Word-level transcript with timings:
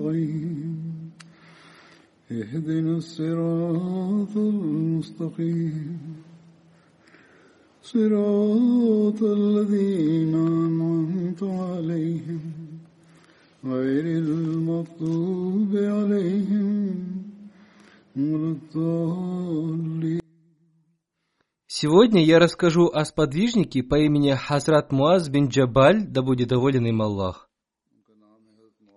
نستعين 0.00 1.10
اهدنا 2.30 2.96
الصراط 2.96 4.36
المستقيم 4.36 5.98
صراط 7.82 9.22
الذين 9.22 10.34
أنعمت 10.34 11.42
عليهم 11.42 12.40
غير 13.64 14.04
المغضوب 14.24 15.76
عليهم 15.76 16.94
ولا 18.16 18.50
الضالين 18.56 20.20
Сегодня 21.68 22.24
я 22.24 22.38
расскажу 22.38 22.86
о 22.86 23.04
сподвижнике 23.04 23.82
по 23.82 23.96
имени 23.98 24.30
Хазрат 24.32 24.92
Муаз 24.92 25.28
бин 25.28 25.48
Джабаль, 25.48 26.06
да 26.06 26.22
будет 26.22 26.48
доволен 26.48 26.86
им 26.86 27.02
Аллах. 27.02 27.49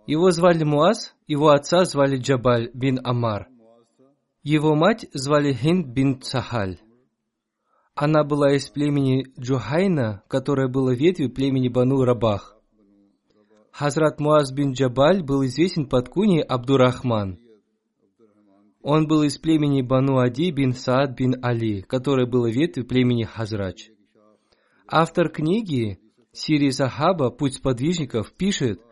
Его 0.07 0.31
звали 0.31 0.65
Муаз, 0.65 1.15
его 1.27 1.49
отца 1.49 1.85
звали 1.85 2.17
Джабаль 2.17 2.71
бин 2.75 3.01
Амар. 3.05 3.49
Его 4.43 4.75
мать 4.75 5.07
звали 5.15 5.55
Хинд 5.55 5.87
бинт 5.87 6.21
Сахль. 6.21 6.79
Она 7.95 8.23
была 8.25 8.55
из 8.55 8.69
племени 8.69 9.27
Джухайна, 9.41 10.23
которое 10.29 10.69
было 10.69 10.95
ветвью 10.95 11.31
племени 11.33 11.69
Бану 11.69 12.05
Рабах. 12.05 12.57
Хазрат 13.71 14.21
Муаз 14.21 14.53
бин 14.53 14.73
Джабаль 14.73 15.23
был 15.23 15.45
известен 15.47 15.87
под 15.89 16.11
куней 16.11 16.43
Абдурахман. 16.43 17.39
Он 18.83 19.07
был 19.07 19.23
из 19.23 19.39
племени 19.39 19.81
Бану 19.81 20.19
Ади 20.19 20.51
бин 20.51 20.75
Саад 20.75 21.17
бин 21.17 21.43
Али, 21.43 21.81
которое 21.81 22.27
было 22.27 22.51
ветвью 22.51 22.87
племени 22.87 23.25
Хазрадж. 23.25 23.91
Автор 24.87 25.31
книги 25.31 25.99
Сирии 26.33 26.69
Сахаба 26.69 27.31
«Путь 27.31 27.55
сподвижников» 27.55 28.33
пишет, 28.33 28.83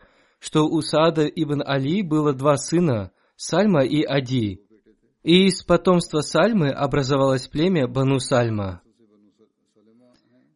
что 0.43 0.67
у 0.67 0.83
Саада 0.83 1.25
ибн 1.29 1.63
Али 1.65 2.03
было 2.03 2.33
два 2.33 2.57
сына, 2.57 3.13
Сальма 3.37 3.85
и 3.85 4.03
Ади, 4.03 4.61
и 5.23 5.47
из 5.47 5.63
потомства 5.63 6.21
Сальмы 6.21 6.71
образовалось 6.71 7.47
племя 7.47 7.87
Бану 7.87 8.19
Сальма. 8.19 8.83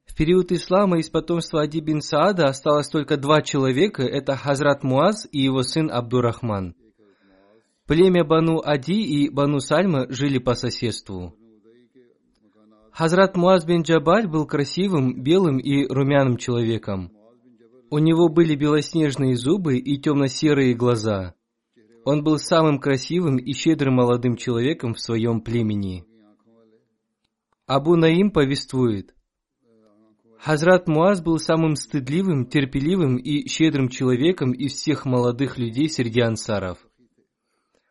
В 0.04 0.16
период 0.16 0.50
ислама 0.50 0.98
из 0.98 1.08
потомства 1.08 1.62
Ади 1.62 1.78
бин 1.78 2.00
Саада 2.00 2.46
осталось 2.46 2.88
только 2.88 3.16
два 3.16 3.42
человека, 3.42 4.02
это 4.02 4.34
Хазрат 4.34 4.82
Муаз 4.82 5.28
и 5.30 5.38
его 5.38 5.62
сын 5.62 5.88
Абдурахман. 5.92 6.74
Племя 7.86 8.24
Бану 8.24 8.60
Ади 8.64 9.00
и 9.00 9.30
Бану 9.30 9.60
Сальма 9.60 10.06
жили 10.08 10.38
по 10.38 10.54
соседству. 10.54 11.36
Хазрат 12.90 13.36
Муаз 13.36 13.64
бин 13.64 13.82
Джабаль 13.82 14.26
был 14.26 14.46
красивым, 14.46 15.22
белым 15.22 15.58
и 15.58 15.86
румяным 15.86 16.38
человеком. 16.38 17.12
У 17.90 17.98
него 17.98 18.28
были 18.28 18.54
белоснежные 18.54 19.36
зубы 19.36 19.78
и 19.78 19.98
темно-серые 19.98 20.74
глаза. 20.74 21.34
Он 22.04 22.22
был 22.22 22.38
самым 22.38 22.78
красивым 22.78 23.36
и 23.36 23.52
щедрым 23.52 23.94
молодым 23.94 24.36
человеком 24.36 24.94
в 24.94 25.00
своем 25.00 25.40
племени. 25.40 26.04
Абу 27.66 27.96
Наим 27.96 28.30
повествует, 28.30 29.16
Хазрат 30.38 30.86
Муаз 30.86 31.20
был 31.20 31.38
самым 31.38 31.76
стыдливым, 31.76 32.46
терпеливым 32.46 33.16
и 33.16 33.48
щедрым 33.48 33.88
человеком 33.88 34.52
из 34.52 34.74
всех 34.74 35.04
молодых 35.04 35.58
людей 35.58 35.88
среди 35.88 36.20
ансаров. 36.20 36.78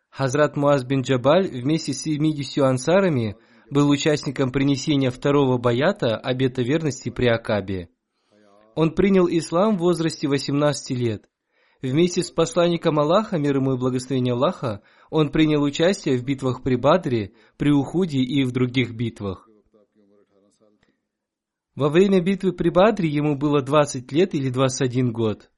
Хазрат 0.09 0.55
Муаз 0.55 0.85
бин 0.85 1.01
Джабаль 1.01 1.49
вместе 1.49 1.93
с 1.93 2.03
70 2.03 2.63
ансарами 2.63 3.35
был 3.69 3.89
участником 3.89 4.51
принесения 4.51 5.11
второго 5.11 5.57
баята 5.57 6.15
обета 6.15 6.61
верности 6.61 7.09
при 7.09 7.27
Акабе. 7.27 7.89
Он 8.75 8.91
принял 8.91 9.27
ислам 9.27 9.77
в 9.77 9.79
возрасте 9.79 10.27
18 10.27 10.97
лет. 10.97 11.29
Вместе 11.81 12.23
с 12.23 12.29
посланником 12.29 12.99
Аллаха, 12.99 13.37
мир 13.37 13.57
ему 13.57 13.73
и 13.73 13.77
благословение 13.77 14.33
Аллаха, 14.33 14.81
он 15.09 15.29
принял 15.29 15.63
участие 15.63 16.17
в 16.17 16.23
битвах 16.23 16.61
при 16.61 16.75
Бадре, 16.75 17.33
при 17.57 17.71
Ухуде 17.71 18.19
и 18.19 18.43
в 18.43 18.51
других 18.51 18.93
битвах. 18.93 19.49
Во 21.75 21.89
время 21.89 22.21
битвы 22.21 22.53
при 22.53 22.69
Бадре 22.69 23.09
ему 23.09 23.35
было 23.37 23.61
20 23.61 24.11
лет 24.11 24.33
или 24.33 24.49
21 24.49 25.11
год. 25.11 25.49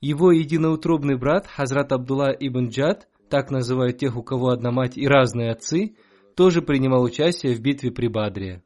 Его 0.00 0.32
единоутробный 0.32 1.16
брат 1.16 1.46
Хазрат 1.46 1.92
Абдулла 1.92 2.30
ибн 2.30 2.68
Джад, 2.68 3.08
так 3.30 3.50
называют 3.50 3.98
тех, 3.98 4.16
у 4.16 4.22
кого 4.22 4.48
одна 4.50 4.70
мать 4.70 4.96
и 4.96 5.06
разные 5.06 5.50
отцы, 5.50 5.96
тоже 6.34 6.62
принимал 6.62 7.02
участие 7.02 7.54
в 7.54 7.60
битве 7.60 7.90
при 7.90 8.08
Бадре. 8.08 8.62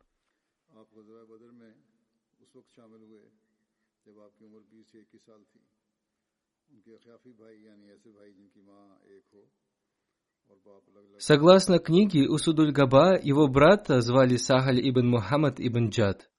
Согласно 11.20 11.78
книге 11.78 12.30
Усудуль 12.30 12.72
Габа, 12.72 13.20
его 13.22 13.46
брата 13.46 14.00
звали 14.00 14.36
Сахаль 14.36 14.80
ибн 14.80 15.06
Мухаммад 15.06 15.60
ибн 15.60 15.90
Джад. 15.90 16.30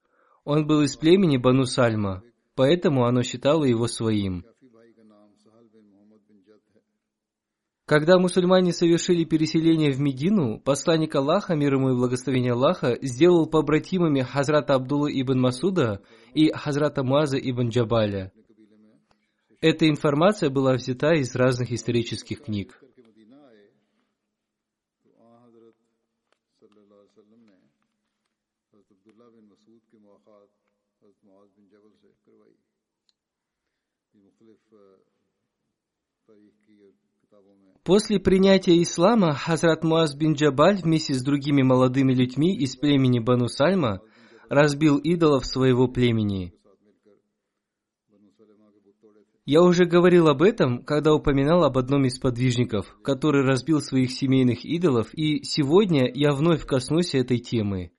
Он 0.43 0.65
был 0.65 0.81
из 0.81 0.95
племени 0.95 1.37
Бану 1.37 1.65
Сальма, 1.65 2.23
поэтому 2.55 3.05
оно 3.05 3.21
считало 3.21 3.63
его 3.63 3.85
своим. 3.85 4.43
Когда 7.85 8.17
мусульмане 8.17 8.73
совершили 8.73 9.23
переселение 9.23 9.91
в 9.91 9.99
Медину, 9.99 10.59
посланник 10.59 11.13
Аллаха, 11.13 11.53
мир 11.53 11.75
ему 11.75 11.91
и 11.91 11.95
благословение 11.95 12.53
Аллаха, 12.53 12.97
сделал 13.03 13.45
побратимами 13.45 14.21
Хазрата 14.21 14.73
Абдулла 14.73 15.09
ибн 15.11 15.39
Масуда 15.41 16.01
и 16.33 16.51
Хазрата 16.51 17.03
Муаза 17.03 17.37
ибн 17.37 17.69
Джабаля. 17.69 18.31
Эта 19.59 19.87
информация 19.87 20.49
была 20.49 20.73
взята 20.73 21.13
из 21.13 21.35
разных 21.35 21.71
исторических 21.71 22.41
книг. 22.41 22.81
После 37.83 38.19
принятия 38.19 38.79
ислама 38.83 39.33
Хазрат 39.33 39.83
Муаз 39.83 40.15
бин 40.15 40.33
Джабаль 40.33 40.77
вместе 40.83 41.15
с 41.15 41.23
другими 41.23 41.63
молодыми 41.63 42.13
людьми 42.13 42.55
из 42.55 42.75
племени 42.75 43.17
Бану 43.17 43.47
Сальма 43.47 44.01
разбил 44.49 44.97
идолов 44.97 45.47
своего 45.47 45.87
племени. 45.87 46.53
Я 49.45 49.63
уже 49.63 49.85
говорил 49.85 50.27
об 50.27 50.43
этом, 50.43 50.83
когда 50.83 51.15
упоминал 51.15 51.63
об 51.63 51.75
одном 51.75 52.05
из 52.05 52.19
подвижников, 52.19 52.85
который 53.03 53.43
разбил 53.43 53.81
своих 53.81 54.11
семейных 54.11 54.63
идолов, 54.63 55.11
и 55.13 55.43
сегодня 55.43 56.07
я 56.13 56.33
вновь 56.33 56.63
коснусь 56.67 57.15
этой 57.15 57.39
темы. 57.39 57.91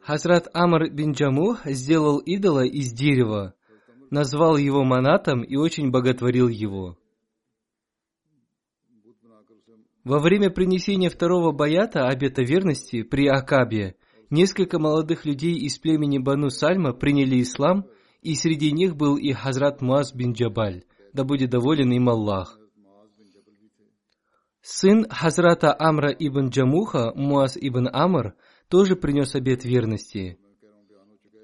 Хазрат 0.00 0.48
Амр 0.54 0.90
бин 0.90 1.12
Джамух 1.12 1.66
сделал 1.66 2.18
идола 2.18 2.64
из 2.64 2.92
дерева, 2.92 3.54
назвал 4.12 4.58
его 4.58 4.84
манатом 4.84 5.42
и 5.42 5.56
очень 5.56 5.90
боготворил 5.90 6.48
его. 6.48 6.98
Во 10.04 10.18
время 10.18 10.50
принесения 10.50 11.08
второго 11.08 11.52
баята 11.52 12.08
обета 12.08 12.42
верности 12.42 13.02
при 13.02 13.26
Акабе 13.26 13.96
несколько 14.28 14.78
молодых 14.78 15.24
людей 15.24 15.54
из 15.54 15.78
племени 15.78 16.18
Бану 16.18 16.50
Сальма 16.50 16.92
приняли 16.92 17.40
ислам 17.40 17.86
и 18.20 18.34
среди 18.34 18.70
них 18.70 18.96
был 18.96 19.16
и 19.16 19.32
Хазрат 19.32 19.80
Муаз 19.80 20.12
бин 20.12 20.32
Джабаль, 20.32 20.84
да 21.14 21.24
будет 21.24 21.50
доволен 21.50 21.90
им 21.92 22.08
Аллах. 22.10 22.58
Сын 24.60 25.06
Хазрата 25.08 25.74
Амра 25.78 26.10
ибн 26.10 26.48
Джамуха, 26.48 27.12
Муаз 27.14 27.56
ибн 27.56 27.88
Амр, 27.90 28.34
тоже 28.68 28.94
принес 28.94 29.34
обет 29.34 29.64
верности. 29.64 30.38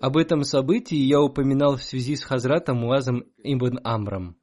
Об 0.01 0.17
этом 0.17 0.43
событии 0.43 0.97
я 0.97 1.21
упоминал 1.21 1.77
в 1.77 1.83
связи 1.83 2.15
с 2.15 2.23
Хазратом 2.23 2.77
Муазом 2.77 3.23
ибн 3.37 3.79
Амром. 3.83 4.35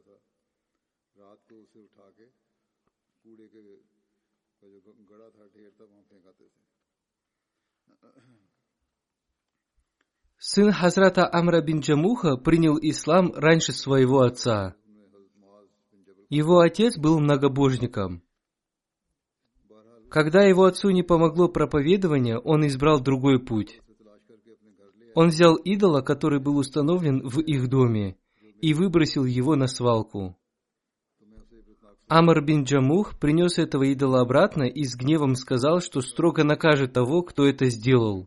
रात 1.17 1.43
को 1.49 1.55
उसे 1.63 1.79
उठा 1.79 2.07
के 2.17 2.25
कूड़े 3.23 3.47
के 3.47 3.61
का 4.59 4.67
जो 4.67 4.93
गड़ा 5.11 5.27
था 5.35 5.47
ढेर 5.55 5.71
था 5.79 5.83
वहां 5.83 6.03
फेंकाते 6.03 6.47
थे 6.53 6.63
Сын 10.42 10.72
Хазрата 10.72 11.28
Амра 11.30 11.60
бин 11.60 11.80
Джамуха 11.80 12.38
принял 12.38 12.78
ислам 12.80 13.30
раньше 13.34 13.72
своего 13.72 14.20
отца. 14.22 14.74
Его 16.30 16.60
отец 16.60 16.96
был 16.96 17.20
многобожником. 17.20 18.22
Когда 20.08 20.42
его 20.44 20.64
отцу 20.64 20.88
не 20.90 21.02
помогло 21.02 21.48
проповедование, 21.48 22.38
он 22.38 22.66
избрал 22.66 23.00
другой 23.00 23.38
путь. 23.38 23.82
Он 25.14 25.28
взял 25.28 25.56
идола, 25.56 26.00
который 26.00 26.40
был 26.40 26.56
установлен 26.56 27.20
в 27.28 27.40
их 27.40 27.68
доме, 27.68 28.16
и 28.62 28.72
выбросил 28.72 29.26
его 29.26 29.56
на 29.56 29.66
свалку. 29.66 30.38
Амр 32.08 32.42
бин 32.42 32.64
Джамух 32.64 33.18
принес 33.18 33.58
этого 33.58 33.82
идола 33.82 34.22
обратно 34.22 34.62
и 34.62 34.84
с 34.84 34.96
гневом 34.96 35.34
сказал, 35.34 35.82
что 35.82 36.00
строго 36.00 36.44
накажет 36.44 36.94
того, 36.94 37.20
кто 37.24 37.46
это 37.46 37.66
сделал. 37.66 38.26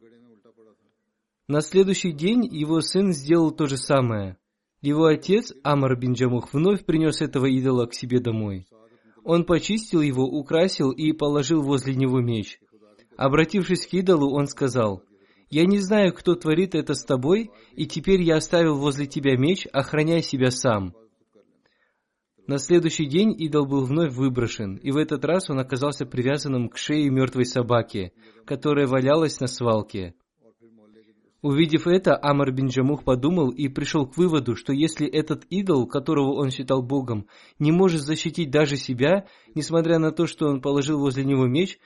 На 1.47 1.59
следующий 1.59 2.13
день 2.13 2.45
его 2.45 2.79
сын 2.79 3.11
сделал 3.11 3.51
то 3.51 3.65
же 3.65 3.75
самое. 3.75 4.37
Его 4.81 5.05
отец, 5.05 5.53
Амр 5.63 5.97
бин 5.97 6.13
Джамух, 6.13 6.53
вновь 6.53 6.85
принес 6.85 7.21
этого 7.21 7.47
идола 7.47 7.85
к 7.85 7.93
себе 7.93 8.19
домой. 8.19 8.65
Он 9.25 9.43
почистил 9.43 10.01
его, 10.01 10.23
украсил 10.23 10.91
и 10.91 11.11
положил 11.11 11.61
возле 11.61 11.95
него 11.95 12.21
меч. 12.21 12.59
Обратившись 13.17 13.87
к 13.87 13.93
идолу, 13.93 14.33
он 14.33 14.47
сказал, 14.47 15.03
«Я 15.49 15.65
не 15.65 15.79
знаю, 15.79 16.13
кто 16.13 16.35
творит 16.35 16.75
это 16.75 16.93
с 16.93 17.03
тобой, 17.03 17.51
и 17.73 17.85
теперь 17.87 18.21
я 18.21 18.37
оставил 18.37 18.77
возле 18.77 19.05
тебя 19.05 19.37
меч, 19.37 19.67
охраняй 19.71 20.21
себя 20.21 20.49
сам». 20.49 20.95
На 22.47 22.57
следующий 22.57 23.05
день 23.05 23.33
идол 23.37 23.65
был 23.65 23.85
вновь 23.85 24.13
выброшен, 24.13 24.75
и 24.75 24.91
в 24.91 24.97
этот 24.97 25.23
раз 25.23 25.49
он 25.49 25.59
оказался 25.59 26.05
привязанным 26.05 26.67
к 26.69 26.77
шее 26.77 27.09
мертвой 27.09 27.45
собаки, 27.45 28.13
которая 28.45 28.87
валялась 28.87 29.39
на 29.39 29.47
свалке. 29.47 30.15
Увидев 31.43 31.87
это, 31.87 32.17
Амар 32.21 32.53
бин 32.53 32.67
Джамух 32.67 33.03
подумал 33.03 33.49
и 33.49 33.67
пришел 33.67 34.07
к 34.07 34.15
выводу, 34.15 34.55
что 34.55 34.71
если 34.71 35.05
этот 35.05 35.43
идол, 35.49 35.85
которого 35.87 36.39
он 36.39 36.51
считал 36.51 36.81
Богом, 36.81 37.27
не 37.59 37.73
может 37.73 37.99
защитить 37.99 38.49
даже 38.49 38.77
себя, 38.77 39.27
несмотря 39.53 39.99
на 39.99 40.13
то, 40.13 40.25
что 40.25 40.47
он 40.47 40.61
положил 40.61 40.99
возле 40.99 41.25
него 41.25 41.45
меч, 41.45 41.79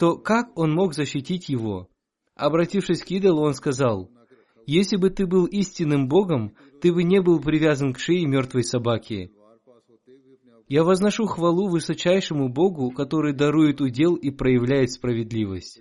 то 0.00 0.16
как 0.16 0.58
он 0.58 0.74
мог 0.74 0.94
защитить 0.94 1.48
его? 1.48 1.90
Обратившись 2.34 3.04
к 3.04 3.10
идолу, 3.12 3.42
он 3.42 3.54
сказал, 3.54 4.10
«Если 4.66 4.96
бы 4.96 5.10
ты 5.10 5.28
был 5.28 5.44
истинным 5.44 6.08
Богом, 6.08 6.56
ты 6.80 6.92
бы 6.92 7.04
не 7.04 7.22
был 7.22 7.38
привязан 7.38 7.92
к 7.92 8.00
шее 8.00 8.26
мертвой 8.26 8.64
собаки». 8.64 9.30
Я 10.66 10.82
возношу 10.82 11.26
хвалу 11.26 11.68
высочайшему 11.68 12.48
Богу, 12.48 12.90
который 12.90 13.32
дарует 13.32 13.80
удел 13.80 14.16
и 14.16 14.30
проявляет 14.30 14.90
справедливость. 14.90 15.80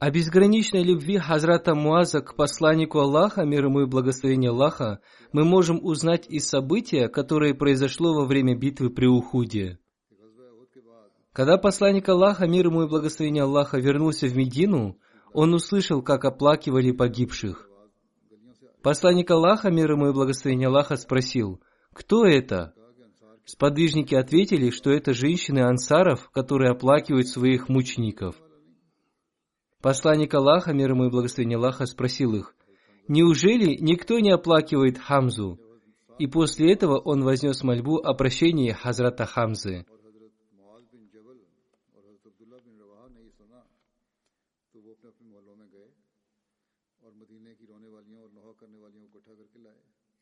О 0.00 0.10
безграничной 0.10 0.82
любви 0.82 1.18
Хазрата 1.18 1.74
Муаза 1.74 2.22
к 2.22 2.34
посланнику 2.34 3.00
Аллаха, 3.00 3.44
мир 3.44 3.66
ему 3.66 3.82
и 3.82 3.86
благословение 3.86 4.50
Аллаха, 4.50 5.00
мы 5.32 5.44
можем 5.44 5.78
узнать 5.84 6.26
из 6.26 6.48
события, 6.48 7.08
которое 7.08 7.52
произошло 7.52 8.14
во 8.14 8.24
время 8.24 8.56
битвы 8.56 8.88
при 8.88 9.06
Ухуде. 9.06 9.78
Когда 11.32 11.58
посланник 11.58 12.08
Аллаха, 12.08 12.46
мир 12.46 12.68
ему 12.68 12.84
и 12.84 12.88
благословение 12.88 13.42
Аллаха, 13.42 13.78
вернулся 13.78 14.26
в 14.26 14.34
Медину, 14.34 14.98
он 15.34 15.52
услышал, 15.52 16.02
как 16.02 16.24
оплакивали 16.24 16.92
погибших. 16.92 17.68
Посланник 18.82 19.30
Аллаха, 19.30 19.70
мир 19.70 19.92
ему 19.92 20.08
и 20.08 20.14
благословение 20.14 20.68
Аллаха, 20.68 20.96
спросил, 20.96 21.60
«Кто 21.92 22.24
это?» 22.24 22.74
Сподвижники 23.50 24.14
ответили, 24.14 24.70
что 24.70 24.90
это 24.90 25.12
женщины 25.12 25.60
ансаров, 25.60 26.30
которые 26.30 26.70
оплакивают 26.70 27.28
своих 27.28 27.68
мучеников– 27.68 28.36
Посланник 29.82 30.34
Аллаха, 30.34 30.74
мир 30.74 30.90
ему 30.90 31.06
и 31.06 31.10
благословение 31.10 31.56
Аллаха, 31.56 31.86
спросил 31.86 32.34
их, 32.34 32.54
«Неужели 33.08 33.76
никто 33.80 34.18
не 34.18 34.30
оплакивает 34.30 34.98
Хамзу?» 34.98 35.58
И 36.18 36.26
после 36.26 36.74
этого 36.74 36.98
он 36.98 37.22
вознес 37.24 37.62
мольбу 37.62 37.96
о 37.96 38.12
прощении 38.12 38.72
Хазрата 38.72 39.24
Хамзы. 39.24 39.86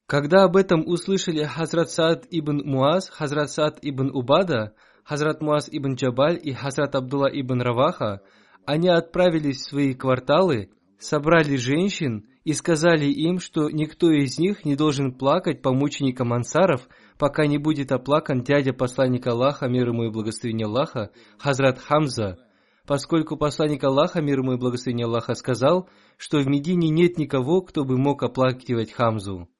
Когда 0.09 0.45
об 0.45 0.57
этом 0.57 0.89
услышали 0.89 1.45
Хазрат 1.45 1.91
Саад 1.91 2.25
ибн 2.31 2.63
Муаз, 2.65 3.11
Хазрат 3.11 3.51
Саад 3.51 3.79
ибн 3.83 4.09
Убада, 4.11 4.73
Хазрат 5.05 5.43
Муаз 5.43 5.69
ибн 5.71 5.97
Джабаль 5.97 6.41
и 6.43 6.55
Хазрат 6.55 6.95
Абдулла 6.95 7.29
ибн 7.31 7.61
Раваха, 7.61 8.23
они 8.65 8.89
отправились 8.89 9.59
в 9.59 9.69
свои 9.69 9.93
кварталы, 9.93 10.71
собрали 10.99 11.57
женщин 11.57 12.27
и 12.45 12.55
сказали 12.55 13.05
им, 13.05 13.39
что 13.39 13.69
никто 13.69 14.11
из 14.11 14.39
них 14.39 14.65
не 14.65 14.77
должен 14.77 15.13
плакать 15.13 15.61
по 15.61 15.75
мученикам 15.75 16.33
ансаров, 16.33 16.89
пока 17.19 17.45
не 17.45 17.59
будет 17.59 17.93
оплакан 17.93 18.43
дядя 18.43 18.73
посланника 18.73 19.33
Аллаха, 19.33 19.69
мир 19.69 19.89
ему 19.89 20.05
и 20.05 20.11
благословение 20.11 20.69
Аллаха, 20.69 21.11
Хазрат 21.39 21.79
Хамза, 21.79 22.39
поскольку 22.87 23.37
посланник 23.37 23.85
Аллаха, 23.85 24.23
мир 24.23 24.39
ему 24.39 24.55
и 24.55 24.59
благословение 24.59 25.05
Аллаха, 25.05 25.35
сказал, 25.35 25.91
что 26.17 26.39
в 26.39 26.47
Медине 26.47 26.89
нет 26.89 27.19
никого, 27.19 27.61
кто 27.61 27.85
бы 27.85 27.99
мог 27.99 28.23
оплакивать 28.23 28.91
Хамзу. 28.91 29.51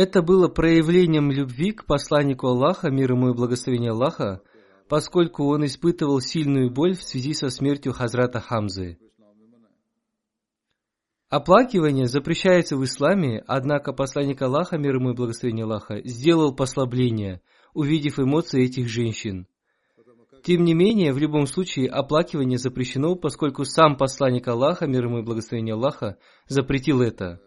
Это 0.00 0.22
было 0.22 0.46
проявлением 0.46 1.32
любви 1.32 1.72
к 1.72 1.84
посланнику 1.84 2.46
Аллаха, 2.46 2.88
мир 2.88 3.14
ему 3.14 3.30
и 3.30 3.34
благословение 3.34 3.90
Аллаха, 3.90 4.42
поскольку 4.88 5.46
он 5.48 5.64
испытывал 5.64 6.20
сильную 6.20 6.70
боль 6.70 6.94
в 6.94 7.02
связи 7.02 7.34
со 7.34 7.50
смертью 7.50 7.92
Хазрата 7.92 8.38
Хамзы. 8.38 9.00
Оплакивание 11.28 12.06
запрещается 12.06 12.76
в 12.76 12.84
исламе, 12.84 13.42
однако 13.48 13.92
посланник 13.92 14.40
Аллаха, 14.40 14.78
мир 14.78 14.94
ему 14.94 15.10
и 15.10 15.16
благословение 15.16 15.64
Аллаха, 15.64 16.00
сделал 16.04 16.54
послабление, 16.54 17.40
увидев 17.74 18.20
эмоции 18.20 18.66
этих 18.66 18.86
женщин. 18.86 19.48
Тем 20.44 20.62
не 20.62 20.74
менее, 20.74 21.12
в 21.12 21.18
любом 21.18 21.48
случае, 21.48 21.88
оплакивание 21.88 22.58
запрещено, 22.58 23.16
поскольку 23.16 23.64
сам 23.64 23.96
посланник 23.96 24.46
Аллаха, 24.46 24.86
мир 24.86 25.06
ему 25.06 25.18
и 25.18 25.24
благословение 25.24 25.74
Аллаха, 25.74 26.18
запретил 26.46 27.02
это. 27.02 27.40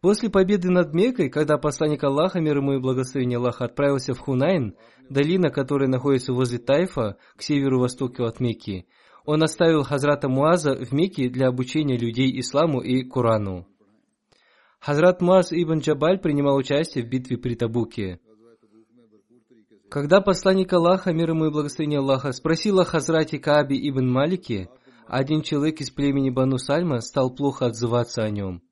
После 0.00 0.30
победы 0.30 0.70
над 0.70 0.94
Мекой, 0.94 1.28
когда 1.28 1.58
посланник 1.58 2.04
Аллаха, 2.04 2.40
мир 2.40 2.58
ему 2.58 2.74
и 2.74 2.80
благословение 2.80 3.38
Аллаха, 3.38 3.64
отправился 3.64 4.14
в 4.14 4.20
Хунайн, 4.20 4.76
долина, 5.08 5.50
которая 5.50 5.88
находится 5.88 6.32
возле 6.32 6.58
Тайфа, 6.58 7.16
к 7.36 7.42
северу-востоку 7.42 8.22
от 8.24 8.38
Мекки, 8.38 8.86
он 9.24 9.42
оставил 9.42 9.82
Хазрата 9.82 10.28
Муаза 10.28 10.76
в 10.76 10.92
Мекке 10.92 11.28
для 11.28 11.48
обучения 11.48 11.98
людей 11.98 12.38
исламу 12.38 12.80
и 12.80 13.02
Курану. 13.02 13.66
Хазрат 14.78 15.20
Муаз 15.20 15.52
ибн 15.52 15.80
Джабаль 15.80 16.20
принимал 16.20 16.56
участие 16.56 17.04
в 17.04 17.08
битве 17.08 17.36
при 17.36 17.56
Табуке. 17.56 18.20
Когда 19.90 20.20
посланник 20.20 20.72
Аллаха, 20.72 21.12
мир 21.12 21.30
ему 21.30 21.46
и 21.46 21.50
благословение 21.50 21.98
Аллаха, 21.98 22.30
спросил 22.30 22.78
о 22.78 22.84
Хазрате 22.84 23.40
Кааби 23.40 23.74
ибн 23.88 24.08
Малике, 24.08 24.68
один 25.08 25.42
человек 25.42 25.80
из 25.80 25.90
племени 25.90 26.30
Бану 26.30 26.58
Сальма 26.58 27.00
стал 27.00 27.34
плохо 27.34 27.66
отзываться 27.66 28.22
о 28.22 28.30
нем– 28.30 28.62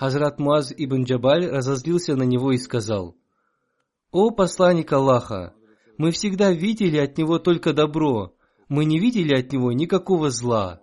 Хазрат 0.00 0.38
Муаз 0.38 0.72
ибн 0.74 1.04
Джабаль 1.04 1.46
разозлился 1.46 2.16
на 2.16 2.22
него 2.22 2.52
и 2.52 2.56
сказал, 2.56 3.18
«О 4.10 4.30
посланник 4.30 4.90
Аллаха, 4.94 5.52
мы 5.98 6.10
всегда 6.10 6.52
видели 6.52 6.96
от 6.96 7.18
него 7.18 7.38
только 7.38 7.74
добро, 7.74 8.34
мы 8.66 8.86
не 8.86 8.98
видели 8.98 9.34
от 9.34 9.52
него 9.52 9.72
никакого 9.72 10.30
зла». 10.30 10.80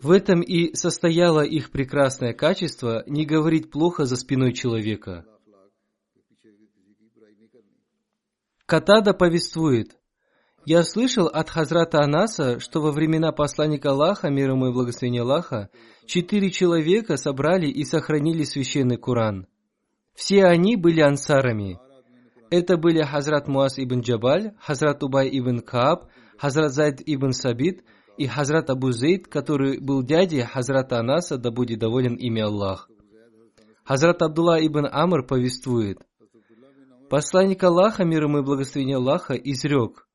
В 0.00 0.10
этом 0.10 0.40
и 0.40 0.74
состояло 0.74 1.42
их 1.42 1.70
прекрасное 1.70 2.32
качество 2.32 3.04
не 3.06 3.26
говорить 3.26 3.70
плохо 3.70 4.06
за 4.06 4.16
спиной 4.16 4.54
человека. 4.54 5.26
Катада 8.64 9.12
повествует, 9.12 9.98
«Я 10.64 10.82
слышал 10.82 11.26
от 11.26 11.50
Хазрата 11.50 12.00
Анаса, 12.00 12.60
что 12.60 12.80
во 12.80 12.92
времена 12.92 13.32
посланника 13.32 13.90
Аллаха, 13.90 14.30
мир 14.30 14.50
ему 14.50 14.68
и 14.68 14.72
благословение 14.72 15.22
Аллаха, 15.22 15.70
четыре 16.06 16.50
человека 16.50 17.16
собрали 17.16 17.66
и 17.66 17.84
сохранили 17.84 18.44
священный 18.44 18.96
Куран. 18.96 19.46
Все 20.14 20.44
они 20.44 20.76
были 20.76 21.00
ансарами. 21.00 21.78
Это 22.50 22.76
были 22.76 23.02
Хазрат 23.02 23.48
Муаз 23.48 23.78
ибн 23.78 24.00
Джабаль, 24.00 24.52
Хазрат 24.60 25.02
Убай 25.02 25.28
ибн 25.32 25.60
Кааб, 25.60 26.04
Хазрат 26.38 26.72
Зайд 26.72 27.00
ибн 27.06 27.32
Сабит 27.32 27.82
и 28.18 28.26
Хазрат 28.26 28.70
Абу 28.70 28.92
Зейд, 28.92 29.26
который 29.26 29.80
был 29.80 30.02
дядей 30.02 30.42
Хазрата 30.42 30.98
Анаса, 30.98 31.38
да 31.38 31.50
будет 31.50 31.78
доволен 31.78 32.14
ими 32.14 32.40
Аллах. 32.40 32.88
Хазрат 33.84 34.22
Абдулла 34.22 34.64
ибн 34.64 34.86
Амр 34.90 35.26
повествует, 35.26 35.98
Посланник 37.12 37.62
Аллаха, 37.62 38.04
мир 38.04 38.24
ему 38.24 38.38
и 38.38 38.42
благословение 38.42 38.96
Аллаха, 38.96 39.34
изрек, 39.34 40.06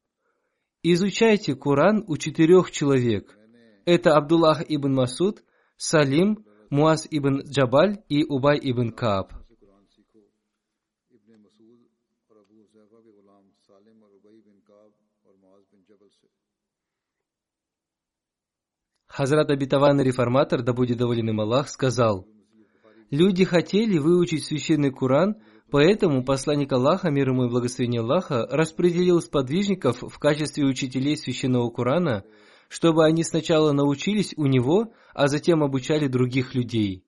Изучайте 0.89 1.53
Коран 1.53 2.05
у 2.07 2.15
четырех 2.15 2.71
человек. 2.71 3.37
Это 3.83 4.15
Абдуллах 4.15 4.61
ибн 4.69 4.93
Масуд, 4.93 5.43
Салим, 5.75 6.45
Муаз 6.69 7.05
ибн 7.11 7.41
Джабаль 7.41 8.03
и 8.07 8.23
Убай 8.23 8.57
ибн 8.61 8.91
Кааб. 8.93 9.33
Хазрат 19.07 19.51
обетованный 19.51 20.05
реформатор, 20.05 20.61
да 20.61 20.71
будет 20.71 20.99
доволен 20.99 21.29
им 21.29 21.41
Аллах, 21.41 21.67
сказал, 21.67 22.25
«Люди 23.09 23.43
хотели 23.43 23.97
выучить 23.97 24.45
священный 24.45 24.91
Куран– 24.91 25.35
поэтому 25.71 26.23
посланник 26.23 26.71
Аллаха, 26.71 27.09
мир 27.09 27.29
ему 27.29 27.45
и 27.45 27.49
благословение 27.49 28.01
Аллаха, 28.01 28.47
распределил 28.49 29.21
сподвижников 29.21 30.01
в 30.01 30.19
качестве 30.19 30.65
учителей 30.65 31.17
священного 31.17 31.69
Курана, 31.69 32.23
чтобы 32.69 33.05
они 33.05 33.23
сначала 33.23 33.71
научились 33.71 34.33
у 34.37 34.45
него, 34.45 34.93
а 35.13 35.27
затем 35.27 35.63
обучали 35.63 36.07
других 36.07 36.55
людей». 36.55 37.03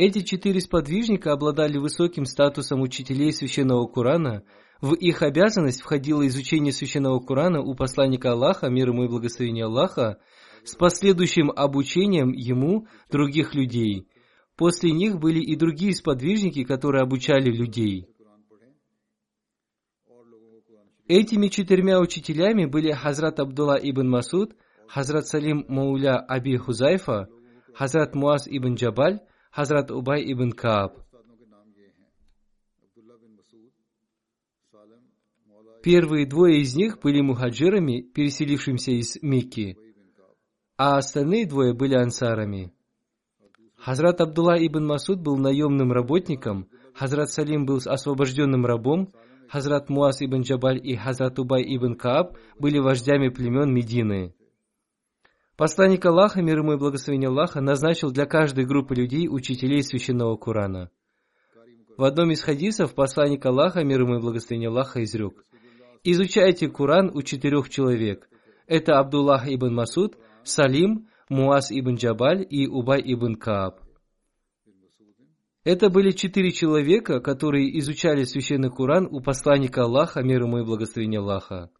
Эти 0.00 0.20
четыре 0.20 0.62
сподвижника 0.62 1.32
обладали 1.32 1.76
высоким 1.76 2.24
статусом 2.24 2.80
учителей 2.80 3.34
священного 3.34 3.86
Курана. 3.86 4.44
В 4.80 4.94
их 4.94 5.20
обязанность 5.20 5.82
входило 5.82 6.26
изучение 6.26 6.72
священного 6.72 7.20
Курана 7.20 7.60
у 7.60 7.74
посланника 7.74 8.32
Аллаха, 8.32 8.70
мир 8.70 8.88
ему 8.88 9.04
и 9.04 9.08
благословение 9.08 9.66
Аллаха, 9.66 10.18
с 10.64 10.74
последующим 10.74 11.50
обучением 11.50 12.32
ему 12.32 12.86
других 13.10 13.54
людей. 13.54 14.08
После 14.60 14.92
них 14.92 15.18
были 15.18 15.40
и 15.40 15.56
другие 15.56 15.94
сподвижники, 15.94 16.64
которые 16.64 17.00
обучали 17.00 17.50
людей. 17.50 18.06
Этими 21.08 21.48
четырьмя 21.48 21.98
учителями 21.98 22.66
были 22.66 22.92
Хазрат 22.92 23.40
Абдулла 23.40 23.78
ибн 23.80 24.10
Масуд, 24.10 24.54
Хазрат 24.86 25.26
Салим 25.26 25.64
Мауля 25.66 26.18
Аби 26.18 26.58
Хузайфа, 26.58 27.30
Хазрат 27.72 28.14
Муаз 28.14 28.46
ибн 28.48 28.74
Джабаль, 28.74 29.20
Хазрат 29.50 29.90
Убай 29.90 30.30
ибн 30.30 30.52
Кааб. 30.52 30.92
Первые 35.82 36.26
двое 36.26 36.60
из 36.60 36.76
них 36.76 37.00
были 37.00 37.22
мухаджирами, 37.22 38.02
переселившимися 38.02 38.90
из 38.90 39.22
Мекки, 39.22 39.78
а 40.76 40.98
остальные 40.98 41.46
двое 41.46 41.72
были 41.72 41.94
ансарами. 41.94 42.74
Хазрат 43.82 44.20
Абдулла 44.20 44.56
ибн 44.58 44.84
Масуд 44.86 45.20
был 45.20 45.38
наемным 45.38 45.90
работником, 45.90 46.68
Хазрат 46.94 47.30
Салим 47.30 47.64
был 47.64 47.80
освобожденным 47.84 48.66
рабом, 48.66 49.14
Хазрат 49.48 49.88
Муаз 49.88 50.20
ибн 50.20 50.42
Джабаль 50.42 50.80
и 50.82 50.96
Хазрат 50.96 51.38
Убай 51.38 51.62
ибн 51.62 51.94
Кааб 51.94 52.36
были 52.58 52.78
вождями 52.78 53.30
племен 53.30 53.72
Медины. 53.72 54.34
Посланник 55.56 56.04
Аллаха, 56.04 56.42
мир 56.42 56.58
ему 56.58 56.74
и 56.74 56.76
благословение 56.76 57.28
Аллаха, 57.28 57.60
назначил 57.60 58.10
для 58.10 58.26
каждой 58.26 58.66
группы 58.66 58.94
людей 58.94 59.28
учителей 59.28 59.82
священного 59.82 60.36
Курана. 60.36 60.90
В 61.96 62.04
одном 62.04 62.30
из 62.32 62.42
хадисов 62.42 62.94
посланник 62.94 63.44
Аллаха, 63.44 63.82
мир 63.82 64.02
ему 64.02 64.16
и 64.16 64.20
благословение 64.20 64.68
Аллаха, 64.68 65.02
изрек, 65.02 65.44
«Изучайте 66.04 66.68
Куран 66.68 67.10
у 67.14 67.22
четырех 67.22 67.68
человек. 67.68 68.28
Это 68.66 68.98
Абдуллах 68.98 69.46
ибн 69.48 69.74
Масуд, 69.74 70.16
Салим, 70.44 71.08
Муаз 71.30 71.70
ибн 71.70 71.94
Джабаль 71.94 72.44
и 72.50 72.66
Убай 72.66 73.00
ибн 73.04 73.36
Кааб. 73.36 73.78
Это 75.62 75.88
были 75.88 76.10
четыре 76.10 76.50
человека, 76.50 77.20
которые 77.20 77.78
изучали 77.78 78.24
Священный 78.24 78.70
Куран 78.70 79.06
у 79.08 79.20
посланника 79.20 79.84
Аллаха, 79.84 80.22
мир 80.24 80.42
ему 80.42 80.58
и 80.58 80.64
благословение 80.64 81.20
Аллаха. 81.20 81.70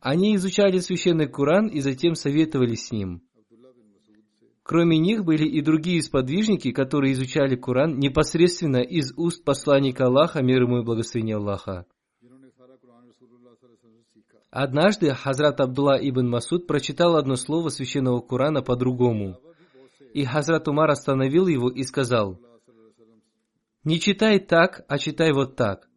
Они 0.00 0.36
изучали 0.36 0.78
Священный 0.78 1.26
Куран 1.26 1.66
и 1.66 1.80
затем 1.80 2.14
советовали 2.14 2.76
с 2.76 2.92
ним. 2.92 3.20
Кроме 4.62 4.96
них 4.98 5.24
были 5.24 5.48
и 5.48 5.60
другие 5.60 6.00
сподвижники, 6.00 6.70
которые 6.70 7.14
изучали 7.14 7.56
Куран 7.56 7.98
непосредственно 7.98 8.80
из 8.80 9.12
уст 9.16 9.42
посланника 9.42 10.06
Аллаха, 10.06 10.40
мир 10.40 10.62
ему 10.62 10.78
и 10.78 10.84
благословение 10.84 11.34
Аллаха. 11.34 11.84
Однажды 14.50 15.12
Хазрат 15.14 15.60
Абдулла 15.60 15.98
ибн 16.00 16.28
Масуд 16.28 16.66
прочитал 16.66 17.16
одно 17.16 17.36
слово 17.36 17.68
священного 17.68 18.20
Курана 18.20 18.62
по-другому. 18.62 19.38
И 20.14 20.24
Хазрат 20.24 20.68
Умар 20.68 20.90
остановил 20.90 21.46
его 21.48 21.68
и 21.70 21.82
сказал, 21.82 22.40
«Не 23.84 24.00
читай 24.00 24.38
так, 24.38 24.84
а 24.88 24.98
читай 24.98 25.32
вот 25.32 25.56
так». 25.56 25.88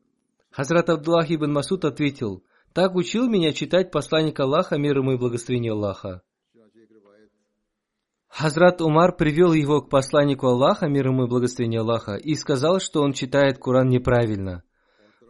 Хазрат 0.49 0.89
Абдуллах 0.89 1.31
ибн 1.31 1.53
Масуд 1.53 1.85
ответил, 1.85 2.43
«Так 2.73 2.95
учил 2.95 3.29
меня 3.29 3.53
читать 3.53 3.89
посланник 3.89 4.39
Аллаха, 4.39 4.77
мир 4.77 4.97
ему 4.97 5.13
и 5.13 5.17
благословение 5.17 5.71
Аллаха». 5.71 6.21
Хазрат 8.27 8.81
Умар 8.81 9.15
привел 9.15 9.53
его 9.53 9.81
к 9.81 9.89
посланнику 9.89 10.47
Аллаха, 10.47 10.87
мир 10.87 11.07
ему 11.07 11.25
и 11.25 11.27
благословение 11.27 11.81
Аллаха, 11.81 12.15
и 12.15 12.35
сказал, 12.35 12.79
что 12.79 13.01
он 13.01 13.13
читает 13.13 13.59
Куран 13.59 13.87
неправильно– 13.89 14.63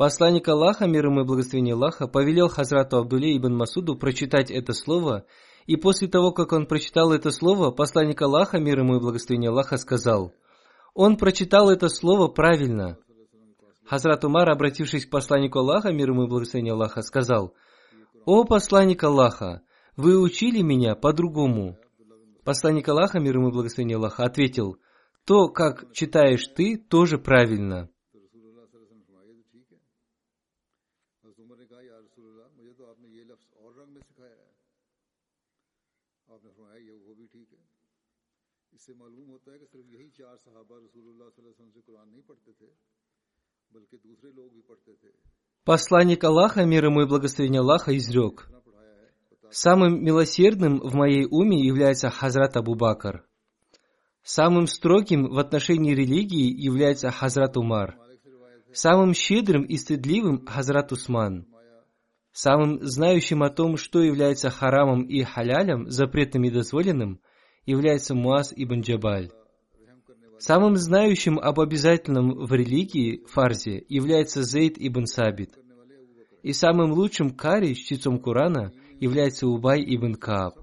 Посланник 0.01 0.47
Аллаха, 0.47 0.87
мир 0.87 1.05
ему 1.05 1.21
и 1.21 1.23
благословение 1.23 1.75
Аллаха, 1.75 2.07
повелел 2.07 2.49
Хазрату 2.49 2.97
Абдуле 2.97 3.37
ибн 3.37 3.53
Масуду 3.53 3.95
прочитать 3.95 4.49
это 4.49 4.73
слово, 4.73 5.25
и 5.67 5.75
после 5.75 6.07
того, 6.07 6.31
как 6.31 6.53
он 6.53 6.65
прочитал 6.65 7.13
это 7.13 7.29
слово, 7.29 7.69
посланник 7.69 8.19
Аллаха, 8.19 8.57
мир 8.57 8.79
ему 8.79 8.95
и 8.95 8.99
благословение 8.99 9.51
Аллаха, 9.51 9.77
сказал, 9.77 10.33
он 10.95 11.17
прочитал 11.17 11.69
это 11.69 11.87
слово 11.87 12.29
правильно. 12.29 12.97
Хазрат 13.85 14.25
Умар, 14.25 14.49
обратившись 14.49 15.05
к 15.05 15.11
посланнику 15.11 15.59
Аллаха, 15.59 15.91
мир 15.91 16.09
ему 16.09 16.23
и 16.23 16.27
благословение 16.27 16.73
Аллаха, 16.73 17.03
сказал, 17.03 17.53
«О 18.25 18.43
посланник 18.43 19.03
Аллаха, 19.03 19.61
вы 19.97 20.19
учили 20.19 20.63
меня 20.63 20.95
по-другому». 20.95 21.77
Посланник 22.43 22.89
Аллаха, 22.89 23.19
мир 23.19 23.37
ему 23.37 23.49
и 23.49 23.53
благословение 23.53 23.97
Аллаха, 23.97 24.23
ответил, 24.23 24.77
«То, 25.27 25.49
как 25.49 25.93
читаешь 25.93 26.47
ты, 26.47 26.75
тоже 26.75 27.19
правильно». 27.19 27.91
Посланник 45.63 46.23
Аллаха, 46.23 46.65
мир 46.65 46.85
ему 46.85 47.01
и 47.01 47.07
благословение 47.07 47.61
Аллаха, 47.61 47.95
изрек. 47.95 48.49
Самым 49.49 50.03
милосердным 50.03 50.79
в 50.79 50.95
моей 50.95 51.25
уме 51.29 51.59
является 51.61 52.09
Хазрат 52.09 52.55
Абу 52.55 52.75
Бакр. 52.75 53.25
Самым 54.23 54.67
строгим 54.67 55.27
в 55.27 55.39
отношении 55.39 55.93
религии 55.93 56.49
является 56.51 57.11
Хазрат 57.11 57.57
Умар. 57.57 57.97
Самым 58.71 59.13
щедрым 59.13 59.63
и 59.63 59.75
стыдливым– 59.77 60.45
Хазрат 60.47 60.91
Усман. 60.91 61.47
Самым 62.31 62.81
знающим 62.81 63.43
о 63.43 63.49
том, 63.49 63.75
что 63.75 64.01
является 64.01 64.49
харамом 64.49 65.03
и 65.03 65.21
халялем, 65.23 65.89
запретным 65.89 66.45
и 66.45 66.49
дозволенным, 66.49 67.19
является 67.65 68.15
Муаз 68.15 68.53
ибн 68.55 68.81
Джабаль. 68.81 69.31
Самым 70.41 70.75
знающим 70.75 71.37
об 71.37 71.59
обязательном 71.59 72.47
в 72.47 72.51
религии 72.51 73.23
фарзе 73.27 73.85
является 73.87 74.41
Зейд 74.41 74.73
ибн 74.79 75.05
Сабит. 75.05 75.51
И 76.41 76.51
самым 76.51 76.93
лучшим 76.93 77.29
кари, 77.29 77.75
чтецом 77.75 78.17
Курана, 78.17 78.73
является 78.99 79.45
Убай 79.45 79.83
ибн 79.85 80.15
Кааб. 80.15 80.55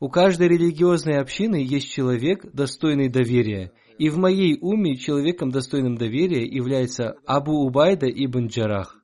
У 0.00 0.10
каждой 0.10 0.48
религиозной 0.48 1.18
общины 1.18 1.56
есть 1.56 1.90
человек, 1.90 2.44
достойный 2.52 3.08
доверия, 3.08 3.72
и 3.96 4.10
в 4.10 4.18
моей 4.18 4.58
уме 4.60 4.96
человеком, 4.96 5.48
достойным 5.48 5.96
доверия, 5.96 6.44
является 6.44 7.16
Абу 7.24 7.64
Убайда 7.64 8.06
ибн 8.06 8.48
Джарах. 8.48 9.02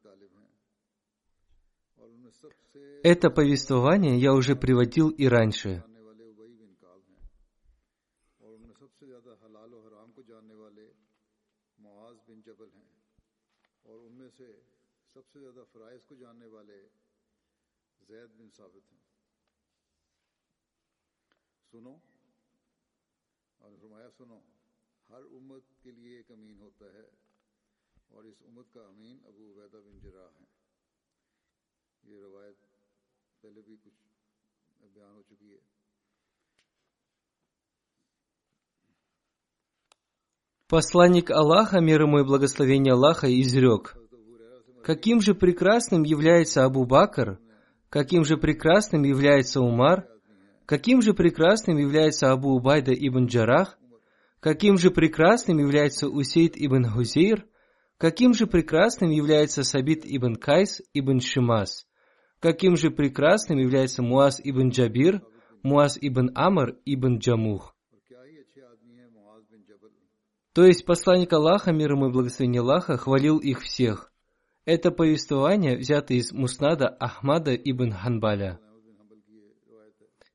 Это 3.03 3.31
повествование 3.31 4.19
я 4.19 4.35
уже 4.35 4.57
приводил 4.57 5.09
и 5.09 5.27
раньше– 5.27 5.85
सुनो 21.72 21.94
और 23.62 23.72
फरमाया 23.80 24.10
सुनो 24.18 24.36
हर 25.10 25.24
उम्मत 25.38 25.64
के 25.84 25.92
लिए 25.92 26.20
एक 26.20 26.32
अमीन 26.32 26.60
होता 26.60 26.92
है 26.98 27.06
और 28.16 28.28
इस 28.28 28.42
उम्मत 28.50 28.70
का 28.76 28.82
अमीन 28.82 29.18
अबू 29.32 29.48
उबैदा 29.52 29.80
बिन 29.88 30.00
जरा 30.04 30.28
है 30.36 30.46
ये 32.04 32.20
रवायत 32.22 32.58
पहले 33.44 33.62
भी 33.68 33.76
कुछ 33.84 33.96
बयान 34.96 35.16
हो 35.16 35.24
चुकी 35.32 35.50
है 35.56 35.64
Посланник 40.70 41.30
Аллаха, 41.30 41.80
мир 41.80 42.02
ему 42.02 42.20
и 42.20 42.24
благословение 42.24 42.94
Аллаха, 42.94 43.28
изрек, 43.28 43.96
«Каким 44.84 45.22
же 45.22 45.36
прекрасным 45.36 46.02
является 46.04 46.64
Абу 46.66 46.86
Бакр, 46.86 47.38
каким 47.91 48.25
же 48.25 48.37
прекрасным 48.37 49.03
является 49.03 49.61
Умар, 49.61 50.07
каким 50.65 51.03
же 51.03 51.13
прекрасным 51.13 51.77
является 51.77 52.31
Абу 52.31 52.55
Убайда 52.55 52.93
ибн 52.93 53.27
Джарах, 53.27 53.77
каким 54.39 54.79
же 54.79 54.91
прекрасным 54.91 55.59
является 55.59 56.09
Усейд 56.09 56.55
ибн 56.57 56.85
Хузейр, 56.85 57.47
каким 57.99 58.33
же 58.33 58.47
прекрасным 58.47 59.11
является 59.11 59.65
Сабит 59.65 60.05
ибн 60.05 60.37
Кайс 60.37 60.81
ибн 60.95 61.21
Шимас, 61.21 61.87
каким 62.39 62.77
же 62.77 62.91
прекрасным 62.91 63.59
является 63.59 64.03
Муаз 64.03 64.41
ибн 64.43 64.69
Джабир, 64.71 65.23
Муаз 65.63 65.99
ибн 66.01 66.31
Амр 66.35 66.77
ибн 66.87 67.19
Джамух. 67.19 67.75
То 70.53 70.65
есть 70.65 70.85
посланник 70.85 71.33
Аллаха, 71.33 71.73
мир 71.73 71.93
ему 71.93 72.09
и 72.09 72.13
благословение 72.13 72.61
Аллаха, 72.61 72.97
хвалил 72.97 73.39
их 73.39 73.61
всех. 73.61 74.10
Это 74.67 74.91
повествование 74.91 75.77
взято 75.77 76.13
из 76.13 76.33
Муснада 76.33 76.89
Ахмада 76.89 77.55
ибн 77.55 77.93
Ханбаля. 77.93 78.61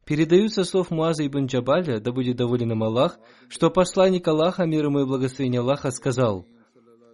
Передаются 0.04 0.64
слов 0.64 0.90
Муаза 0.90 1.26
ибн 1.26 1.46
Джабаля, 1.46 2.00
да 2.00 2.12
будет 2.12 2.38
доволен 2.38 2.72
им 2.72 2.84
Аллах, 2.84 3.20
что 3.50 3.70
посланник 3.70 4.28
Аллаха, 4.28 4.66
мир 4.66 4.86
ему 4.86 5.02
и 5.02 5.06
благословение 5.06 5.62
Аллаха, 5.62 5.92
сказал, 5.92 6.48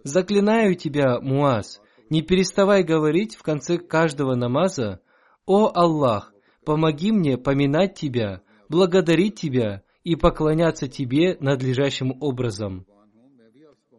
«Заклинаю 0.04 0.74
тебя, 0.74 1.20
Муаз, 1.20 1.80
не 2.10 2.22
переставай 2.22 2.82
говорить 2.82 3.36
в 3.36 3.42
конце 3.42 3.78
каждого 3.78 4.34
намаза, 4.34 5.00
«О 5.46 5.70
Аллах, 5.74 6.32
помоги 6.64 7.12
мне 7.12 7.36
поминать 7.36 7.94
Тебя, 7.94 8.42
благодарить 8.68 9.38
Тебя 9.38 9.82
и 10.02 10.16
поклоняться 10.16 10.88
Тебе 10.88 11.36
надлежащим 11.40 12.16
образом». 12.20 12.86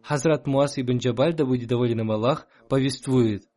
Хазрат 0.04 0.46
Муаз 0.46 0.78
ибн 0.78 0.98
Джабаль, 0.98 1.34
да 1.34 1.46
будет 1.46 1.68
доволен 1.68 2.00
им 2.00 2.10
Аллах, 2.10 2.46
повествует. 2.68 3.48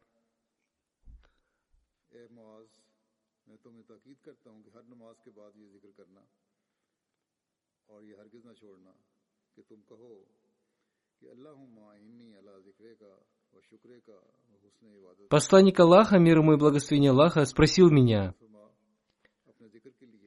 Посланник 15.29 15.79
Аллаха, 15.79 16.17
мир 16.17 16.38
ему 16.38 16.53
и 16.53 16.57
благословение 16.57 17.12
Аллаха, 17.12 17.43
спросил 17.45 17.89
меня, 17.89 18.33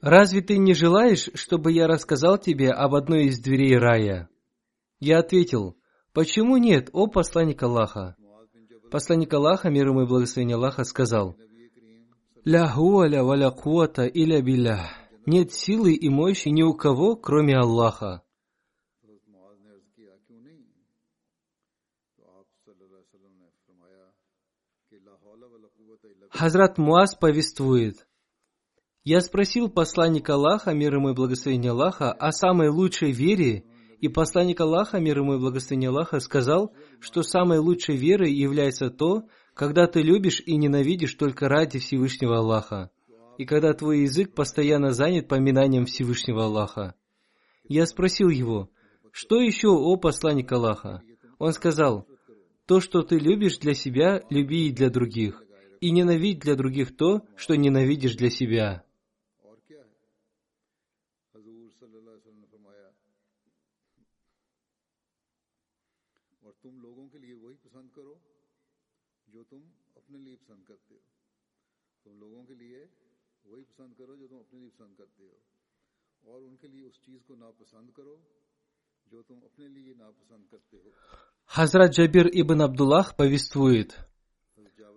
«Разве 0.03 0.43
ты 0.43 0.59
не 0.59 0.75
желаешь, 0.75 1.31
чтобы 1.35 1.73
я 1.73 1.87
рассказал 1.87 2.37
тебе 2.37 2.71
об 2.71 2.95
одной 2.95 3.27
из 3.27 3.41
дверей 3.41 3.79
рая?» 3.79 4.29
Я 4.99 5.19
ответил, 5.21 5.80
Почему 6.13 6.57
нет, 6.57 6.91
о 6.93 7.07
посланник 7.07 7.63
Аллаха? 7.63 8.17
Посланник 8.91 9.33
Аллаха, 9.33 9.71
мир 9.71 9.89
ему 9.89 10.03
и 10.03 10.07
благословение 10.07 10.57
Аллаха, 10.57 10.83
сказал, 10.85 11.37
«Ля 12.45 12.67
хуаля 12.69 13.23
валя 13.23 13.51
куата 13.51 14.07
иля 14.07 14.43
билля». 14.43 14.91
Нет 15.27 15.53
силы 15.53 15.93
и 15.93 16.09
мощи 16.09 16.49
ни 16.49 16.63
у 16.63 16.75
кого, 16.75 17.15
кроме 17.15 17.57
Аллаха. 17.57 18.23
Хазрат 26.31 26.79
Муаз 26.79 27.15
повествует, 27.15 28.09
«Я 29.05 29.21
спросил 29.21 29.69
посланника 29.69 30.35
Аллаха, 30.35 30.73
мир 30.73 30.95
ему 30.95 31.11
и 31.11 31.15
благословение 31.15 31.73
Аллаха, 31.73 32.13
о 32.13 32.33
самой 32.33 32.69
лучшей 32.69 33.13
вере 33.13 33.65
и 34.01 34.09
посланник 34.09 34.61
Аллаха, 34.61 34.99
мир 34.99 35.19
ему 35.19 35.35
и 35.35 35.39
благословение 35.39 35.91
Аллаха, 35.91 36.21
сказал, 36.21 36.73
что 37.01 37.23
самой 37.23 37.59
лучшей 37.59 37.97
верой 37.97 38.33
является 38.33 38.91
то, 38.91 39.25
когда 39.55 39.87
ты 39.87 40.01
любишь 40.01 40.43
и 40.45 40.57
ненавидишь 40.57 41.15
только 41.15 41.49
ради 41.49 41.79
Всевышнего 41.79 42.39
Аллаха, 42.39 42.91
и 43.37 43.45
когда 43.45 43.75
твой 43.75 44.01
язык 44.01 44.35
постоянно 44.35 44.93
занят 44.93 45.29
поминанием 45.29 45.85
Всевышнего 45.85 46.45
Аллаха. 46.45 46.95
Я 47.69 47.87
спросил 47.87 48.29
его, 48.29 48.71
что 49.13 49.41
еще, 49.41 49.69
о 49.69 49.97
посланник 49.97 50.51
Аллаха? 50.51 51.03
Он 51.39 51.53
сказал, 51.53 52.07
то, 52.67 52.81
что 52.81 53.03
ты 53.03 53.19
любишь 53.19 53.59
для 53.59 53.75
себя, 53.75 54.23
люби 54.31 54.69
и 54.69 54.73
для 54.73 54.91
других, 54.91 55.43
и 55.81 55.91
ненавидь 55.91 56.39
для 56.39 56.55
других 56.55 56.97
то, 56.97 57.23
что 57.37 57.57
ненавидишь 57.57 58.17
для 58.17 58.31
себя. 58.31 58.85
Хазрат 81.47 81.93
Джабир 81.93 82.29
ибн 82.29 82.63
Абдуллах 82.63 83.17
повествует, 83.17 83.99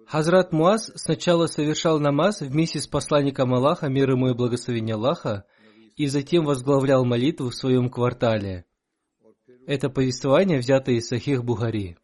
Хазрат 0.06 0.52
Муаз 0.52 0.92
сначала 0.96 1.48
совершал 1.48 2.00
намаз 2.00 2.42
вместе 2.42 2.80
с 2.80 2.88
посланником 2.88 3.54
Аллаха, 3.54 3.88
мир 3.90 4.12
ему 4.12 4.30
и 4.30 4.34
благословение 4.34 4.96
Аллаха, 4.96 5.46
и 5.96 6.08
затем 6.08 6.46
возглавлял 6.46 7.06
молитву 7.06 7.50
в 7.50 7.56
своем 7.56 7.90
квартале. 7.90 8.66
Это 9.66 9.90
повествование 9.90 10.60
взято 10.60 10.92
из 10.92 11.08
Сахих 11.08 11.44
Бухари. 11.44 11.98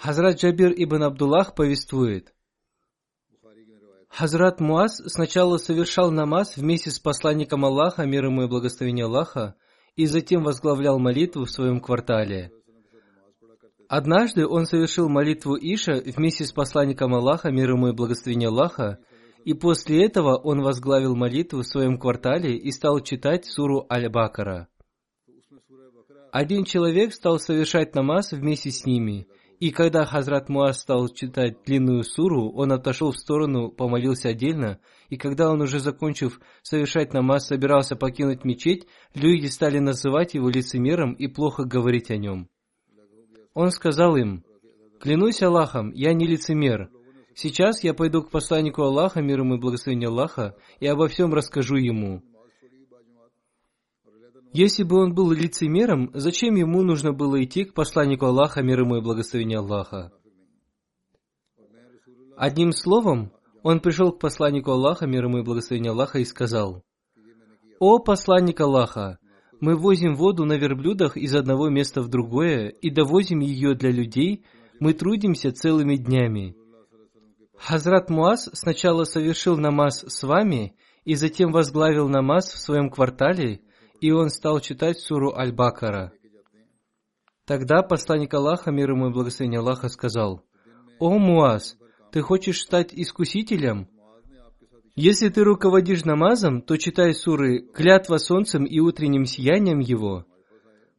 Хазрат 0.00 0.38
Джабир 0.38 0.72
ибн 0.76 1.02
Абдуллах 1.02 1.56
повествует, 1.56 2.32
Хазрат 4.08 4.60
Муаз 4.60 5.02
сначала 5.06 5.58
совершал 5.58 6.12
намаз 6.12 6.56
вместе 6.56 6.90
с 6.90 7.00
посланником 7.00 7.64
Аллаха, 7.64 8.06
мир 8.06 8.26
ему 8.26 8.44
и 8.44 8.48
благословение 8.48 9.06
Аллаха, 9.06 9.56
и 9.96 10.06
затем 10.06 10.44
возглавлял 10.44 11.00
молитву 11.00 11.44
в 11.44 11.50
своем 11.50 11.80
квартале. 11.80 12.52
Однажды 13.88 14.46
он 14.46 14.66
совершил 14.66 15.08
молитву 15.08 15.56
Иша 15.56 15.94
вместе 15.94 16.44
с 16.44 16.52
посланником 16.52 17.14
Аллаха, 17.14 17.50
мир 17.50 17.70
ему 17.72 17.88
и 17.88 17.92
благословение 17.92 18.48
Аллаха, 18.48 18.98
и 19.44 19.52
после 19.52 20.04
этого 20.04 20.36
он 20.36 20.62
возглавил 20.62 21.16
молитву 21.16 21.62
в 21.62 21.66
своем 21.66 21.98
квартале 21.98 22.56
и 22.56 22.70
стал 22.70 23.00
читать 23.00 23.46
суру 23.46 23.84
Аль-Бакара. 23.90 24.68
Один 26.30 26.64
человек 26.64 27.12
стал 27.12 27.40
совершать 27.40 27.96
намаз 27.96 28.30
вместе 28.30 28.70
с 28.70 28.86
ними– 28.86 29.26
и 29.60 29.70
когда 29.70 30.04
Хазрат 30.04 30.48
Муаз 30.48 30.80
стал 30.80 31.08
читать 31.08 31.64
длинную 31.64 32.04
суру, 32.04 32.52
он 32.52 32.72
отошел 32.72 33.10
в 33.10 33.18
сторону, 33.18 33.70
помолился 33.70 34.28
отдельно, 34.28 34.78
и 35.08 35.16
когда 35.16 35.50
он 35.50 35.60
уже 35.60 35.80
закончив 35.80 36.40
совершать 36.62 37.12
намаз, 37.12 37.48
собирался 37.48 37.96
покинуть 37.96 38.44
мечеть, 38.44 38.86
люди 39.14 39.46
стали 39.46 39.80
называть 39.80 40.34
его 40.34 40.48
лицемером 40.48 41.12
и 41.14 41.26
плохо 41.26 41.64
говорить 41.64 42.10
о 42.10 42.16
нем. 42.16 42.48
Он 43.52 43.70
сказал 43.72 44.16
им, 44.16 44.44
«Клянусь 45.00 45.42
Аллахом, 45.42 45.90
я 45.92 46.12
не 46.12 46.26
лицемер. 46.26 46.90
Сейчас 47.34 47.82
я 47.82 47.94
пойду 47.94 48.22
к 48.22 48.30
посланнику 48.30 48.82
Аллаха, 48.82 49.20
мир 49.20 49.40
ему 49.40 49.56
и 49.56 49.60
благословение 49.60 50.08
Аллаха, 50.08 50.56
и 50.78 50.86
обо 50.86 51.08
всем 51.08 51.34
расскажу 51.34 51.76
ему. 51.76 52.22
Если 54.58 54.82
бы 54.82 54.96
он 54.96 55.14
был 55.14 55.30
лицемером, 55.30 56.10
зачем 56.14 56.56
ему 56.56 56.82
нужно 56.82 57.12
было 57.12 57.40
идти 57.44 57.62
к 57.62 57.74
посланнику 57.74 58.26
Аллаха, 58.26 58.60
мир 58.60 58.80
ему 58.80 58.96
и 58.96 59.00
благословение 59.00 59.58
Аллаха? 59.60 60.10
Одним 62.36 62.72
словом, 62.72 63.30
он 63.62 63.78
пришел 63.78 64.10
к 64.10 64.18
посланнику 64.18 64.72
Аллаха, 64.72 65.06
мир 65.06 65.26
ему 65.26 65.38
и 65.38 65.42
благословение 65.44 65.92
Аллаха, 65.92 66.18
и 66.18 66.24
сказал, 66.24 66.82
«О 67.78 68.00
посланник 68.00 68.60
Аллаха, 68.60 69.20
мы 69.60 69.76
возим 69.76 70.16
воду 70.16 70.44
на 70.44 70.54
верблюдах 70.54 71.16
из 71.16 71.36
одного 71.36 71.68
места 71.68 72.02
в 72.02 72.08
другое 72.08 72.70
и 72.70 72.90
довозим 72.90 73.38
ее 73.38 73.76
для 73.76 73.92
людей, 73.92 74.44
мы 74.80 74.92
трудимся 74.92 75.52
целыми 75.52 75.94
днями. 75.94 76.56
Хазрат 77.56 78.10
Муаз 78.10 78.50
сначала 78.54 79.04
совершил 79.04 79.56
намаз 79.56 80.04
с 80.04 80.20
вами 80.24 80.74
и 81.04 81.14
затем 81.14 81.52
возглавил 81.52 82.08
намаз 82.08 82.52
в 82.52 82.58
своем 82.58 82.90
квартале, 82.90 83.60
и 84.00 84.10
он 84.10 84.30
стал 84.30 84.60
читать 84.60 84.98
суру 84.98 85.34
Аль-Бакара. 85.34 86.12
Тогда 87.44 87.82
посланник 87.82 88.34
Аллаха, 88.34 88.70
мир 88.70 88.90
ему 88.90 89.08
и 89.08 89.12
благословение 89.12 89.60
Аллаха, 89.60 89.88
сказал, 89.88 90.42
«О 90.98 91.18
Муаз, 91.18 91.78
ты 92.12 92.20
хочешь 92.20 92.60
стать 92.60 92.92
искусителем? 92.92 93.88
Если 94.94 95.28
ты 95.28 95.44
руководишь 95.44 96.04
намазом, 96.04 96.60
то 96.60 96.76
читай 96.76 97.14
суры 97.14 97.60
«Клятва 97.60 98.18
солнцем 98.18 98.64
и 98.64 98.80
утренним 98.80 99.24
сиянием 99.24 99.78
его», 99.78 100.26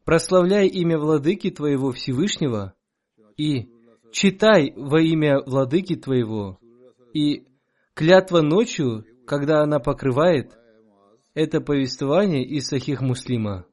прославляй 0.05 0.67
имя 0.67 0.97
владыки 0.97 1.51
твоего 1.51 1.91
Всевышнего 1.91 2.73
и 3.37 3.69
читай 4.11 4.73
во 4.75 5.01
имя 5.01 5.41
владыки 5.45 5.95
твоего 5.95 6.57
и 7.13 7.45
клятва 7.93 8.41
ночью, 8.41 9.05
когда 9.27 9.61
она 9.61 9.79
покрывает, 9.79 10.57
это 11.35 11.61
повествование 11.61 12.43
из 12.43 12.67
Сахих 12.67 13.01
Муслима. 13.01 13.65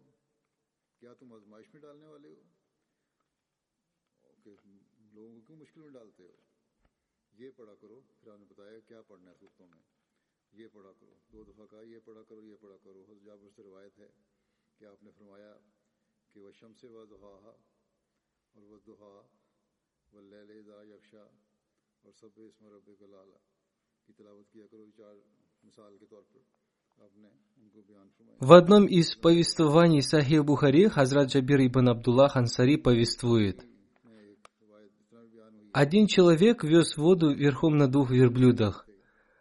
اور 22.05 22.13
سب 22.13 22.29
اس 22.37 22.63
مربع 22.63 22.95
کو 22.99 23.07
لالا 23.07 23.39
کی 24.07 24.13
تلاوت 24.13 24.51
کیا 24.51 24.67
کرو 24.67 24.91
چار 24.97 25.15
مثال 25.63 25.99
کے 25.99 26.07
طور 26.07 26.23
پر 26.33 26.66
в 28.39 28.53
одном 28.53 28.85
из 28.85 29.15
повествований 29.15 30.03
Сахи 30.03 30.41
Бухари 30.41 30.89
Хазрат 30.89 31.29
Джабир 31.29 31.67
ибн 31.67 31.89
Абдуллах 31.89 32.37
Ансари 32.37 32.77
повествует. 32.77 33.65
Один 35.73 36.07
человек 36.07 36.63
вез 36.63 36.97
воду 36.97 37.35
верхом 37.35 37.77
на 37.77 37.89
двух 37.89 38.11
верблюдах. 38.11 38.87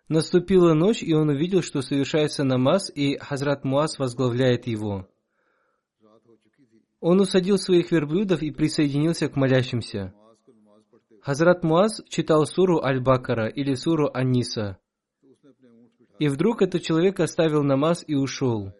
Наступила 0.07 0.73
ночь, 0.73 1.03
и 1.03 1.13
он 1.13 1.29
увидел, 1.29 1.61
что 1.61 1.81
совершается 1.81 2.43
намаз, 2.43 2.89
и 2.93 3.17
Хазрат 3.17 3.65
Муаз 3.65 3.99
возглавляет 3.99 4.65
его. 4.65 5.07
Он 6.99 7.19
усадил 7.19 7.57
своих 7.57 7.91
верблюдов 7.91 8.41
и 8.43 8.51
присоединился 8.51 9.27
к 9.27 9.35
молящимся. 9.35 10.13
Хазрат 11.21 11.63
Муаз 11.63 12.01
читал 12.07 12.45
суру 12.45 12.81
Аль-Бакара 12.81 13.47
или 13.47 13.73
суру 13.73 14.09
Аниса. 14.13 14.77
И 16.19 16.27
вдруг 16.27 16.61
этот 16.61 16.81
человек 16.81 17.19
оставил 17.19 17.63
намаз 17.63 18.03
и 18.07 18.15
ушел. 18.15 18.73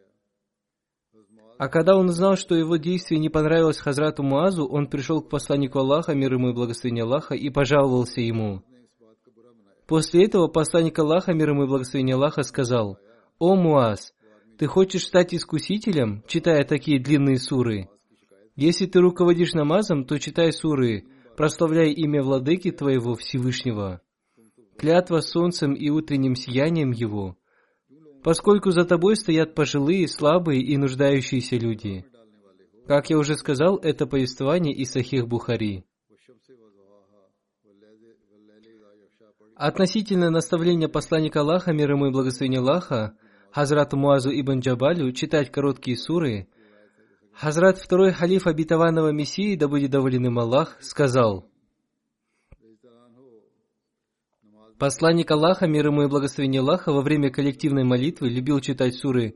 А 1.58 1.70
когда 1.70 1.96
он 1.96 2.10
узнал, 2.10 2.36
что 2.36 2.56
его 2.56 2.78
действие 2.78 3.20
не 3.20 3.30
понравилось 3.30 3.78
Хазрату 3.78 4.24
Муазу, 4.24 4.66
он 4.66 4.88
пришел 4.88 5.22
к 5.22 5.30
посланнику 5.30 5.80
Аллаха, 5.80 6.14
мир 6.14 6.34
ему 6.34 6.50
и 6.50 6.54
благословение 6.54 7.04
Аллаха, 7.04 7.34
и 7.34 7.50
пожаловался 7.50 8.22
ему. 8.22 8.62
После 9.88 10.26
этого 10.26 10.48
посланник 10.48 10.98
Аллаха, 11.00 11.34
мир 11.34 11.52
ему 11.52 11.64
и 11.64 11.68
благословение 11.68 12.16
Аллаха, 12.16 12.44
сказал, 12.44 12.98
«О 13.40 13.56
Муаз, 13.56 14.14
ты 14.58 14.66
хочешь 14.66 15.06
стать 15.06 15.34
искусителем, 15.34 16.24
читая 16.28 16.66
такие 16.66 17.00
длинные 17.00 17.38
суры?» 17.38 17.90
Если 18.56 18.86
ты 18.86 19.02
руководишь 19.02 19.54
намазом, 19.54 20.06
то 20.06 20.18
читай 20.18 20.54
суры, 20.54 21.06
прославляй 21.36 21.92
имя 21.92 22.24
владыки 22.24 22.72
твоего 22.72 23.16
Всевышнего. 23.16 24.02
Клятва 24.78 25.22
солнцем 25.22 25.74
и 25.74 25.90
утренним 25.90 26.36
сиянием 26.36 26.92
его, 26.92 27.38
поскольку 28.24 28.72
за 28.72 28.84
тобой 28.84 29.16
стоят 29.16 29.56
пожилые, 29.56 30.08
слабые 30.08 30.62
и 30.62 30.78
нуждающиеся 30.78 31.56
люди. 31.58 32.06
Как 32.88 33.10
я 33.10 33.18
уже 33.18 33.36
сказал, 33.36 33.78
это 33.78 34.06
повествование 34.06 34.74
из 34.74 34.92
Сахих 34.92 35.28
Бухари. 35.28 35.86
Относительно 39.56 40.30
наставления 40.30 40.90
посланника 40.90 41.40
Аллаха, 41.40 41.72
мир 41.72 41.92
ему 41.92 42.08
и 42.08 42.12
благословения 42.12 42.60
Аллаха, 42.60 43.18
Хазрату 43.52 43.96
Муазу 43.96 44.30
ибн 44.30 44.60
Джабалю 44.60 45.12
читать 45.14 45.50
короткие 45.50 45.98
суры, 45.98 46.50
Хазрат 47.34 47.78
второй 47.78 48.12
халиф 48.12 48.48
обетованного 48.48 49.12
Мессии, 49.12 49.56
да 49.56 49.68
будет 49.68 49.92
доволен 49.92 50.26
им 50.26 50.40
Аллах, 50.40 50.78
сказал, 50.82 51.50
Посланник 54.80 55.32
Аллаха, 55.32 55.68
мир 55.68 55.88
ему 55.88 56.04
и 56.04 56.08
благословение 56.08 56.62
Аллаха, 56.62 56.92
во 56.92 57.02
время 57.02 57.32
коллективной 57.32 57.84
молитвы 57.84 58.30
любил 58.30 58.60
читать 58.60 58.96
суры 58.96 59.36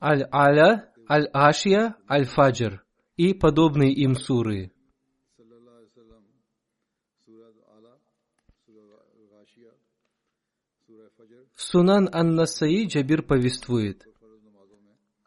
Аль-Аля, 0.00 0.90
Аль-Ашия, 1.08 1.96
Аль-Фаджр 2.10 2.84
и 3.16 3.34
подобные 3.34 3.92
им 3.92 4.14
суры. 4.14 4.72
Сунан 11.54 12.08
Ан-Насаи 12.12 12.86
Джабир 12.86 13.22
повествует– 13.22 14.06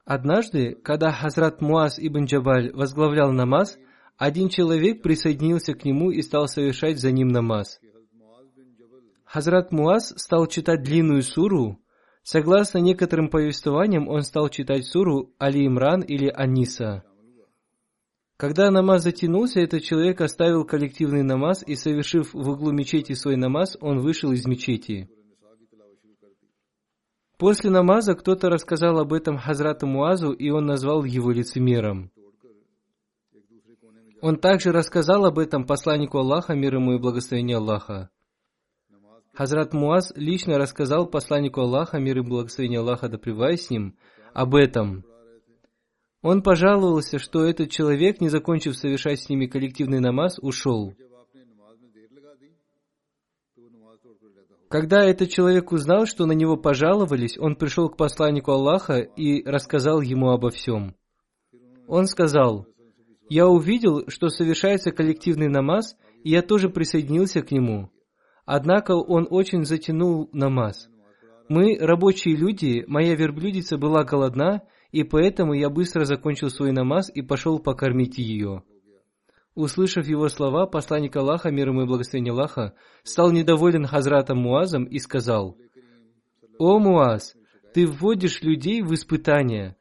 Однажды, 0.06 0.76
когда 0.84 1.12
Хазрат 1.12 1.62
Муаз 1.62 1.98
ибн 1.98 2.26
Джабаль 2.26 2.72
возглавлял 2.74 3.32
намаз, 3.32 3.80
один 4.18 4.50
человек 4.50 5.02
присоединился 5.02 5.74
к 5.74 5.84
нему 5.84 6.12
и 6.12 6.22
стал 6.22 6.48
совершать 6.48 7.00
за 7.00 7.12
ним 7.12 7.30
намаз. 7.30 7.80
Хазрат 9.26 9.72
Муаз 9.72 10.14
стал 10.18 10.48
читать 10.48 10.84
длинную 10.84 11.22
суру. 11.22 11.80
Согласно 12.24 12.80
некоторым 12.80 13.30
повествованиям, 13.30 14.08
он 14.08 14.22
стал 14.22 14.50
читать 14.50 14.86
суру 14.86 15.34
Али 15.38 15.68
Имран 15.68 16.02
или 16.02 16.28
Аниса. 16.28 17.04
Когда 18.38 18.70
намаз 18.70 19.04
затянулся, 19.04 19.62
этот 19.62 19.84
человек 19.84 20.22
оставил 20.22 20.66
коллективный 20.66 21.24
намаз 21.24 21.64
и, 21.66 21.76
совершив 21.76 22.34
в 22.34 22.50
углу 22.50 22.72
мечети 22.72 23.14
свой 23.14 23.38
намаз, 23.38 23.78
он 23.80 24.00
вышел 24.00 24.32
из 24.32 24.46
мечети. 24.46 25.10
После 27.38 27.70
намаза 27.70 28.16
кто-то 28.16 28.50
рассказал 28.50 29.00
об 29.00 29.14
этом 29.14 29.38
Хазрату 29.38 29.88
Муазу, 29.88 30.32
и 30.32 30.50
он 30.50 30.66
назвал 30.66 31.04
его 31.04 31.32
лицемером. 31.32 32.12
Он 34.22 34.38
также 34.38 34.72
рассказал 34.72 35.26
об 35.26 35.38
этом 35.40 35.66
посланнику 35.66 36.18
Аллаха, 36.18 36.56
мир 36.56 36.76
ему 36.76 36.94
и 36.94 37.00
благословение 37.00 37.58
Аллаха. 37.58 38.10
Хазрат 39.36 39.74
Муаз 39.74 40.14
лично 40.16 40.58
рассказал 40.58 41.08
посланнику 41.08 41.60
Аллаха, 41.60 42.00
мир 42.00 42.20
и 42.20 42.22
благословение 42.22 42.80
Аллаха, 42.80 43.10
да 43.10 43.18
с 43.18 43.70
ним, 43.70 43.98
об 44.34 44.56
этом. 44.56 45.04
Он 46.22 46.42
пожаловался, 46.42 47.20
что 47.20 47.44
этот 47.44 47.70
человек, 47.70 48.22
не 48.22 48.30
закончив 48.30 48.76
совершать 48.78 49.20
с 49.20 49.30
ними 49.30 49.46
коллективный 49.46 50.00
намаз, 50.00 50.40
ушел. 50.42 50.94
Когда 54.70 55.04
этот 55.04 55.30
человек 55.30 55.72
узнал, 55.72 56.06
что 56.06 56.26
на 56.26 56.32
него 56.32 56.56
пожаловались, 56.56 57.38
он 57.38 57.56
пришел 57.56 57.90
к 57.90 57.98
посланнику 57.98 58.52
Аллаха 58.52 59.00
и 59.00 59.44
рассказал 59.44 60.00
ему 60.00 60.30
обо 60.30 60.50
всем. 60.50 60.96
Он 61.88 62.08
сказал, 62.08 62.66
«Я 63.30 63.48
увидел, 63.48 64.06
что 64.08 64.30
совершается 64.30 64.92
коллективный 64.92 65.50
намаз, 65.50 65.98
и 66.24 66.32
я 66.32 66.42
тоже 66.42 66.70
присоединился 66.70 67.42
к 67.42 67.52
нему. 67.52 67.92
Однако 68.46 68.92
он 68.92 69.28
очень 69.30 69.66
затянул 69.66 70.30
намаз. 70.32 70.88
Мы, 71.50 71.78
рабочие 71.80 72.36
люди, 72.36 72.84
моя 72.88 73.16
верблюдица 73.16 73.78
была 73.78 74.04
голодна, 74.04 74.64
и 74.92 75.04
поэтому 75.04 75.54
я 75.54 75.70
быстро 75.70 76.06
закончил 76.06 76.50
свой 76.50 76.72
намаз 76.72 77.12
и 77.14 77.22
пошел 77.22 77.60
покормить 77.60 78.18
ее». 78.18 78.64
Услышав 79.56 80.06
его 80.06 80.28
слова, 80.28 80.66
посланник 80.68 81.16
Аллаха, 81.16 81.50
мир 81.50 81.70
ему 81.70 81.84
и 81.84 81.86
благословение 81.86 82.34
Аллаха, 82.34 82.74
стал 83.04 83.32
недоволен 83.32 83.86
Хазратом 83.86 84.40
Муазом 84.40 84.84
и 84.84 85.00
сказал, 85.00 85.56
«О 86.60 86.78
Муаз, 86.78 87.36
ты 87.74 87.88
вводишь 87.88 88.42
людей 88.42 88.82
в 88.82 88.94
испытания. 88.94 89.78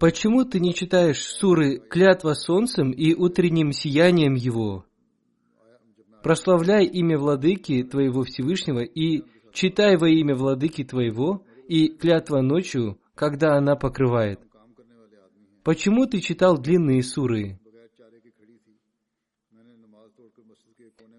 Почему 0.00 0.44
ты 0.44 0.58
не 0.58 0.74
читаешь 0.74 1.22
суры 1.22 1.78
«Клятва 1.78 2.34
солнцем» 2.34 2.90
и 2.90 3.14
«Утренним 3.14 3.70
сиянием 3.70 4.34
его»? 4.34 4.84
Прославляй 6.24 6.86
имя 6.86 7.18
Владыки 7.18 7.82
твоего 7.82 8.22
Всевышнего 8.22 8.78
и 8.78 9.24
читай 9.52 9.98
во 9.98 10.08
имя 10.08 10.34
Владыки 10.34 10.82
твоего 10.82 11.44
и 11.68 11.88
клятва 11.88 12.40
ночью, 12.40 12.98
когда 13.14 13.58
она 13.58 13.76
покрывает. 13.76 14.40
Почему 15.64 16.06
ты 16.06 16.20
читал 16.20 16.56
длинные 16.56 17.02
суры?» 17.02 17.60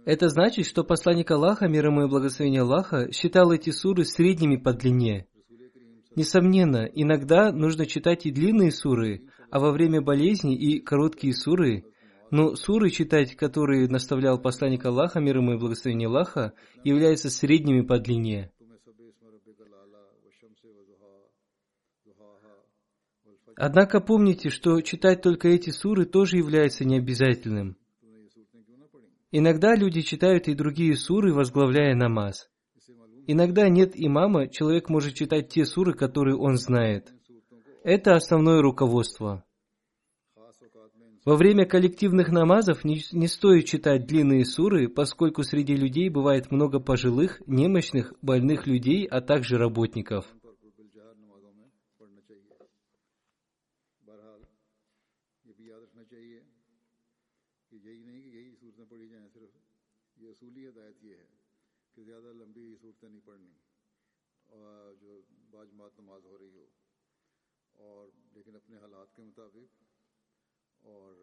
Это 0.05 0.29
значит, 0.29 0.65
что 0.65 0.83
посланник 0.83 1.29
Аллаха, 1.29 1.67
мир 1.67 1.85
ему 1.85 2.05
и 2.05 2.09
благословение 2.09 2.61
Аллаха, 2.61 3.11
считал 3.11 3.51
эти 3.51 3.69
суры 3.69 4.05
средними 4.05 4.55
по 4.55 4.73
длине. 4.73 5.27
Несомненно, 6.15 6.89
иногда 6.95 7.51
нужно 7.51 7.85
читать 7.85 8.25
и 8.25 8.31
длинные 8.31 8.71
суры, 8.71 9.27
а 9.51 9.59
во 9.59 9.71
время 9.71 10.01
болезни 10.01 10.55
и 10.55 10.79
короткие 10.79 11.35
суры, 11.35 11.85
но 12.31 12.55
суры 12.55 12.89
читать, 12.89 13.35
которые 13.35 13.87
наставлял 13.87 14.39
посланник 14.41 14.85
Аллаха, 14.85 15.19
мир 15.19 15.37
ему 15.37 15.53
и 15.53 15.57
благословение 15.57 16.07
Аллаха, 16.07 16.53
являются 16.83 17.29
средними 17.29 17.81
по 17.81 17.99
длине. 17.99 18.51
Однако 23.57 24.01
помните, 24.01 24.49
что 24.49 24.81
читать 24.81 25.21
только 25.21 25.47
эти 25.47 25.69
суры 25.69 26.05
тоже 26.05 26.37
является 26.37 26.83
необязательным. 26.83 27.77
Иногда 29.31 29.75
люди 29.75 30.01
читают 30.01 30.47
и 30.47 30.53
другие 30.53 30.95
суры, 30.95 31.33
возглавляя 31.33 31.95
намаз. 31.95 32.49
Иногда 33.27 33.69
нет 33.69 33.91
имама, 33.95 34.47
человек 34.47 34.89
может 34.89 35.15
читать 35.15 35.49
те 35.49 35.65
суры, 35.65 35.93
которые 35.93 36.35
он 36.35 36.57
знает. 36.57 37.13
Это 37.83 38.13
основное 38.13 38.61
руководство. 38.61 39.44
Во 41.25 41.35
время 41.35 41.65
коллективных 41.65 42.29
намазов 42.29 42.83
не, 42.83 43.27
стоит 43.27 43.65
читать 43.65 44.05
длинные 44.05 44.45
суры, 44.45 44.87
поскольку 44.87 45.41
среди 45.41 45.75
людей 45.75 46.07
бывает 46.09 46.51
много 46.51 46.79
пожилых, 46.79 47.41
немощных, 47.47 48.13
больных 48.21 48.67
людей, 48.67 49.07
а 49.07 49.21
также 49.21 49.57
работников. 49.57 50.27
और 70.85 71.13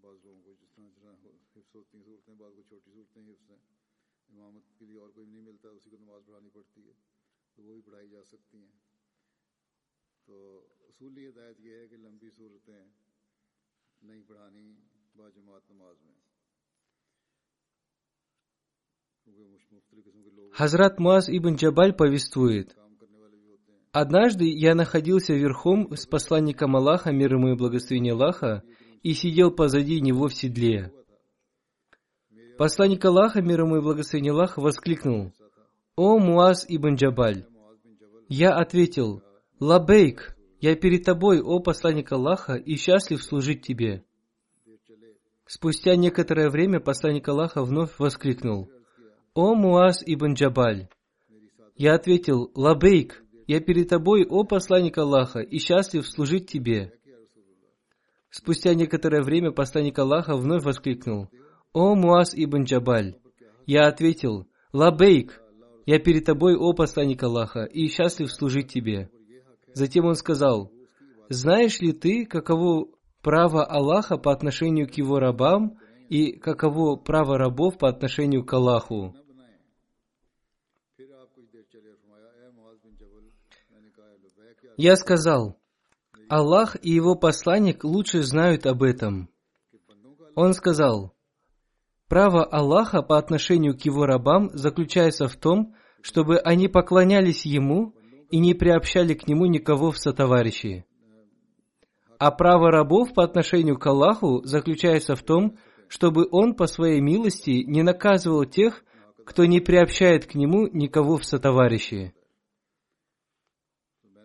बाज़ 0.00 0.26
लोगों 0.26 0.42
को 0.42 0.54
जिस 0.54 0.70
तरह 0.76 0.84
जिस 0.84 0.96
तरह 0.96 1.16
हिफ्स 1.56 1.74
होती 1.76 1.98
हैं 1.98 2.04
सूरतें 2.04 2.38
बाद 2.38 2.52
को 2.52 2.62
छोटी 2.62 2.90
सूरतें 2.90 3.22
हिफ्स 3.22 3.50
इमामत 4.30 4.64
के 4.78 4.84
लिए 4.84 4.96
और 4.96 5.10
कोई 5.10 5.26
नहीं 5.26 5.42
मिलता 5.42 5.68
उसी 5.68 5.90
को 5.90 5.96
नमाज़ 5.96 6.24
पढ़ानी 6.24 6.48
पड़ती 6.48 6.82
है 6.82 6.94
तो 7.56 7.62
वो 7.62 7.80
पढ़ाई 7.80 8.08
जा 8.08 8.22
सकती 8.22 8.58
हैं। 8.58 8.82
तो 10.26 10.36
असूली 10.88 11.24
हिदायत 11.24 11.60
यह 11.60 11.76
है 11.76 11.88
कि 11.88 11.96
लंबी 11.96 12.30
सूरतें 12.30 12.90
नहीं 14.04 14.22
पढ़ानी 14.22 14.68
बाजमात 15.16 15.62
नमाज़ 15.70 15.98
में। 16.04 16.16
Хазрат 20.54 20.98
Муаз 21.00 21.24
ибн 21.30 21.54
Джабаль 21.56 21.92
повествует, 21.92 22.85
«Однажды 23.98 24.44
я 24.44 24.74
находился 24.74 25.32
верхом 25.32 25.96
с 25.96 26.04
посланником 26.04 26.76
Аллаха, 26.76 27.12
мир 27.12 27.36
ему 27.36 27.54
и 27.54 27.56
благословение 27.56 28.12
Аллаха, 28.12 28.62
и 29.02 29.14
сидел 29.14 29.50
позади 29.50 30.02
него 30.02 30.28
в 30.28 30.34
седле. 30.34 30.92
Посланник 32.58 33.02
Аллаха, 33.06 33.40
мир 33.40 33.62
ему 33.62 33.78
и 33.78 33.80
благословение 33.80 34.32
Аллаха, 34.32 34.60
воскликнул, 34.60 35.32
«О 35.96 36.18
Муаз 36.18 36.66
ибн 36.68 36.96
Джабаль!» 36.96 37.46
Я 38.28 38.50
ответил, 38.50 39.22
«Лабейк, 39.60 40.36
я 40.60 40.76
перед 40.76 41.04
тобой, 41.04 41.40
о 41.40 41.60
посланник 41.60 42.12
Аллаха, 42.12 42.52
и 42.56 42.76
счастлив 42.76 43.24
служить 43.24 43.62
тебе». 43.62 44.04
Спустя 45.46 45.96
некоторое 45.96 46.50
время 46.50 46.80
посланник 46.80 47.26
Аллаха 47.28 47.64
вновь 47.64 47.98
воскликнул, 47.98 48.68
«О 49.32 49.54
Муаз 49.54 50.02
ибн 50.04 50.34
Джабаль!» 50.34 50.90
Я 51.76 51.94
ответил, 51.94 52.50
«لبيك, 52.54 53.22
я 53.46 53.60
перед 53.60 53.88
тобой, 53.88 54.24
о 54.24 54.44
посланник 54.44 54.98
Аллаха, 54.98 55.40
и 55.40 55.58
счастлив 55.58 56.06
служить 56.06 56.48
тебе». 56.48 56.92
Спустя 58.30 58.74
некоторое 58.74 59.22
время 59.22 59.50
посланник 59.50 59.98
Аллаха 59.98 60.36
вновь 60.36 60.64
воскликнул, 60.64 61.28
«О 61.72 61.94
Муаз 61.94 62.34
ибн 62.34 62.64
Джабаль!» 62.64 63.16
Я 63.66 63.86
ответил, 63.86 64.46
«لبيك! 64.72 65.40
Я 65.86 65.98
перед 65.98 66.24
тобой, 66.24 66.56
о 66.56 66.72
посланник 66.72 67.22
Аллаха, 67.22 67.64
и 67.64 67.88
счастлив 67.88 68.30
служить 68.30 68.72
тебе». 68.72 69.10
Затем 69.72 70.04
он 70.04 70.14
сказал, 70.14 70.70
«Знаешь 71.28 71.80
ли 71.80 71.92
ты, 71.92 72.26
каково 72.26 72.88
право 73.22 73.64
Аллаха 73.64 74.18
по 74.18 74.32
отношению 74.32 74.88
к 74.88 74.94
его 74.94 75.18
рабам 75.18 75.78
и 76.08 76.32
каково 76.32 76.96
право 76.96 77.38
рабов 77.38 77.78
по 77.78 77.88
отношению 77.88 78.44
к 78.44 78.52
Аллаху?» 78.52 79.14
Я 84.76 84.96
сказал, 84.96 85.58
Аллах 86.28 86.76
и 86.82 86.90
его 86.90 87.14
посланник 87.14 87.82
лучше 87.84 88.22
знают 88.22 88.66
об 88.66 88.82
этом. 88.82 89.30
Он 90.34 90.52
сказал, 90.52 91.14
право 92.08 92.44
Аллаха 92.44 93.02
по 93.02 93.16
отношению 93.16 93.76
к 93.76 93.82
его 93.82 94.04
рабам 94.04 94.50
заключается 94.52 95.28
в 95.28 95.36
том, 95.36 95.74
чтобы 96.02 96.38
они 96.38 96.68
поклонялись 96.68 97.46
ему 97.46 97.94
и 98.30 98.38
не 98.38 98.52
приобщали 98.52 99.14
к 99.14 99.26
нему 99.26 99.46
никого 99.46 99.92
в 99.92 99.98
сотоварищи. 99.98 100.84
А 102.18 102.30
право 102.30 102.70
рабов 102.70 103.14
по 103.14 103.24
отношению 103.24 103.78
к 103.78 103.86
Аллаху 103.86 104.42
заключается 104.44 105.14
в 105.14 105.22
том, 105.22 105.56
чтобы 105.88 106.28
он 106.30 106.54
по 106.54 106.66
своей 106.66 107.00
милости 107.00 107.64
не 107.66 107.82
наказывал 107.82 108.44
тех, 108.44 108.84
кто 109.24 109.44
не 109.44 109.60
приобщает 109.60 110.26
к 110.26 110.34
нему 110.34 110.66
никого 110.66 111.16
в 111.16 111.24
сотоварищи. 111.24 112.14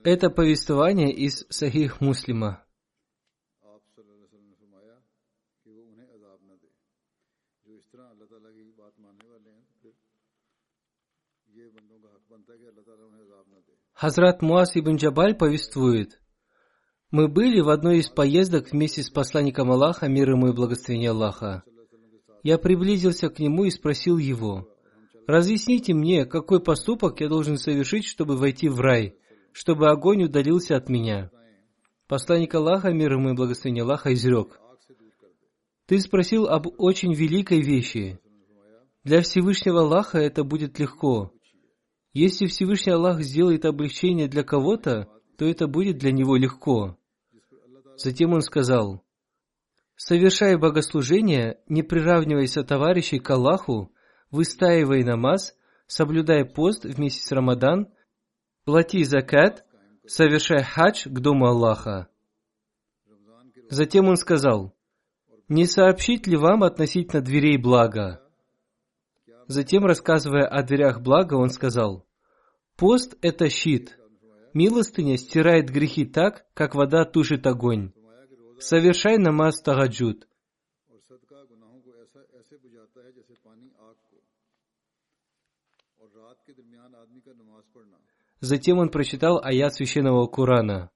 Это 0.04 0.32
повествование 0.32 1.14
из 1.14 1.46
Сахих 1.50 2.02
Муслима. 2.02 2.66
Хазрат 13.94 14.42
Муаз 14.42 14.76
ибн 14.76 14.96
Джабаль 14.96 15.36
повествует, 15.36 16.20
«Мы 17.12 17.28
были 17.28 17.60
в 17.60 17.70
одной 17.70 18.00
из 18.00 18.10
поездок 18.10 18.72
вместе 18.72 19.04
с 19.04 19.12
посланником 19.12 19.72
Аллаха, 19.72 20.08
мир 20.08 20.32
ему 20.32 20.48
и 20.48 20.54
благословение 20.54 21.12
Аллаха. 21.12 21.64
Я 22.42 22.58
приблизился 22.58 23.30
к 23.30 23.38
нему 23.38 23.66
и 23.66 23.70
спросил 23.70 24.18
его, 24.18 24.68
«Разъясните 25.28 25.94
мне, 25.94 26.26
какой 26.26 26.60
поступок 26.60 27.20
я 27.20 27.30
должен 27.30 27.58
совершить, 27.58 28.06
чтобы 28.06 28.36
войти 28.36 28.68
в 28.68 28.80
рай?» 28.80 29.21
Чтобы 29.54 29.90
огонь 29.90 30.24
удалился 30.24 30.76
от 30.76 30.90
меня. 30.90 31.30
Посланник 32.08 32.54
Аллаха, 32.56 32.92
мир 32.92 33.14
ему 33.14 33.30
и 33.30 33.36
благословение 33.36 33.84
Аллаха, 33.84 34.14
изрек. 34.14 34.60
Ты 35.86 36.00
спросил 36.00 36.48
об 36.48 36.68
очень 36.78 37.14
великой 37.14 37.62
вещи. 37.62 38.20
Для 39.04 39.22
Всевышнего 39.22 39.82
Аллаха 39.82 40.20
это 40.20 40.44
будет 40.44 40.80
легко. 40.80 41.34
Если 42.14 42.46
Всевышний 42.46 42.94
Аллах 42.94 43.22
сделает 43.22 43.66
облегчение 43.66 44.28
для 44.28 44.44
кого-то, 44.44 45.08
то 45.38 45.46
это 45.46 45.68
будет 45.68 45.98
для 45.98 46.12
него 46.12 46.36
легко. 46.36 46.98
Затем 47.98 48.34
он 48.34 48.42
сказал, 48.42 49.04
«Совершай 49.96 50.56
богослужение, 50.58 51.60
не 51.68 51.84
приравнивайся 51.84 52.64
товарищей 52.64 53.20
к 53.20 53.30
Аллаху, 53.30 53.92
выстаивай 54.30 55.04
намаз, 55.04 55.56
соблюдай 55.88 56.46
пост 56.46 56.86
вместе 56.86 57.22
с 57.22 57.32
Рамадан– 57.32 57.88
плати 58.66 59.04
закат, 59.04 59.66
совершай 60.08 60.64
хадж 60.64 61.06
к 61.06 61.20
Дому 61.20 61.48
Аллаха. 61.48 62.08
Затем 63.70 64.08
он 64.08 64.18
сказал, 64.18 64.76
не 65.48 65.66
сообщить 65.66 66.28
ли 66.28 66.38
вам 66.38 66.64
относительно 66.64 67.22
дверей 67.22 67.58
блага? 67.58 68.22
Затем, 69.48 69.86
рассказывая 69.86 70.46
о 70.46 70.64
дверях 70.64 71.02
блага, 71.02 71.36
он 71.36 71.50
сказал, 71.50 72.06
пост– 72.78 73.18
это 73.22 73.50
щит. 73.50 73.98
Милостыня 74.54 75.18
стирает 75.18 75.70
грехи 75.70 76.06
так, 76.06 76.46
как 76.54 76.76
вода 76.76 77.06
тушит 77.06 77.48
огонь. 77.48 77.92
Совершай 78.60 79.18
намаз 79.18 79.62
тагаджуд. 79.62 80.28
Затем 88.42 88.80
он 88.80 88.90
прочитал 88.90 89.40
аят 89.44 89.76
священного 89.76 90.28
Корана. 90.28 90.92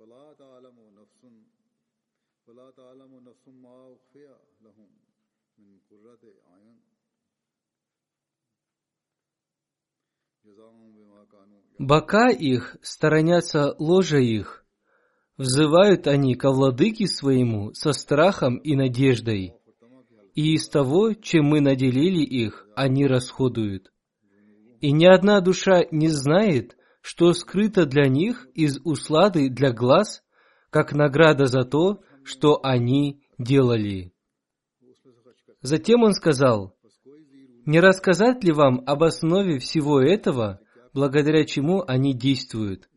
فلا 0.00 0.32
تعلم 0.32 0.78
نفس 0.96 1.22
فلا 2.46 2.70
تعلم 2.70 3.28
نفس 3.28 3.48
ما 3.48 3.94
أخفي 3.94 4.38
لهم 4.60 4.90
من 5.58 5.80
قرة 5.90 6.24
أعين 6.48 6.89
Бока 11.78 12.28
их 12.28 12.76
сторонятся 12.82 13.74
ложа 13.78 14.18
их. 14.18 14.66
Взывают 15.38 16.06
они 16.06 16.34
ко 16.34 16.50
владыке 16.50 17.06
своему 17.06 17.72
со 17.72 17.92
страхом 17.92 18.58
и 18.58 18.76
надеждой. 18.76 19.54
И 20.34 20.54
из 20.54 20.68
того, 20.68 21.14
чем 21.14 21.46
мы 21.46 21.60
наделили 21.60 22.22
их, 22.22 22.66
они 22.76 23.06
расходуют. 23.06 23.90
И 24.80 24.92
ни 24.92 25.06
одна 25.06 25.40
душа 25.40 25.84
не 25.90 26.08
знает, 26.08 26.76
что 27.00 27.32
скрыто 27.32 27.86
для 27.86 28.08
них 28.08 28.46
из 28.54 28.78
услады 28.84 29.48
для 29.48 29.72
глаз, 29.72 30.22
как 30.68 30.92
награда 30.92 31.46
за 31.46 31.62
то, 31.62 32.02
что 32.24 32.60
они 32.62 33.22
делали. 33.38 34.12
Затем 35.62 36.02
он 36.02 36.12
сказал, 36.12 36.76
«Не 37.66 37.80
рассказать 37.80 38.42
ли 38.44 38.52
вам 38.52 38.82
об 38.86 39.02
основе 39.02 39.58
всего 39.58 40.00
этого, 40.00 40.60
благодаря 40.92 41.44
чему 41.44 41.84
они 41.86 42.14
действуют?» 42.14 42.88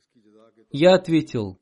Я 0.71 0.95
ответил, 0.95 1.59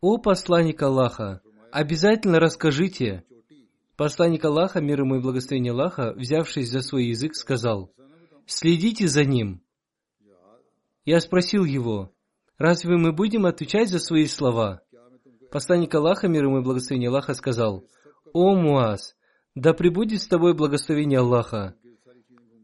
«О 0.00 0.18
посланник 0.18 0.80
Аллаха, 0.82 1.42
обязательно 1.72 2.38
расскажите». 2.38 3.24
Посланник 3.96 4.44
Аллаха, 4.44 4.80
мир 4.80 5.00
ему 5.00 5.16
и 5.16 5.20
благословение 5.20 5.72
Аллаха, 5.72 6.12
взявшись 6.14 6.70
за 6.70 6.80
свой 6.80 7.06
язык, 7.06 7.34
сказал, 7.34 7.92
«Следите 8.46 9.08
за 9.08 9.24
ним». 9.24 9.60
Я 11.04 11.20
спросил 11.20 11.64
его, 11.64 12.12
«Разве 12.58 12.96
мы 12.96 13.12
будем 13.12 13.44
отвечать 13.46 13.88
за 13.88 13.98
свои 13.98 14.26
слова?» 14.26 14.82
Посланник 15.50 15.94
Аллаха, 15.94 16.28
мир 16.28 16.44
ему 16.44 16.58
и 16.58 16.62
благословение 16.62 17.08
Аллаха, 17.08 17.34
сказал, 17.34 17.84
«О 18.32 18.54
Муаз, 18.54 19.16
да 19.54 19.72
пребудет 19.72 20.22
с 20.22 20.28
тобой 20.28 20.54
благословение 20.54 21.18
Аллаха. 21.18 21.74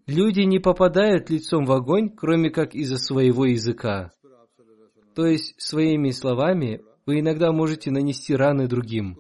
Люди 0.07 0.41
не 0.41 0.59
попадают 0.59 1.31
лицом 1.31 1.65
в 1.65 1.73
огонь, 1.73 2.11
кроме 2.11 2.51
как 2.51 2.75
из-за 2.75 2.99
своего 2.99 3.47
языка. 3.47 4.13
То 5.15 5.25
есть, 5.25 5.55
своими 5.59 6.11
словами 6.11 6.83
вы 7.07 7.21
иногда 7.21 7.53
можете 7.53 7.91
нанести 7.91 8.35
раны 8.35 8.67
другим. 8.67 9.19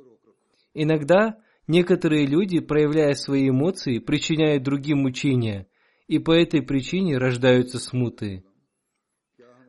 Иногда 0.74 1.38
некоторые 1.66 2.26
люди, 2.26 2.60
проявляя 2.60 3.14
свои 3.14 3.48
эмоции, 3.48 3.98
причиняют 3.98 4.62
другим 4.62 4.98
мучения, 4.98 5.68
и 6.06 6.18
по 6.18 6.32
этой 6.32 6.60
причине 6.60 7.16
рождаются 7.16 7.78
смуты. 7.78 8.44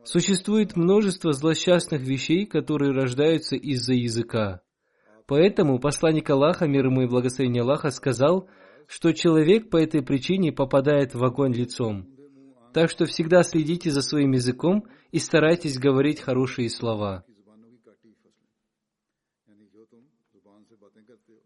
Существует 0.04 0.76
множество 0.76 1.32
злосчастных 1.32 2.02
вещей, 2.02 2.46
которые 2.46 2.92
рождаются 2.92 3.56
из-за 3.56 3.94
языка. 3.94 4.60
Поэтому 5.26 5.80
посланник 5.80 6.28
Аллаха, 6.30 6.66
мир 6.66 6.86
ему 6.86 7.02
и 7.02 7.08
благословение 7.08 7.62
Аллаха, 7.62 7.90
сказал, 7.90 8.48
что 8.87 9.13
человек 9.13 9.69
по 9.69 9.77
этой 9.77 10.01
причине 10.03 10.51
попадает 10.51 11.15
в 11.15 11.23
огонь 11.23 11.53
лицом. 11.53 12.07
Так 12.73 12.89
что 12.89 13.05
всегда 13.05 13.43
следите 13.43 13.89
за 13.89 14.01
своим 14.01 14.31
языком 14.31 14.83
и 15.11 15.19
старайтесь 15.19 15.77
говорить 15.77 16.19
хорошие 16.19 16.69
слова. 16.69 17.23
यानी 19.47 19.65
जो 19.73 19.85
तुम 19.85 20.03
जुबान 20.33 20.63
से 20.69 20.75
बातें 20.75 21.03
करते 21.03 21.33
हो 21.33 21.41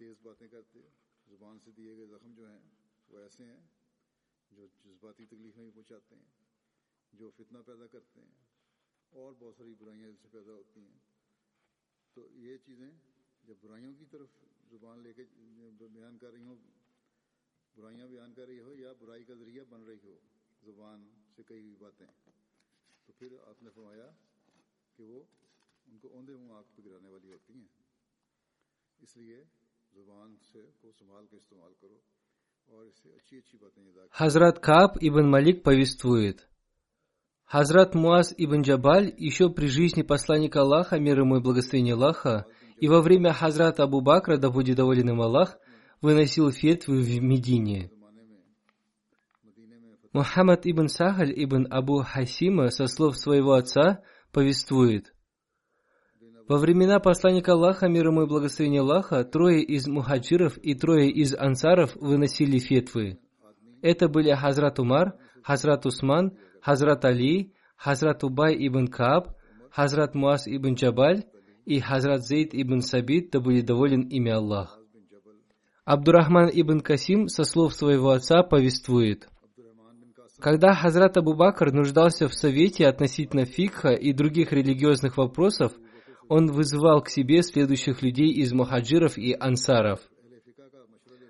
तेज 0.00 0.16
बातें 0.24 0.48
करते 0.48 0.78
हो 0.78 0.88
जुबान 1.28 1.58
से 1.64 1.70
दिए 1.72 1.94
गए 1.96 2.06
जख्म 2.12 2.30
जो 2.36 2.44
हैं 2.46 2.62
वो 3.10 3.20
ऐसे 3.24 3.44
हैं 3.44 3.62
जो 4.52 4.62
जज्बाती 4.84 5.24
तकलीफें 5.32 5.64
भी 5.64 5.70
पहुंचाते 5.70 6.14
हैं 6.14 6.28
जो 7.12 7.30
फितना 7.36 7.60
पैदा 7.68 7.86
करते 7.94 8.20
हैं 8.20 8.34
और 9.12 9.34
बहुत 9.40 9.54
सारी 9.56 9.72
बुराइयां 9.80 10.10
इससे 10.10 10.28
पैदा 10.28 10.52
होती 10.52 10.80
हैं 10.80 10.98
तो 12.16 12.20
ये 12.44 12.56
चीज़ें 12.66 12.90
जब 13.48 13.56
बुराइयों 13.62 13.92
की 13.94 14.06
तरफ 14.12 14.28
Хазрат 34.11 34.59
Кааб 34.59 34.97
ибн 35.01 35.27
Малик 35.29 35.63
повествует. 35.63 36.47
Хазрат 37.43 37.95
Муаз 37.95 38.33
ибн 38.37 38.61
Джабаль 38.61 39.13
еще 39.17 39.49
при 39.49 39.67
жизни 39.67 40.03
посланника 40.03 40.61
Аллаха, 40.61 40.99
мир 40.99 41.19
ему 41.19 41.37
и 41.37 41.41
благословение 41.41 41.95
Аллаха, 41.95 42.45
и 42.81 42.87
во 42.87 43.01
время 43.01 43.31
Хазрата 43.31 43.83
Абу 43.83 44.01
Бакра, 44.01 44.37
да 44.37 44.49
будет 44.49 44.75
доволен 44.75 45.11
им 45.11 45.21
Аллах, 45.21 45.57
выносил 46.01 46.51
фетвы 46.51 47.01
в 47.01 47.21
Медине. 47.21 47.91
Мухаммад 50.13 50.65
ибн 50.65 50.87
Сахаль 50.87 51.31
ибн 51.31 51.67
Абу 51.69 52.01
Хасима 52.01 52.69
со 52.69 52.87
слов 52.87 53.17
своего 53.17 53.53
отца 53.53 54.01
повествует. 54.33 55.13
Во 56.49 56.57
времена 56.57 56.99
посланника 56.99 57.53
Аллаха, 57.53 57.87
мир 57.87 58.07
ему 58.07 58.23
и 58.23 58.27
благословение 58.27 58.81
Аллаха, 58.81 59.23
трое 59.23 59.61
из 59.61 59.87
мухаджиров 59.87 60.57
и 60.57 60.73
трое 60.73 61.11
из 61.11 61.35
ансаров 61.35 61.95
выносили 61.95 62.57
фетвы. 62.57 63.19
Это 63.83 64.09
были 64.09 64.33
Хазрат 64.33 64.79
Умар, 64.79 65.13
Хазрат 65.43 65.85
Усман, 65.85 66.35
Хазрат 66.63 67.05
Али, 67.05 67.53
Хазрат 67.77 68.23
Убай 68.23 68.55
ибн 68.67 68.87
Кааб, 68.87 69.37
Хазрат 69.69 70.15
Муаз 70.15 70.47
ибн 70.47 70.73
Джабаль 70.73 71.25
и 71.65 71.79
Хазрат 71.79 72.23
Зейд 72.23 72.53
ибн 72.53 72.79
Сабит, 72.79 73.31
да 73.31 73.39
будет 73.39 73.65
доволен 73.65 74.01
ими 74.01 74.31
Аллах. 74.31 74.79
Абдурахман 75.85 76.49
ибн 76.53 76.79
Касим 76.79 77.27
со 77.27 77.43
слов 77.43 77.73
своего 77.73 78.11
отца 78.11 78.43
повествует. 78.43 79.27
Когда 80.39 80.73
Хазрат 80.73 81.17
Абу 81.17 81.35
Бакр 81.35 81.71
нуждался 81.71 82.27
в 82.27 82.33
совете 82.33 82.87
относительно 82.87 83.45
фикха 83.45 83.89
и 83.89 84.11
других 84.11 84.51
религиозных 84.51 85.17
вопросов, 85.17 85.71
он 86.27 86.47
вызывал 86.47 87.01
к 87.01 87.09
себе 87.09 87.43
следующих 87.43 88.01
людей 88.01 88.31
из 88.31 88.53
мухаджиров 88.53 89.17
и 89.17 89.35
ансаров. 89.39 89.99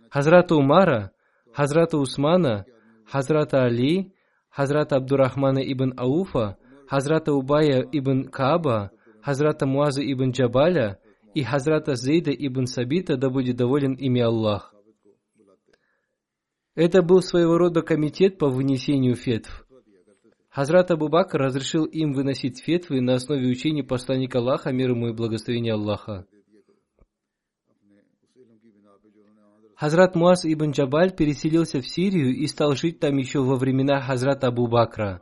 Хазрата 0.09 0.55
Умара, 0.55 1.11
Хазрата 1.53 1.97
Усмана, 1.97 2.65
Хазрата 3.05 3.63
Али, 3.63 4.13
Хазрата 4.49 4.97
Абдурахмана 4.97 5.59
ибн 5.59 5.93
Ауфа, 5.97 6.57
Хазрата 6.87 7.33
Убая 7.33 7.81
ибн 7.91 8.25
Кааба, 8.25 8.91
Хазрата 9.23 9.65
Муаза 9.65 10.01
ибн 10.01 10.31
Джабаля 10.31 10.99
и 11.33 11.43
Хазрата 11.43 11.95
Зейда 11.95 12.31
ибн 12.31 12.65
Сабита, 12.65 13.17
да 13.17 13.29
будет 13.29 13.55
доволен 13.55 13.93
ими 13.93 14.21
Аллах. 14.21 14.73
Это 16.75 17.01
был 17.01 17.21
своего 17.21 17.57
рода 17.57 17.81
комитет 17.81 18.37
по 18.37 18.49
вынесению 18.49 19.15
фетв. 19.15 19.67
Хазрат 20.49 20.91
Абу 20.91 21.07
Бакр 21.07 21.37
разрешил 21.37 21.85
им 21.85 22.13
выносить 22.13 22.61
фетвы 22.61 22.99
на 23.01 23.15
основе 23.15 23.47
учений 23.47 23.83
посланника 23.83 24.39
Аллаха, 24.39 24.71
мир 24.71 24.91
ему 24.91 25.09
и 25.09 25.13
благословения 25.13 25.73
Аллаха. 25.73 26.25
Хазрат 29.75 30.15
Муаз 30.15 30.45
ибн 30.45 30.71
Джабаль 30.71 31.15
переселился 31.15 31.81
в 31.81 31.87
Сирию 31.87 32.35
и 32.35 32.47
стал 32.47 32.75
жить 32.75 32.99
там 32.99 33.17
еще 33.17 33.41
во 33.41 33.55
времена 33.55 34.01
Хазрата 34.01 34.47
Абу 34.47 34.67
Бакра. 34.67 35.21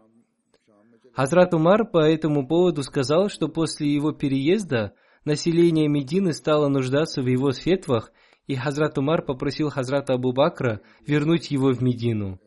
Хазрат 1.20 1.54
Умар 1.54 1.84
по 1.84 1.98
этому 1.98 2.48
поводу 2.48 2.82
сказал, 2.82 3.28
что 3.28 3.50
после 3.50 3.94
его 3.94 4.14
переезда 4.14 4.94
население 5.26 5.90
Медины 5.90 6.32
стало 6.32 6.70
нуждаться 6.70 7.22
в 7.22 7.26
его 7.26 7.52
фетвах, 7.52 8.14
и 8.48 8.56
Хазрат 8.56 8.98
Умар 8.98 9.26
попросил 9.26 9.70
Хазрата 9.70 10.14
Абу 10.14 10.32
Бакра 10.32 10.80
вернуть 11.06 11.52
его 11.52 11.74
в 11.74 11.82
Медину. 11.82 12.40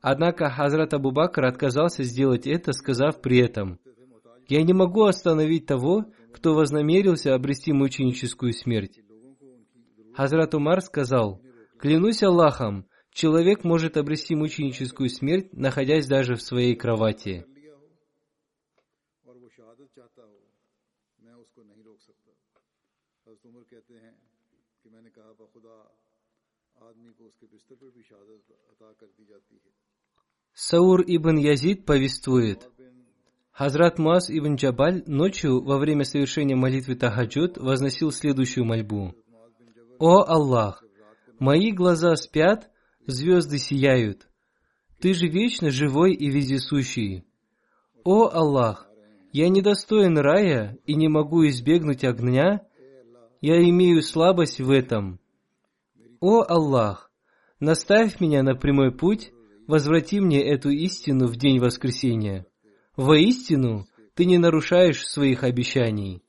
Однако 0.00 0.50
Хазрат 0.50 0.92
Абу 0.92 1.12
Бакр 1.12 1.44
отказался 1.44 2.02
сделать 2.02 2.48
это, 2.48 2.72
сказав 2.72 3.20
при 3.20 3.38
этом, 3.38 3.78
«Я 4.48 4.64
не 4.64 4.72
могу 4.72 5.04
остановить 5.04 5.66
того, 5.66 6.06
кто 6.34 6.54
вознамерился 6.54 7.32
обрести 7.32 7.72
мученическую 7.72 8.54
смерть». 8.54 8.98
Хазрат 10.16 10.52
Умар 10.56 10.80
сказал, 10.80 11.40
«Клянусь 11.78 12.24
Аллахом, 12.24 12.88
человек 13.12 13.62
может 13.62 13.96
обрести 13.96 14.34
мученическую 14.34 15.08
смерть, 15.08 15.52
находясь 15.52 16.08
даже 16.08 16.34
в 16.34 16.42
своей 16.42 16.74
кровати». 16.74 17.46
Саур 30.54 31.02
ибн 31.06 31.36
Язид 31.38 31.86
повествует, 31.86 32.68
Хазрат 33.52 33.98
Муаз 33.98 34.30
ибн 34.30 34.54
Джабаль 34.54 35.02
ночью 35.06 35.62
во 35.62 35.78
время 35.78 36.04
совершения 36.04 36.56
молитвы 36.56 36.94
Тахаджуд 36.94 37.58
возносил 37.58 38.10
следующую 38.10 38.64
мольбу. 38.64 39.14
«О 39.98 40.24
Аллах! 40.26 40.82
Мои 41.38 41.70
глаза 41.70 42.16
спят, 42.16 42.70
звезды 43.06 43.58
сияют. 43.58 44.26
Ты 45.00 45.12
же 45.12 45.28
вечно 45.28 45.70
живой 45.70 46.14
и 46.14 46.30
вездесущий. 46.30 47.26
О 48.04 48.28
Аллах! 48.28 48.88
Я 49.32 49.48
недостоин 49.48 50.16
рая 50.18 50.78
и 50.86 50.94
не 50.94 51.08
могу 51.08 51.46
избегнуть 51.46 52.04
огня, 52.04 52.66
я 53.40 53.62
имею 53.68 54.02
слабость 54.02 54.60
в 54.60 54.70
этом. 54.70 55.20
О 56.22 56.44
Аллах, 56.48 57.10
наставь 57.58 58.20
меня 58.20 58.44
на 58.44 58.54
прямой 58.54 58.92
путь, 58.92 59.32
возврати 59.66 60.20
мне 60.20 60.40
эту 60.40 60.70
истину 60.70 61.26
в 61.26 61.34
день 61.34 61.58
воскресения. 61.58 62.46
Воистину, 62.96 63.86
ты 64.14 64.24
не 64.24 64.38
нарушаешь 64.38 65.04
своих 65.04 65.42
обещаний. 65.42 66.22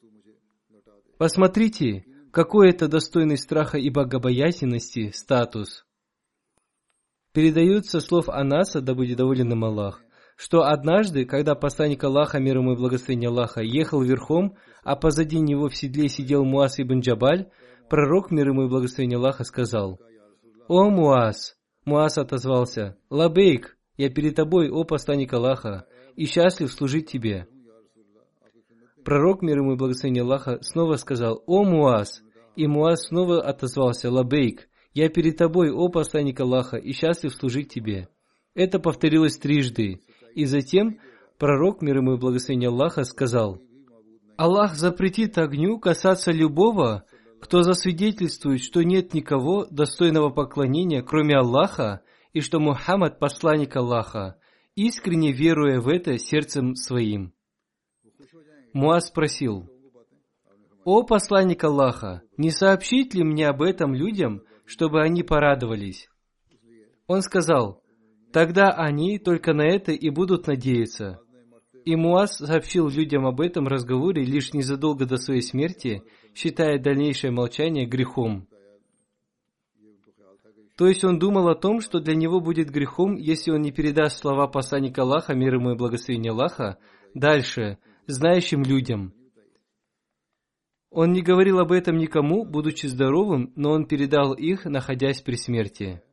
Посмотрите, 1.20 2.06
какой 2.32 2.72
это 2.72 2.88
достойный 2.88 3.38
страха 3.38 3.78
и 3.78 3.92
богобоязненности 3.92 5.12
статус. 5.12 5.86
Передаются 7.32 8.00
слов 8.00 8.30
Анаса, 8.30 8.82
да 8.82 8.96
будет 8.96 9.18
доволен 9.18 9.52
им 9.52 9.64
Аллах, 9.64 10.02
что 10.36 10.64
однажды, 10.64 11.26
когда 11.26 11.54
посланник 11.54 12.04
Аллаха, 12.04 12.40
мир 12.40 12.58
ему 12.58 12.74
и 12.74 12.78
благословение 12.78 13.30
Аллаха, 13.30 13.62
ехал 13.62 14.02
верхом, 14.02 14.58
а 14.82 14.96
позади 14.96 15.40
него 15.40 15.70
в 15.70 15.78
седле 15.78 16.10
сидел 16.10 16.44
Муас 16.44 16.80
ибн 16.80 17.02
Джабаль, 17.02 17.52
пророк, 17.94 18.32
мир 18.32 18.48
ему 18.48 18.64
и 18.64 18.68
благословение 18.68 19.20
Аллаха, 19.20 19.44
сказал, 19.44 20.00
«О, 20.68 20.90
Муас!» 20.90 21.56
Муас 21.86 22.18
отозвался, 22.18 22.98
«لبيك, 23.12 23.78
я 23.98 24.10
перед 24.10 24.34
тобой, 24.34 24.72
о 24.72 24.84
посланник 24.84 25.32
Аллаха, 25.32 25.86
и 26.16 26.26
счастлив 26.26 26.74
служить 26.74 27.12
тебе». 27.12 27.46
Пророк, 29.06 29.44
мир 29.44 29.60
ему 29.60 29.74
и 29.74 29.78
благословение 29.78 30.24
Аллаха, 30.24 30.58
снова 30.64 30.96
сказал, 30.96 31.44
«О, 31.46 31.64
Муаз!» 31.64 32.24
И 32.56 32.66
Муаз 32.66 33.10
снова 33.10 33.44
отозвался, 33.44 34.10
«لبيك, 34.10 34.70
я 34.96 35.08
перед 35.10 35.38
тобой, 35.38 35.70
о 35.70 35.88
посланник 35.90 36.40
Аллаха, 36.40 36.78
и 36.78 36.94
счастлив 36.94 37.32
служить 37.32 37.72
тебе». 37.72 38.10
Это 38.56 38.80
повторилось 38.80 39.38
трижды. 39.38 40.02
И 40.34 40.46
затем 40.46 40.98
пророк, 41.38 41.84
мир 41.84 41.98
ему 41.98 42.16
и 42.16 42.20
благословение 42.20 42.70
Аллаха, 42.70 43.04
сказал, 43.04 43.62
«Аллах 44.36 44.74
запретит 44.74 45.38
огню 45.38 45.78
касаться 45.78 46.32
любого, 46.32 47.06
кто 47.44 47.62
засвидетельствует, 47.62 48.62
что 48.62 48.84
нет 48.84 49.14
никого 49.14 49.66
достойного 49.66 50.30
поклонения, 50.30 51.02
кроме 51.02 51.36
Аллаха, 51.36 52.02
и 52.32 52.40
что 52.40 52.62
Мухаммад– 52.62 53.20
посланник 53.20 53.76
Аллаха, 53.76 54.38
искренне 54.76 55.34
веруя 55.34 55.82
в 55.82 55.90
это 55.90 56.18
сердцем 56.18 56.74
своим». 56.76 57.34
Муаз 58.72 59.10
спросил, 59.10 59.70
«О 60.86 61.04
посланник 61.04 61.66
Аллаха, 61.66 62.22
не 62.38 62.50
сообщить 62.50 63.14
ли 63.14 63.26
мне 63.26 63.50
об 63.50 63.62
этом 63.62 63.94
людям, 63.94 64.44
чтобы 64.66 65.02
они 65.02 65.22
порадовались?» 65.22 66.08
Он 67.08 67.22
сказал, 67.22 67.84
«Тогда 68.32 68.70
они 68.70 69.20
только 69.20 69.54
на 69.54 69.64
это 69.64 69.92
и 69.92 70.10
будут 70.10 70.48
надеяться». 70.48 71.20
И 71.84 71.98
Муаз 71.98 72.38
сообщил 72.38 72.88
людям 72.88 73.26
об 73.26 73.42
этом 73.42 73.68
разговоре 73.68 74.24
лишь 74.24 74.54
незадолго 74.54 75.06
до 75.06 75.18
своей 75.18 75.42
смерти, 75.42 76.04
считая 76.36 76.80
дальнейшее 76.80 77.32
молчание 77.32 77.86
грехом. 77.86 78.48
То 80.78 80.88
есть 80.88 81.04
он 81.04 81.20
думал 81.20 81.50
о 81.50 81.56
том, 81.56 81.82
что 81.82 82.00
для 82.00 82.16
него 82.16 82.40
будет 82.40 82.72
грехом, 82.72 83.16
если 83.16 83.52
он 83.52 83.62
не 83.62 83.72
передаст 83.72 84.20
слова 84.20 84.48
посланника 84.48 85.04
Аллаха, 85.04 85.36
мир 85.36 85.56
ему 85.56 85.72
и 85.72 85.78
благословение 85.78 86.32
Аллаха, 86.32 86.78
дальше– 87.14 87.78
знающим 88.08 88.64
людям. 88.64 89.14
Он 90.90 91.12
не 91.12 91.22
говорил 91.22 91.60
об 91.60 91.72
этом 91.72 91.98
никому, 91.98 92.46
будучи 92.46 92.86
здоровым, 92.86 93.52
но 93.56 93.72
он 93.72 93.88
передал 93.88 94.34
их, 94.34 94.66
находясь 94.66 95.22
при 95.22 95.36
смерти. 95.36 96.04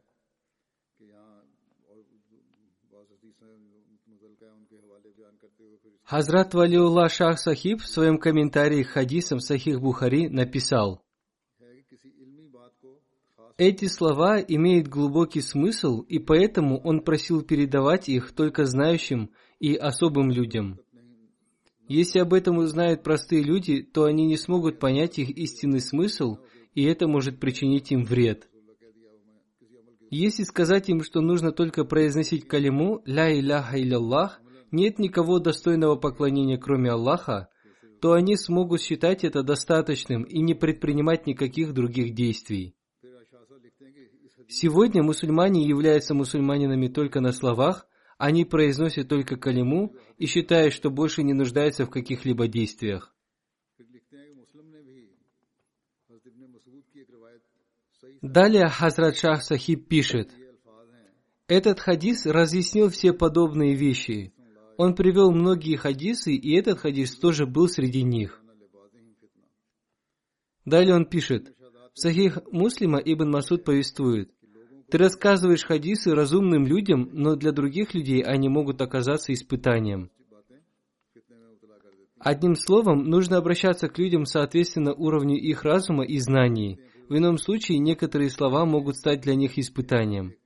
Хазрат 6.11 6.55
Валиулла 6.55 7.09
Шах 7.09 7.39
Сахиб 7.39 7.81
в 7.81 7.87
своем 7.87 8.19
комментарии 8.19 8.83
к 8.83 8.89
хадисам 8.89 9.39
Сахих 9.39 9.81
Бухари 9.81 10.29
написал, 10.29 11.05
эти 13.57 13.85
слова 13.87 14.41
имеют 14.41 14.89
глубокий 14.89 15.41
смысл, 15.41 16.01
и 16.01 16.19
поэтому 16.19 16.81
он 16.81 17.03
просил 17.03 17.43
передавать 17.43 18.09
их 18.09 18.33
только 18.33 18.65
знающим 18.65 19.31
и 19.61 19.77
особым 19.77 20.33
людям. 20.33 20.81
Если 21.87 22.19
об 22.19 22.35
этом 22.35 22.59
узнают 22.59 23.05
простые 23.05 23.45
люди, 23.45 23.81
то 23.81 24.03
они 24.03 24.27
не 24.27 24.37
смогут 24.37 24.81
понять 24.81 25.17
их 25.21 25.31
истинный 25.31 25.81
смысл, 25.81 26.39
и 26.75 26.83
это 26.83 27.07
может 27.07 27.39
причинить 27.39 27.93
им 27.93 28.05
вред. 28.05 28.49
Если 30.11 30.43
сказать 30.43 30.89
им, 30.89 31.05
что 31.05 31.21
нужно 31.21 31.53
только 31.53 31.85
произносить 31.85 32.49
калиму 32.49 33.01
«Ля 33.05 33.33
иляха 33.33 33.81
илlallah», 33.81 34.41
нет 34.73 34.99
никого 34.99 35.39
достойного 35.39 35.97
поклонения, 35.97 36.59
кроме 36.59 36.91
Аллаха, 36.91 37.49
то 38.01 38.13
они 38.13 38.37
смогут 38.37 38.81
считать 38.81 39.25
это 39.25 39.43
достаточным 39.43 40.23
и 40.23 40.41
не 40.41 40.55
предпринимать 40.55 41.27
никаких 41.27 41.75
других 41.75 42.15
действий. 42.15 42.75
Сегодня 44.49 45.03
мусульмане 45.03 45.67
являются 45.67 46.15
мусульманинами 46.15 46.89
только 46.89 47.21
на 47.21 47.33
словах, 47.33 47.87
они 48.19 48.45
произносят 48.45 49.09
только 49.09 49.37
калиму 49.37 49.95
и 50.19 50.27
считают, 50.27 50.75
что 50.75 50.91
больше 50.91 51.23
не 51.23 51.33
нуждаются 51.33 51.87
в 51.87 51.91
каких-либо 51.91 52.49
действиях. 52.49 53.15
Далее 58.21 58.69
Хазрат 58.69 59.17
Шах 59.17 59.43
Сахиб 59.43 59.89
пишет, 59.89 60.31
этот 61.47 61.81
хадис 61.81 62.27
разъяснил 62.27 62.91
все 62.91 63.13
подобные 63.13 63.75
вещи. 63.75 64.33
Он 64.83 64.95
привел 64.95 65.31
многие 65.31 65.77
хадисы, 65.77 66.35
и 66.35 66.57
этот 66.57 66.79
хадис 66.79 67.15
тоже 67.15 67.45
был 67.45 67.69
среди 67.69 68.03
них. 68.03 68.41
Далее 70.65 70.95
он 70.95 71.05
пишет, 71.05 71.55
в 71.93 71.99
Сахих 72.01 72.39
Муслима 72.51 72.99
Ибн 72.99 73.29
Масуд 73.29 73.63
повествует, 73.63 74.31
ты 74.91 74.97
рассказываешь 74.97 75.67
хадисы 75.67 76.15
разумным 76.15 76.65
людям, 76.65 77.11
но 77.13 77.37
для 77.37 77.53
других 77.53 77.93
людей 77.93 78.23
они 78.23 78.49
могут 78.49 78.81
оказаться 78.81 79.35
испытанием. 79.35 80.11
Одним 82.19 82.55
словом, 82.55 83.05
нужно 83.05 83.37
обращаться 83.37 83.87
к 83.91 83.99
людям 83.99 84.25
соответственно 84.25 84.95
уровню 84.95 85.37
их 85.37 85.63
разума 85.63 86.07
и 86.07 86.19
знаний. 86.21 86.81
В 87.11 87.19
ином 87.19 87.37
случае 87.37 87.81
некоторые 87.81 88.31
слова 88.31 88.65
могут 88.65 88.97
стать 88.97 89.21
для 89.21 89.35
них 89.35 89.59
испытанием. 89.59 90.37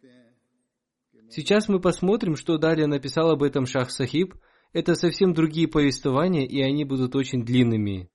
Сейчас 1.30 1.68
мы 1.68 1.80
посмотрим, 1.80 2.36
что 2.36 2.58
далее 2.58 2.86
написал 2.86 3.30
об 3.30 3.42
этом 3.42 3.66
Шах 3.66 3.90
Сахиб. 3.90 4.34
Это 4.72 4.94
совсем 4.94 5.32
другие 5.34 5.68
повествования, 5.68 6.46
и 6.46 6.60
они 6.60 6.84
будут 6.84 7.14
очень 7.16 7.44
длинными. 7.44 8.08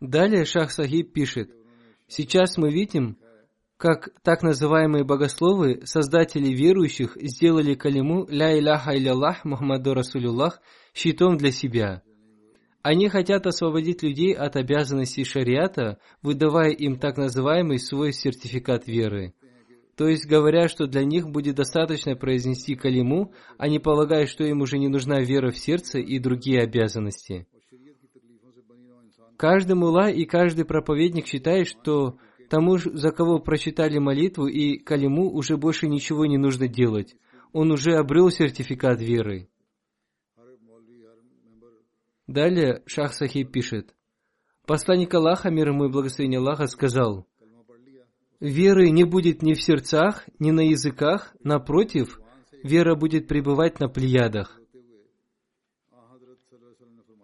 Далее 0.00 0.44
Шах 0.44 0.70
Сахиб 0.70 1.12
пишет, 1.12 1.50
«Сейчас 2.08 2.56
мы 2.56 2.70
видим, 2.70 3.18
как 3.76 4.10
так 4.22 4.42
называемые 4.42 5.04
богословы, 5.04 5.80
создатели 5.84 6.48
верующих, 6.48 7.16
сделали 7.20 7.74
калиму 7.74 8.26
«Ля 8.28 8.58
иляха 8.58 8.96
иляллах 8.96 9.44
Мухаммаду 9.44 9.94
Расулюллах» 9.94 10.60
щитом 10.94 11.36
для 11.36 11.50
себя. 11.50 12.02
Они 12.82 13.08
хотят 13.08 13.46
освободить 13.46 14.02
людей 14.02 14.34
от 14.34 14.56
обязанностей 14.56 15.24
шариата, 15.24 15.98
выдавая 16.22 16.70
им 16.70 16.98
так 16.98 17.18
называемый 17.18 17.78
свой 17.78 18.12
сертификат 18.12 18.86
веры. 18.86 19.34
То 20.00 20.08
есть 20.08 20.26
говоря, 20.26 20.66
что 20.66 20.86
для 20.86 21.04
них 21.04 21.28
будет 21.28 21.56
достаточно 21.56 22.16
произнести 22.16 22.74
калиму, 22.74 23.34
они 23.58 23.78
полагают, 23.78 24.30
что 24.30 24.44
им 24.44 24.62
уже 24.62 24.78
не 24.78 24.88
нужна 24.88 25.20
вера 25.20 25.50
в 25.50 25.58
сердце 25.58 25.98
и 25.98 26.18
другие 26.18 26.62
обязанности. 26.62 27.46
Каждый 29.36 29.74
мула 29.76 30.08
и 30.08 30.24
каждый 30.24 30.64
проповедник 30.64 31.26
считает, 31.26 31.68
что 31.68 32.16
Тому, 32.48 32.78
за 32.78 33.10
кого 33.10 33.40
прочитали 33.40 33.98
молитву 33.98 34.46
и 34.46 34.78
калиму, 34.78 35.30
уже 35.30 35.58
больше 35.58 35.86
ничего 35.86 36.24
не 36.24 36.38
нужно 36.38 36.66
делать. 36.66 37.14
Он 37.52 37.70
уже 37.70 37.96
обрел 37.96 38.30
сертификат 38.30 39.02
веры. 39.02 39.50
Далее 42.26 42.82
Шах 42.86 43.12
Сахиб 43.12 43.52
пишет. 43.52 43.94
Посланник 44.66 45.12
Аллаха, 45.12 45.50
мир 45.50 45.68
ему 45.68 45.84
и 45.84 45.92
благословение 45.92 46.38
Аллаха, 46.38 46.68
сказал, 46.68 47.26
«Веры 48.40 48.90
не 48.90 49.04
будет 49.04 49.42
ни 49.42 49.54
в 49.54 49.62
сердцах, 49.62 50.24
ни 50.38 50.50
на 50.50 50.60
языках, 50.60 51.34
напротив, 51.44 52.20
вера 52.62 52.94
будет 52.94 53.28
пребывать 53.28 53.80
на 53.80 53.88
плеядах». 53.88 54.60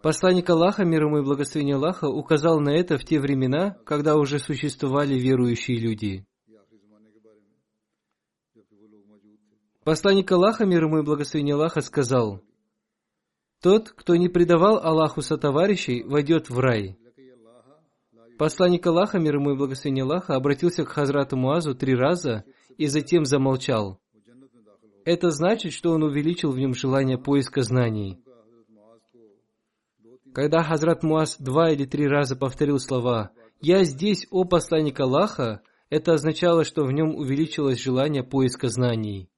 Посланник 0.03 0.49
Аллаха, 0.49 0.85
мир 0.85 1.05
ему 1.05 1.17
и 1.17 1.23
благословение 1.23 1.75
Аллаха, 1.75 2.07
указал 2.07 2.59
на 2.59 2.69
это 2.69 2.97
в 2.97 3.03
те 3.03 3.19
времена, 3.19 3.77
когда 3.83 4.15
уже 4.15 4.37
существовали 4.39 5.15
верующие 5.15 5.79
люди. 5.79 6.25
Посланник 9.83 10.31
Аллаха, 10.31 10.65
мир 10.65 10.83
ему 10.83 10.99
и 10.99 11.03
благословение 11.03 11.55
Аллаха, 11.55 11.81
сказал, 11.81 12.41
«Тот, 13.61 13.89
кто 13.89 14.15
не 14.15 14.29
предавал 14.29 14.77
Аллаху 14.77 15.21
сотоварищей, 15.21 16.03
войдет 16.03 16.49
в 16.49 16.59
рай». 16.59 16.97
Посланник 18.37 18.85
Аллаха, 18.85 19.19
мир 19.19 19.35
ему 19.35 19.51
и 19.51 19.57
благословение 19.57 20.03
Аллаха, 20.03 20.35
обратился 20.35 20.85
к 20.85 20.89
Хазрату 20.89 21.37
Муазу 21.37 21.75
три 21.75 21.95
раза 21.95 22.43
и 22.77 22.87
затем 22.87 23.25
замолчал. 23.25 23.99
Это 25.05 25.31
значит, 25.31 25.73
что 25.73 25.91
он 25.91 26.03
увеличил 26.03 26.51
в 26.51 26.59
нем 26.59 26.73
желание 26.73 27.17
поиска 27.17 27.61
знаний– 27.63 28.19
Когда 30.37 30.61
Хазрат 30.61 31.01
Муаз 31.01 31.37
два 31.39 31.71
или 31.71 31.85
три 31.85 32.07
раза 32.07 32.35
повторил 32.35 32.77
слова 32.77 33.31
«Я 33.59 33.83
здесь, 33.83 34.27
о 34.29 34.43
посланник 34.43 34.99
Аллаха», 34.99 35.63
это 35.89 36.13
означало, 36.13 36.63
что 36.63 36.83
в 36.83 36.91
нем 36.91 37.15
увеличилось 37.15 37.81
желание 37.81 38.23
поиска 38.23 38.67
знаний. 38.67 39.31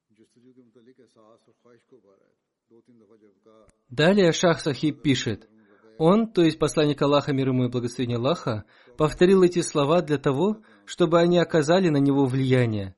Далее 3.89 4.33
Шах 4.33 4.59
Сахиб 4.59 5.01
пишет, 5.01 5.47
он, 5.97 6.27
то 6.27 6.41
есть 6.43 6.59
посланник 6.59 7.01
Аллаха, 7.01 7.31
мир 7.31 7.47
ему 7.47 7.63
и 7.63 7.69
благословение 7.69 8.17
Аллаха, 8.17 8.65
повторил 8.99 9.43
эти 9.43 9.61
слова 9.61 10.01
для 10.01 10.17
того, 10.17 10.57
чтобы 10.83 11.21
они 11.21 11.37
оказали 11.37 11.87
на 11.87 11.99
него 11.99 12.25
влияние. 12.25 12.97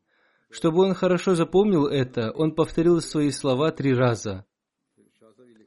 Чтобы 0.50 0.84
он 0.84 0.96
хорошо 0.96 1.36
запомнил 1.36 1.86
это, 1.86 2.32
он 2.32 2.56
повторил 2.56 3.02
свои 3.02 3.30
слова 3.30 3.70
три 3.72 3.94
раза. 3.94 4.44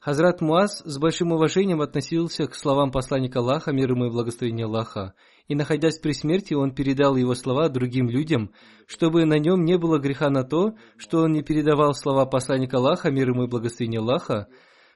Хазрат 0.01 0.41
Муаз 0.41 0.83
с 0.85 0.99
большим 0.99 1.31
уважением 1.31 1.81
относился 1.83 2.49
к 2.49 2.57
словам 2.57 2.91
посланника 2.91 3.39
Аллаха, 3.39 3.71
мир 3.71 3.93
ему 3.93 4.07
и 4.07 4.11
благословение 4.11 4.67
Аллаха, 4.67 5.15
и 5.47 5.55
находясь 5.55 6.01
при 6.01 6.11
смерти, 6.11 6.53
он 6.55 6.75
передал 6.75 7.15
его 7.15 7.37
слова 7.37 7.69
другим 7.69 8.11
людям, 8.11 8.51
чтобы 8.89 9.27
на 9.27 9.39
нем 9.39 9.65
не 9.65 9.79
было 9.79 10.01
греха 10.01 10.31
на 10.31 10.43
то, 10.43 10.75
что 10.97 11.21
он 11.21 11.33
не 11.33 11.45
передавал 11.45 11.95
слова 11.95 12.27
посланника 12.27 12.79
Аллаха, 12.79 13.13
мир 13.13 13.31
ему 13.31 13.45
и 13.45 13.49
благословение 13.49 14.01
Аллаха, 14.01 14.49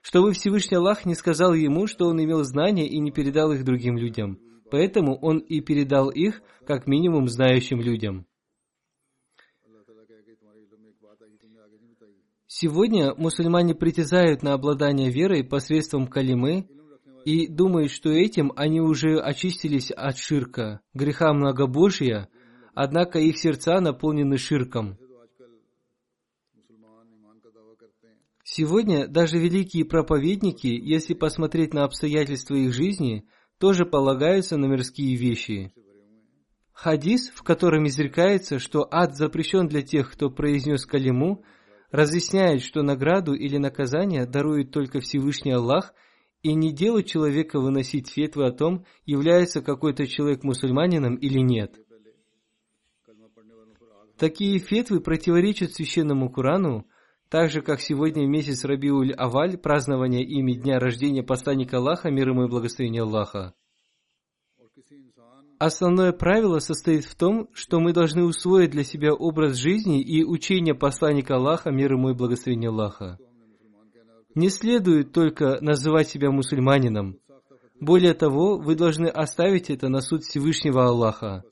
чтобы 0.03 0.32
Всевышний 0.32 0.78
Аллах 0.78 1.07
не 1.07 1.14
сказал 1.14 1.55
ему, 1.55 1.86
что 1.86 2.09
он 2.09 2.20
имел 2.20 2.43
знания 2.43 2.89
и 2.89 2.99
не 2.99 3.12
передал 3.12 3.53
их 3.53 3.64
другим 3.64 3.97
людям. 3.97 4.41
Поэтому 4.71 5.16
он 5.16 5.39
и 5.39 5.61
передал 5.61 6.11
их, 6.11 6.43
как 6.66 6.87
минимум, 6.87 7.29
знающим 7.29 7.81
людям. 7.81 8.27
Сегодня 12.47 13.14
мусульмане 13.14 13.75
притязают 13.75 14.43
на 14.43 14.55
обладание 14.55 15.11
верой 15.11 15.45
посредством 15.45 16.07
калимы 16.07 16.69
и 17.25 17.47
думают, 17.47 17.91
что 17.91 18.11
этим 18.11 18.53
они 18.57 18.81
уже 18.81 19.21
очистились 19.21 19.91
от 19.91 20.16
ширка, 20.16 20.81
греха 20.95 21.33
многобожия, 21.33 22.29
однако 22.75 23.19
их 23.19 23.39
сердца 23.39 23.81
наполнены 23.81 24.39
ширком– 24.39 24.99
Сегодня 28.51 29.07
даже 29.07 29.39
великие 29.39 29.85
проповедники, 29.85 30.69
если 30.69 31.12
посмотреть 31.12 31.75
на 31.75 31.85
обстоятельства 31.85 32.55
их 32.55 32.73
жизни, 32.73 33.27
тоже 33.59 33.85
полагаются 33.85 34.57
на 34.57 34.67
мирские 34.67 35.17
вещи. 35.17 35.73
Хадис, 36.73 37.31
в 37.31 37.43
котором 37.43 37.87
изрекается, 37.87 38.59
что 38.59 38.87
ад 38.91 39.17
запрещен 39.17 39.67
для 39.67 39.83
тех, 39.83 40.13
кто 40.13 40.31
произнес 40.31 40.87
калиму, 40.87 41.45
разъясняет, 41.91 42.63
что 42.63 42.83
награду 42.83 43.35
или 43.35 43.57
наказание 43.59 44.27
дарует 44.27 44.71
только 44.71 45.01
Всевышний 45.01 45.53
Аллах, 45.53 45.93
и 46.43 46.55
не 46.55 46.73
дело 46.73 47.03
человека 47.03 47.59
выносить 47.59 48.09
фетвы 48.09 48.47
о 48.47 48.53
том, 48.53 48.85
является 49.05 49.61
какой-то 49.61 50.07
человек 50.07 50.45
мусульманином 50.45 51.17
или 51.17 51.41
нет. 51.41 51.75
Такие 54.17 54.59
фетвы 54.59 55.01
противоречат 55.01 55.75
священному 55.75 56.31
Корану, 56.31 56.88
так 57.29 57.51
же, 57.51 57.61
как 57.61 57.81
сегодня 57.81 58.26
месяц 58.26 58.64
Рабиуль 58.64 59.12
Аваль, 59.12 59.59
празднование 59.59 60.24
ими 60.24 60.53
дня 60.53 60.79
рождения 60.79 61.22
посланника 61.22 61.76
Аллаха, 61.76 62.11
мир 62.11 62.31
ему 62.31 62.45
и 62.45 62.49
благословение 62.49 63.03
Аллаха. 63.03 63.55
Основное 65.59 66.12
правило 66.12 66.61
состоит 66.61 67.05
в 67.05 67.16
том, 67.16 67.49
что 67.53 67.81
мы 67.81 67.93
должны 67.93 68.24
усвоить 68.24 68.70
для 68.70 68.85
себя 68.85 69.12
образ 69.12 69.57
жизни 69.57 70.01
и 70.01 70.24
учение 70.24 70.74
посланника 70.74 71.35
Аллаха, 71.35 71.70
мир 71.70 71.95
ему 71.95 72.11
и 72.11 72.14
благословение 72.14 72.70
Аллаха. 72.70 73.18
Не 74.35 74.51
следует 74.51 75.12
только 75.12 75.59
называть 75.61 76.09
себя 76.09 76.31
мусульманином. 76.31 77.18
Более 77.81 78.14
того, 78.14 78.57
вы 78.57 78.76
должны 78.76 79.07
оставить 79.07 79.68
это 79.68 79.89
на 79.89 80.01
суд 80.01 80.22
Всевышнего 80.22 80.85
Аллаха. 80.85 81.43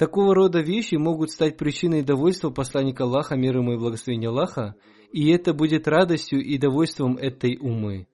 Такого 0.00 0.34
рода 0.34 0.62
вещи 0.62 0.94
могут 0.94 1.30
стать 1.30 1.58
причиной 1.58 2.02
довольства 2.02 2.48
посланника 2.48 3.04
Аллаха, 3.04 3.36
мир 3.36 3.58
ему 3.58 3.74
и 3.74 3.76
благословения 3.76 4.30
Аллаха, 4.30 4.74
и 5.12 5.28
это 5.28 5.52
будет 5.52 5.86
радостью 5.86 6.42
и 6.42 6.56
довольством 6.56 7.18
этой 7.18 7.58
умы. 7.58 8.08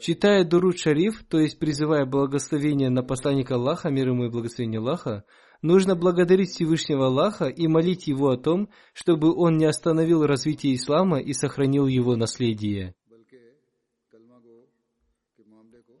Читая 0.00 0.44
Дуруд 0.44 0.78
Шариф, 0.78 1.22
то 1.28 1.38
есть 1.38 1.60
призывая 1.60 2.06
благословение 2.06 2.90
на 2.90 3.04
посланника 3.04 3.54
Аллаха, 3.54 3.88
мир 3.88 4.08
ему 4.08 4.24
и 4.24 4.30
благословение 4.30 4.80
Аллаха, 4.80 5.22
нужно 5.62 5.94
благодарить 5.94 6.48
Всевышнего 6.48 7.06
Аллаха 7.06 7.44
и 7.44 7.68
молить 7.68 8.08
его 8.08 8.30
о 8.30 8.36
том, 8.36 8.68
чтобы 8.94 9.32
он 9.32 9.58
не 9.58 9.66
остановил 9.66 10.26
развитие 10.26 10.74
ислама 10.74 11.20
и 11.20 11.34
сохранил 11.34 11.86
его 11.86 12.16
наследие. 12.16 12.96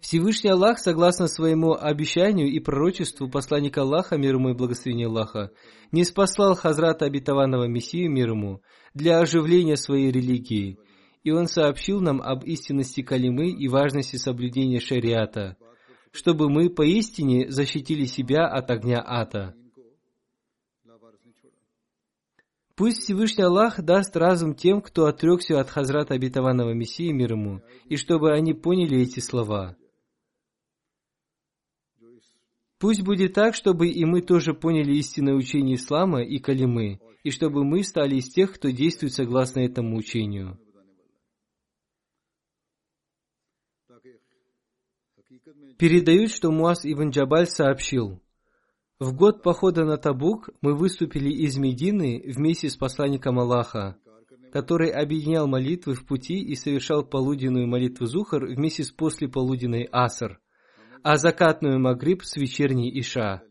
Всевышний 0.00 0.50
Аллах, 0.50 0.78
согласно 0.78 1.26
своему 1.26 1.74
обещанию 1.74 2.48
и 2.48 2.58
пророчеству 2.58 3.28
посланника 3.28 3.82
Аллаха, 3.82 4.16
мир 4.16 4.36
ему 4.36 4.50
и 4.50 4.54
благословения 4.54 5.06
Аллаха, 5.06 5.50
не 5.92 6.04
спаслал 6.04 6.54
Хазрата 6.54 7.04
обетованного 7.04 7.66
Мессию 7.68 8.10
мир 8.10 8.30
ему 8.30 8.62
для 8.94 9.18
оживления 9.18 9.76
своей 9.76 10.10
религии, 10.10 10.78
и 11.22 11.30
он 11.32 11.46
сообщил 11.46 12.00
нам 12.00 12.22
об 12.22 12.44
истинности 12.44 13.02
калимы 13.02 13.50
и 13.50 13.68
важности 13.68 14.16
соблюдения 14.16 14.80
шариата, 14.80 15.58
чтобы 16.12 16.48
мы 16.48 16.70
поистине 16.70 17.50
защитили 17.50 18.06
себя 18.06 18.46
от 18.46 18.70
огня 18.70 19.04
ата. 19.06 19.54
Пусть 22.74 23.02
Всевышний 23.02 23.44
Аллах 23.44 23.82
даст 23.82 24.16
разум 24.16 24.54
тем, 24.54 24.80
кто 24.80 25.04
отрекся 25.04 25.60
от 25.60 25.68
Хазрата 25.68 26.14
обетованного 26.14 26.72
Мессии 26.72 27.12
мир 27.12 27.32
ему, 27.32 27.60
и 27.84 27.96
чтобы 27.96 28.32
они 28.32 28.54
поняли 28.54 29.02
эти 29.02 29.20
слова– 29.20 29.76
Пусть 32.80 33.02
будет 33.02 33.34
так, 33.34 33.54
чтобы 33.54 33.88
и 33.88 34.06
мы 34.06 34.22
тоже 34.22 34.54
поняли 34.54 34.94
истинное 34.94 35.34
учение 35.34 35.76
ислама 35.76 36.22
и 36.22 36.38
калимы, 36.38 36.98
и 37.22 37.30
чтобы 37.30 37.62
мы 37.62 37.84
стали 37.84 38.16
из 38.16 38.30
тех, 38.30 38.54
кто 38.54 38.70
действует 38.70 39.12
согласно 39.12 39.60
этому 39.60 39.98
учению. 39.98 40.58
Передают, 45.78 46.30
что 46.30 46.50
Муаз 46.50 46.86
ибн 46.86 47.10
Джабаль 47.10 47.46
сообщил, 47.46 48.22
«В 48.98 49.14
год 49.14 49.42
похода 49.42 49.84
на 49.84 49.98
Табук 49.98 50.48
мы 50.62 50.74
выступили 50.74 51.30
из 51.30 51.58
Медины 51.58 52.22
вместе 52.26 52.70
с 52.70 52.76
посланником 52.76 53.38
Аллаха, 53.38 53.98
который 54.52 54.88
объединял 54.88 55.46
молитвы 55.46 55.94
в 55.94 56.06
пути 56.06 56.40
и 56.40 56.54
совершал 56.54 57.04
полуденную 57.04 57.66
молитву 57.66 58.06
Зухар 58.06 58.46
вместе 58.46 58.84
с 58.84 58.90
послеполуденной 58.90 59.86
Аср– 59.92 60.40
а 61.02 61.16
закатную 61.16 61.78
Магриб 61.80 62.22
с 62.22 62.36
вечерней 62.36 62.90
Иша. 63.00 63.42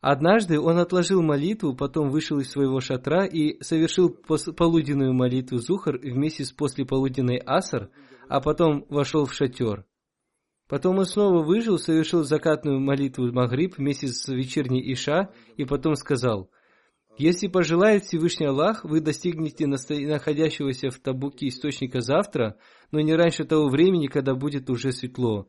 Однажды 0.00 0.58
он 0.58 0.78
отложил 0.78 1.20
молитву, 1.20 1.74
потом 1.74 2.08
вышел 2.08 2.38
из 2.38 2.50
своего 2.50 2.80
шатра 2.80 3.26
и 3.26 3.62
совершил 3.62 4.08
полуденную 4.08 5.12
молитву 5.12 5.58
Зухар 5.58 5.98
вместе 5.98 6.44
с 6.44 6.52
послеполуденной 6.52 7.36
Аср, 7.44 7.90
а 8.28 8.40
потом 8.40 8.86
вошел 8.88 9.26
в 9.26 9.34
шатер. 9.34 9.84
Потом 10.68 10.98
он 10.98 11.04
снова 11.04 11.42
вышел, 11.42 11.78
совершил 11.78 12.22
закатную 12.22 12.80
молитву 12.80 13.30
Магриб 13.30 13.76
вместе 13.76 14.06
с 14.06 14.26
вечерней 14.28 14.92
Иша 14.92 15.30
и 15.56 15.64
потом 15.64 15.96
сказал, 15.96 16.50
«Если 17.18 17.48
пожелает 17.48 18.04
Всевышний 18.04 18.46
Аллах, 18.46 18.84
вы 18.84 19.00
достигнете 19.00 19.66
находящегося 19.66 20.90
в 20.90 20.98
Табуке 21.00 21.48
источника 21.48 22.00
завтра, 22.00 22.56
но 22.90 23.00
не 23.00 23.14
раньше 23.14 23.44
того 23.44 23.68
времени, 23.68 24.06
когда 24.06 24.34
будет 24.34 24.70
уже 24.70 24.92
светло. 24.92 25.48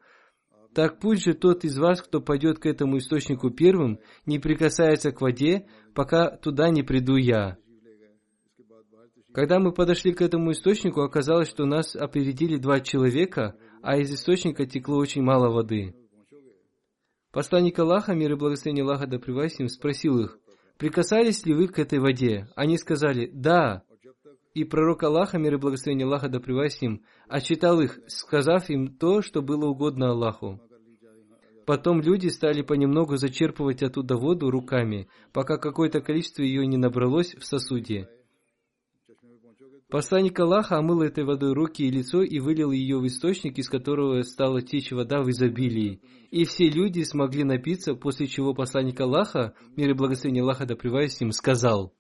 Так 0.74 0.99
пусть 0.99 1.24
же 1.24 1.34
тот 1.34 1.65
из 1.65 1.78
вас, 1.78 2.01
кто 2.01 2.22
пойдет 2.22 2.59
к 2.59 2.65
этому 2.65 2.97
источнику 2.97 3.49
первым, 3.49 3.99
не 4.26 4.39
прикасается 4.39 5.11
к 5.11 5.19
воде, 5.19 5.67
пока 5.93 6.30
туда 6.38 6.69
не 6.69 6.82
приду 6.82 7.17
я. 7.17 7.57
Когда 9.34 9.59
мы 9.59 9.72
подошли 9.74 10.13
к 10.13 10.22
этому 10.22 10.51
источнику, 10.51 11.01
оказалось, 11.01 11.49
что 11.49 11.65
нас 11.65 11.95
опередили 11.95 12.57
два 12.57 12.80
человека, 12.80 13.55
а 13.82 13.97
из 13.97 14.13
источника 14.13 14.65
текло 14.65 14.97
очень 14.97 15.22
мало 15.22 15.49
воды. 15.49 15.95
Посланник 17.32 17.80
Аллаха, 17.80 18.13
мир 18.13 18.34
и 18.34 18.36
благословение 18.36 18.84
Аллаха 18.84 19.07
да 19.07 19.17
им, 19.17 19.69
спросил 19.69 20.19
их, 20.19 20.38
«Прикасались 20.78 21.45
ли 21.45 21.53
вы 21.53 21.67
к 21.67 21.80
этой 21.80 21.99
воде?» 21.99 22.49
Они 22.55 22.78
сказали, 22.78 23.30
«Да». 23.34 23.84
И 24.54 24.66
пророк 24.66 25.04
Аллаха, 25.04 25.38
мир 25.38 25.54
и 25.54 25.58
благословение 25.58 26.06
Аллаха 26.06 26.28
да 26.28 26.39
им, 26.82 27.04
отчитал 27.30 27.80
их, 27.80 27.99
сказав 28.08 28.70
им 28.70 28.97
то, 28.97 29.22
что 29.22 29.41
было 29.41 29.68
угодно 29.68 30.10
Аллаху. 30.10 30.60
Потом 31.66 32.02
люди 32.02 32.28
стали 32.28 32.62
понемногу 32.62 33.16
зачерпывать 33.16 33.82
оттуда 33.82 34.18
воду 34.18 34.49
руками, 34.52 35.08
пока 35.32 35.58
какое-то 35.58 36.02
количество 36.02 36.41
ее 36.41 36.68
не 36.68 36.76
набралось 36.76 37.34
в 37.36 37.45
сосуде. 37.45 38.10
Посланник 39.89 40.39
Аллаха 40.39 40.78
омыл 40.78 41.02
этой 41.02 41.24
водой 41.24 41.54
руки 41.54 41.84
и 41.84 41.91
лицо 41.91 42.22
и 42.22 42.39
вылил 42.39 42.72
ее 42.72 42.97
в 42.97 43.08
источник, 43.08 43.58
из 43.58 43.70
которого 43.70 44.22
стала 44.24 44.62
течь 44.62 44.91
вода 44.91 45.22
в 45.22 45.30
изобилии. 45.30 46.02
И 46.30 46.45
все 46.45 46.70
люди 46.70 47.04
смогли 47.04 47.43
напиться, 47.43 47.93
после 47.93 48.28
чего 48.28 48.54
посланник 48.54 48.99
Аллаха, 48.99 49.54
мир 49.76 49.91
и 49.91 49.93
благословение 49.93 50.43
Аллаха 50.43 50.66
да 50.66 50.76
с 50.76 51.22
ним, 51.22 51.32
сказал, 51.32 51.93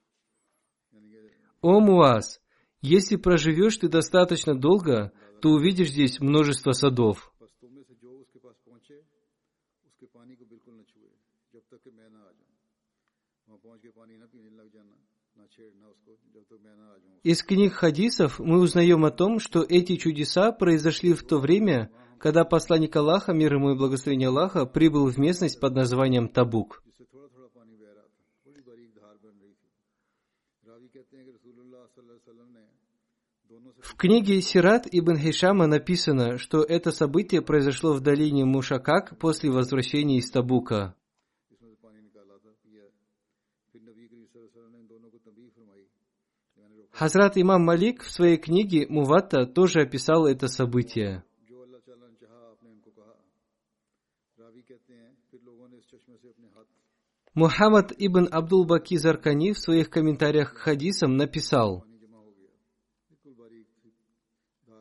«О 1.61 1.79
Муаз, 1.79 2.40
если 2.81 3.15
проживешь 3.15 3.77
ты 3.77 3.87
достаточно 3.87 4.55
долго, 4.55 5.11
то 5.41 5.49
увидишь 5.49 5.91
здесь 5.91 6.19
множество 6.19 6.71
садов. 6.71 7.31
Из 17.23 17.43
книг 17.43 17.73
хадисов 17.73 18.39
мы 18.39 18.59
узнаем 18.59 19.05
о 19.05 19.11
том, 19.11 19.39
что 19.39 19.61
эти 19.61 19.95
чудеса 19.97 20.51
произошли 20.51 21.13
в 21.13 21.23
то 21.23 21.37
время, 21.37 21.91
когда 22.17 22.43
посланник 22.43 22.95
Аллаха, 22.95 23.31
мир 23.31 23.55
ему 23.55 23.71
и 23.71 23.77
благословение 23.77 24.29
Аллаха, 24.29 24.65
прибыл 24.65 25.07
в 25.07 25.17
местность 25.19 25.59
под 25.59 25.75
названием 25.75 26.29
Табук. 26.29 26.83
В 33.81 33.95
книге 33.95 34.41
Сират 34.41 34.87
ибн 34.91 35.17
Хишама 35.17 35.65
написано, 35.65 36.37
что 36.37 36.61
это 36.61 36.91
событие 36.91 37.41
произошло 37.41 37.93
в 37.93 37.99
долине 37.99 38.45
Мушакак 38.45 39.17
после 39.17 39.49
возвращения 39.49 40.17
из 40.17 40.29
Табука. 40.29 40.95
Хазрат 46.91 47.37
Имам 47.37 47.63
Малик 47.63 48.03
в 48.03 48.11
своей 48.11 48.37
книге 48.37 48.85
Мувата 48.87 49.47
тоже 49.47 49.81
описал 49.81 50.27
это 50.27 50.47
событие. 50.47 51.23
Мухаммад 57.33 57.93
ибн 57.97 58.27
Абдул 58.29 58.65
Баки 58.65 58.97
Заркани 58.97 59.53
в 59.53 59.59
своих 59.59 59.89
комментариях 59.89 60.53
к 60.53 60.57
хадисам 60.57 61.17
написал– 61.17 61.85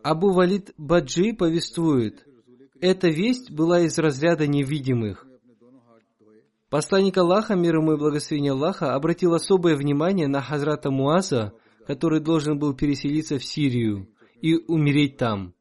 Абу 0.02 0.32
Валид 0.32 0.72
Баджи 0.78 1.34
повествует, 1.34 2.26
эта 2.80 3.08
весть 3.08 3.50
была 3.50 3.80
из 3.80 3.98
разряда 3.98 4.46
невидимых. 4.46 5.26
Посланник 6.70 7.18
Аллаха, 7.18 7.54
мир 7.54 7.76
ему 7.76 7.92
и 7.92 7.98
благословение 7.98 8.52
Аллаха, 8.52 8.94
обратил 8.94 9.34
особое 9.34 9.76
внимание 9.76 10.28
на 10.28 10.40
Хазрата 10.40 10.90
Муаза, 10.90 11.52
который 11.86 12.20
должен 12.20 12.58
был 12.58 12.74
переселиться 12.74 13.38
в 13.38 13.44
Сирию 13.44 14.08
и 14.40 14.56
умереть 14.56 15.18
там. 15.18 15.54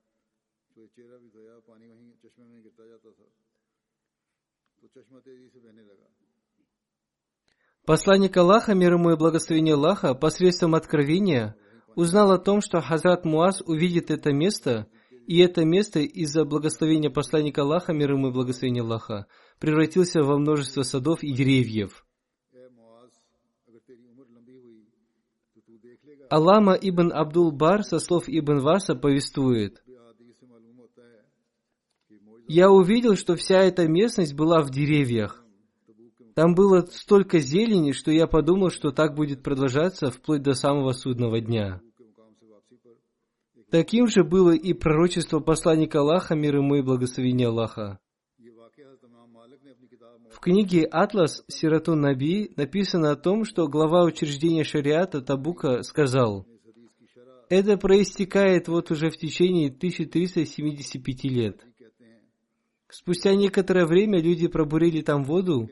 Посланник 7.85 8.37
Аллаха, 8.37 8.75
мир 8.75 8.93
ему 8.93 9.11
и 9.11 9.17
благословение 9.17 9.73
Аллаха, 9.73 10.13
посредством 10.13 10.75
откровения– 10.75 11.57
узнал 11.99 12.31
о 12.31 12.39
том, 12.39 12.61
что 12.61 12.79
Хазрат 12.79 13.25
Муаз 13.25 13.61
увидит 13.65 14.09
это 14.09 14.31
место, 14.31 14.87
и 15.27 15.39
это 15.39 15.65
место 15.65 15.99
из-за 15.99 16.45
благословения 16.45 17.09
посланника 17.09 17.61
Аллаха, 17.61 17.91
мир 17.91 18.13
ему 18.13 18.29
и 18.29 18.31
благословения 18.31 18.81
Аллаха, 18.81 19.27
превратился 19.59 20.23
во 20.23 20.37
множество 20.37 20.83
садов 20.83 21.23
и 21.23 21.33
деревьев. 21.33 22.05
Алама 26.29 26.73
ибн 26.73 27.11
Абдул 27.11 27.51
Бар 27.51 27.83
со 27.83 27.99
слов 27.99 28.25
Ибн 28.27 28.59
Васа 28.59 28.95
повествует. 28.95 29.83
Я 32.47 32.71
увидел, 32.71 33.15
что 33.15 33.35
вся 33.35 33.59
эта 33.59 33.87
местность 33.87 34.35
была 34.35 34.61
в 34.61 34.69
деревьях. 34.69 35.43
Там 36.35 36.55
было 36.55 36.81
столько 36.91 37.39
зелени, 37.39 37.91
что 37.91 38.11
я 38.11 38.25
подумал, 38.25 38.69
что 38.69 38.91
так 38.91 39.15
будет 39.15 39.43
продолжаться 39.43 40.11
вплоть 40.11 40.41
до 40.41 40.53
самого 40.53 40.93
судного 40.93 41.41
дня. 41.41 41.81
Таким 43.71 44.07
же 44.07 44.23
было 44.23 44.51
и 44.51 44.73
пророчество 44.73 45.39
посланника 45.39 45.99
Аллаха, 45.99 46.35
мир 46.35 46.57
ему 46.57 46.75
и 46.75 46.81
благословение 46.81 47.47
Аллаха. 47.47 47.99
В 50.31 50.39
книге 50.39 50.85
«Атлас 50.85 51.43
Сирату 51.47 51.95
Наби» 51.95 52.51
написано 52.55 53.11
о 53.11 53.15
том, 53.15 53.45
что 53.45 53.67
глава 53.67 54.05
учреждения 54.05 54.63
шариата 54.63 55.21
Табука 55.21 55.83
сказал, 55.83 56.47
«Это 57.49 57.77
проистекает 57.77 58.67
вот 58.67 58.89
уже 58.89 59.09
в 59.09 59.17
течение 59.17 59.67
1375 59.69 61.23
лет». 61.25 61.61
Спустя 62.89 63.35
некоторое 63.35 63.85
время 63.85 64.19
люди 64.19 64.47
пробурили 64.47 65.01
там 65.01 65.23
воду 65.23 65.69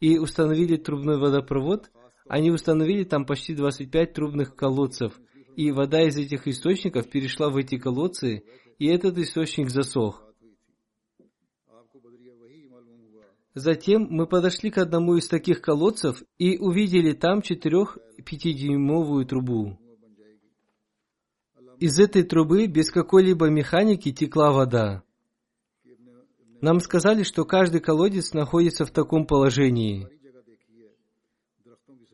и 0.00 0.18
установили 0.18 0.76
трубной 0.76 1.18
водопровод. 1.18 1.90
Они 2.26 2.50
установили 2.50 3.04
там 3.04 3.26
почти 3.26 3.54
25 3.54 4.12
трубных 4.14 4.54
колодцев– 4.56 5.12
и 5.56 5.70
вода 5.70 6.02
из 6.02 6.16
этих 6.16 6.46
источников 6.46 7.08
перешла 7.08 7.50
в 7.50 7.56
эти 7.56 7.78
колодцы, 7.78 8.44
и 8.78 8.86
этот 8.86 9.18
источник 9.18 9.70
засох. 9.70 10.22
Затем 13.54 14.08
мы 14.10 14.26
подошли 14.26 14.70
к 14.70 14.78
одному 14.78 15.14
из 15.14 15.28
таких 15.28 15.60
колодцев 15.60 16.22
и 16.38 16.58
увидели 16.58 17.12
там 17.12 17.40
четырех 17.40 17.98
пятидюймовую 18.24 19.24
трубу. 19.26 19.78
Из 21.78 21.98
этой 22.00 22.24
трубы 22.24 22.66
без 22.66 22.90
какой-либо 22.90 23.48
механики 23.48 24.12
текла 24.12 24.50
вода. 24.50 25.04
Нам 26.60 26.80
сказали, 26.80 27.22
что 27.22 27.44
каждый 27.44 27.80
колодец 27.80 28.32
находится 28.32 28.84
в 28.84 28.90
таком 28.90 29.26
положении– 29.26 30.08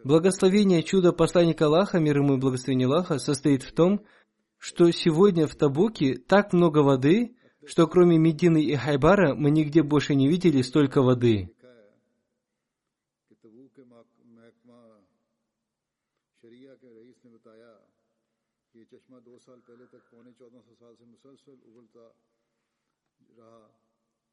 Благословение 0.05 0.83
чуда 0.83 1.13
посланника 1.13 1.67
Аллаха, 1.67 1.99
мир 1.99 2.19
ему 2.19 2.35
и 2.35 2.41
благословение 2.41 2.87
Аллаха, 2.87 3.19
состоит 3.19 3.63
в 3.63 3.73
том, 3.73 4.05
что 4.59 4.91
сегодня 4.91 5.47
в 5.47 5.55
Табуке 5.55 6.17
так 6.17 6.53
много 6.53 6.79
воды, 6.79 7.37
что 7.67 7.87
кроме 7.87 8.19
Медины 8.19 8.63
и 8.63 8.75
Хайбара 8.77 9.35
мы 9.35 9.51
нигде 9.51 9.83
больше 9.83 10.15
не 10.15 10.29
видели 10.29 10.63
столько 10.63 11.03
воды. 11.03 11.51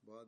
بعد 0.08 0.28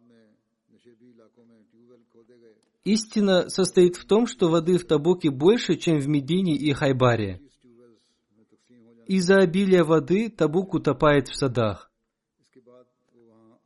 Истина 2.83 3.49
состоит 3.49 3.97
в 3.97 4.05
том, 4.05 4.25
что 4.25 4.49
воды 4.49 4.77
в 4.77 4.85
Табуке 4.85 5.29
больше, 5.29 5.75
чем 5.75 5.99
в 5.99 6.07
Медине 6.07 6.55
и 6.55 6.71
Хайбаре. 6.73 7.41
Из-за 9.05 9.37
обилия 9.37 9.83
воды 9.83 10.29
Табук 10.29 10.73
утопает 10.73 11.27
в 11.27 11.35
садах. 11.35 11.91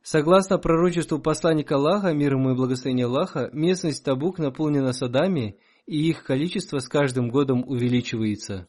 Согласно 0.02 0.58
пророчеству 0.58 1.18
посланника 1.18 1.76
Аллаха, 1.76 2.12
мир 2.12 2.34
ему 2.34 2.50
и 2.50 2.54
благословение 2.54 3.06
Аллаха, 3.06 3.48
местность 3.52 4.04
Табук 4.04 4.38
наполнена 4.38 4.92
садами, 4.92 5.58
и 5.86 6.08
их 6.08 6.24
количество 6.24 6.78
с 6.78 6.88
каждым 6.88 7.30
годом 7.30 7.64
увеличивается. 7.66 8.68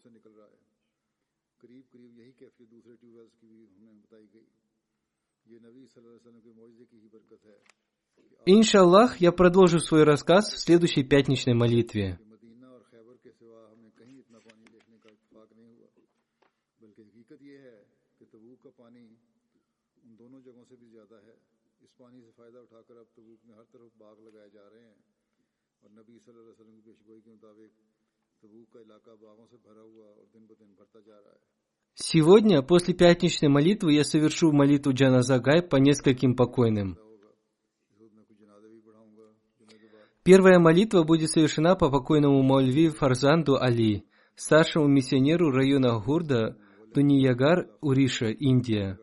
Иншаллах, 8.47 9.19
я 9.21 9.31
продолжу 9.31 9.79
свой 9.79 10.03
рассказ 10.03 10.53
в 10.53 10.59
следующей 10.59 11.03
пятничной 11.03 11.55
молитве. 11.55 12.19
Сегодня, 31.95 32.61
после 32.61 32.93
пятничной 32.93 33.49
молитвы, 33.49 33.93
я 33.93 34.03
совершу 34.03 34.51
молитву 34.51 34.93
Джаназагай 34.93 35.63
по 35.63 35.77
нескольким 35.77 36.35
покойным– 36.35 36.99
Первая 40.25 40.57
молитва 40.57 41.03
будет 41.03 41.29
совершена 41.29 41.75
по 41.75 41.91
покойному 41.91 42.41
Маульви 42.41 42.89
Фарзанду 42.89 43.61
Али, 43.61 44.05
старшему 44.35 44.87
миссионеру 44.87 45.51
района 45.51 45.99
Гурда, 45.99 46.57
Туниягар, 46.95 47.67
Уриша, 47.79 48.29
Индия. 48.31 48.97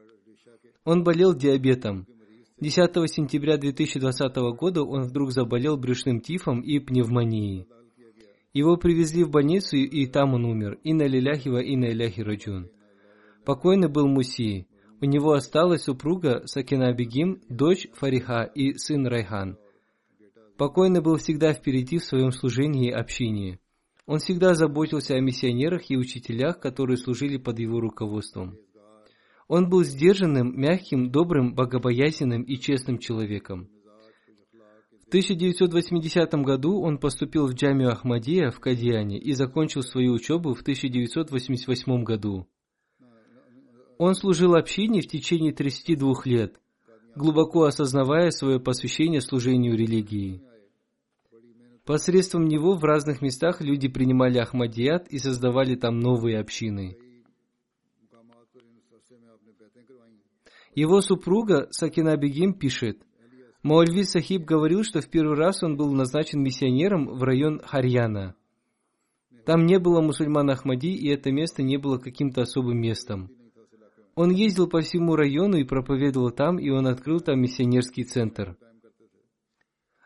Он 0.84 1.04
болел 1.04 1.32
диабетом. 1.32 2.08
10 2.58 2.76
сентября 3.08 3.56
2020 3.56 4.36
года 4.58 4.82
он 4.82 5.02
вдруг 5.04 5.30
заболел 5.30 5.76
брюшным 5.76 6.20
тифом 6.20 6.60
и 6.60 6.80
пневмонией. 6.80 7.68
Его 8.52 8.76
привезли 8.76 9.22
в 9.22 9.30
больницу, 9.30 9.76
и 9.76 10.06
там 10.06 10.34
он 10.34 10.44
умер. 10.44 10.80
Инна 10.82 11.06
лиляхи 11.06 11.48
ва 11.48 11.62
инна 11.62 11.84
иляхи 11.84 12.22
раджун. 12.22 12.68
Покойный 13.44 13.88
был 13.88 14.08
Муси. 14.08 14.66
У 15.00 15.04
него 15.04 15.34
осталась 15.34 15.84
супруга 15.84 16.42
Сакина 16.46 16.92
Бегим, 16.92 17.40
дочь 17.48 17.86
Фариха 17.94 18.42
и 18.42 18.74
сын 18.74 19.06
Райхан. 19.06 19.56
Покойный 20.62 21.00
был 21.00 21.16
всегда 21.16 21.54
впереди 21.54 21.98
в 21.98 22.04
своем 22.04 22.30
служении 22.30 22.90
и 22.90 22.92
общине. 22.92 23.58
Он 24.06 24.20
всегда 24.20 24.54
заботился 24.54 25.16
о 25.16 25.20
миссионерах 25.20 25.90
и 25.90 25.96
учителях, 25.96 26.60
которые 26.60 26.98
служили 26.98 27.36
под 27.36 27.58
его 27.58 27.80
руководством. 27.80 28.56
Он 29.48 29.68
был 29.68 29.82
сдержанным, 29.82 30.56
мягким, 30.56 31.10
добрым, 31.10 31.56
богобоязненным 31.56 32.42
и 32.42 32.58
честным 32.58 32.98
человеком. 32.98 33.70
В 35.04 35.08
1980 35.08 36.32
году 36.44 36.80
он 36.80 36.98
поступил 36.98 37.48
в 37.48 37.54
Джамию 37.54 37.90
Ахмадия 37.90 38.52
в 38.52 38.60
Кадьяне 38.60 39.18
и 39.18 39.32
закончил 39.32 39.82
свою 39.82 40.12
учебу 40.12 40.54
в 40.54 40.60
1988 40.60 42.04
году. 42.04 42.46
Он 43.98 44.14
служил 44.14 44.54
общине 44.54 45.00
в 45.00 45.08
течение 45.08 45.52
32 45.52 46.22
лет, 46.26 46.60
глубоко 47.16 47.64
осознавая 47.64 48.30
свое 48.30 48.60
посвящение 48.60 49.20
служению 49.20 49.76
религии. 49.76 50.40
Посредством 51.84 52.46
него 52.46 52.74
в 52.74 52.84
разных 52.84 53.22
местах 53.22 53.60
люди 53.60 53.88
принимали 53.88 54.38
Ахмадият 54.38 55.08
и 55.08 55.18
создавали 55.18 55.74
там 55.74 55.98
новые 55.98 56.38
общины. 56.38 56.96
Его 60.74 61.00
супруга 61.00 61.66
Сакина 61.70 62.16
Бегим 62.16 62.54
пишет, 62.54 63.02
Маульви 63.62 64.04
Сахиб 64.04 64.44
говорил, 64.44 64.82
что 64.82 65.00
в 65.00 65.08
первый 65.08 65.36
раз 65.36 65.62
он 65.62 65.76
был 65.76 65.92
назначен 65.92 66.42
миссионером 66.42 67.06
в 67.06 67.22
район 67.22 67.60
Харьяна. 67.64 68.34
Там 69.44 69.66
не 69.66 69.78
было 69.78 70.00
мусульман 70.00 70.50
Ахмади, 70.50 70.94
и 70.94 71.08
это 71.08 71.30
место 71.30 71.62
не 71.62 71.76
было 71.76 71.98
каким-то 71.98 72.42
особым 72.42 72.80
местом. 72.80 73.30
Он 74.14 74.30
ездил 74.30 74.68
по 74.68 74.80
всему 74.80 75.16
району 75.16 75.56
и 75.56 75.64
проповедовал 75.64 76.30
там, 76.30 76.58
и 76.58 76.70
он 76.70 76.86
открыл 76.86 77.20
там 77.20 77.40
миссионерский 77.40 78.04
центр. 78.04 78.56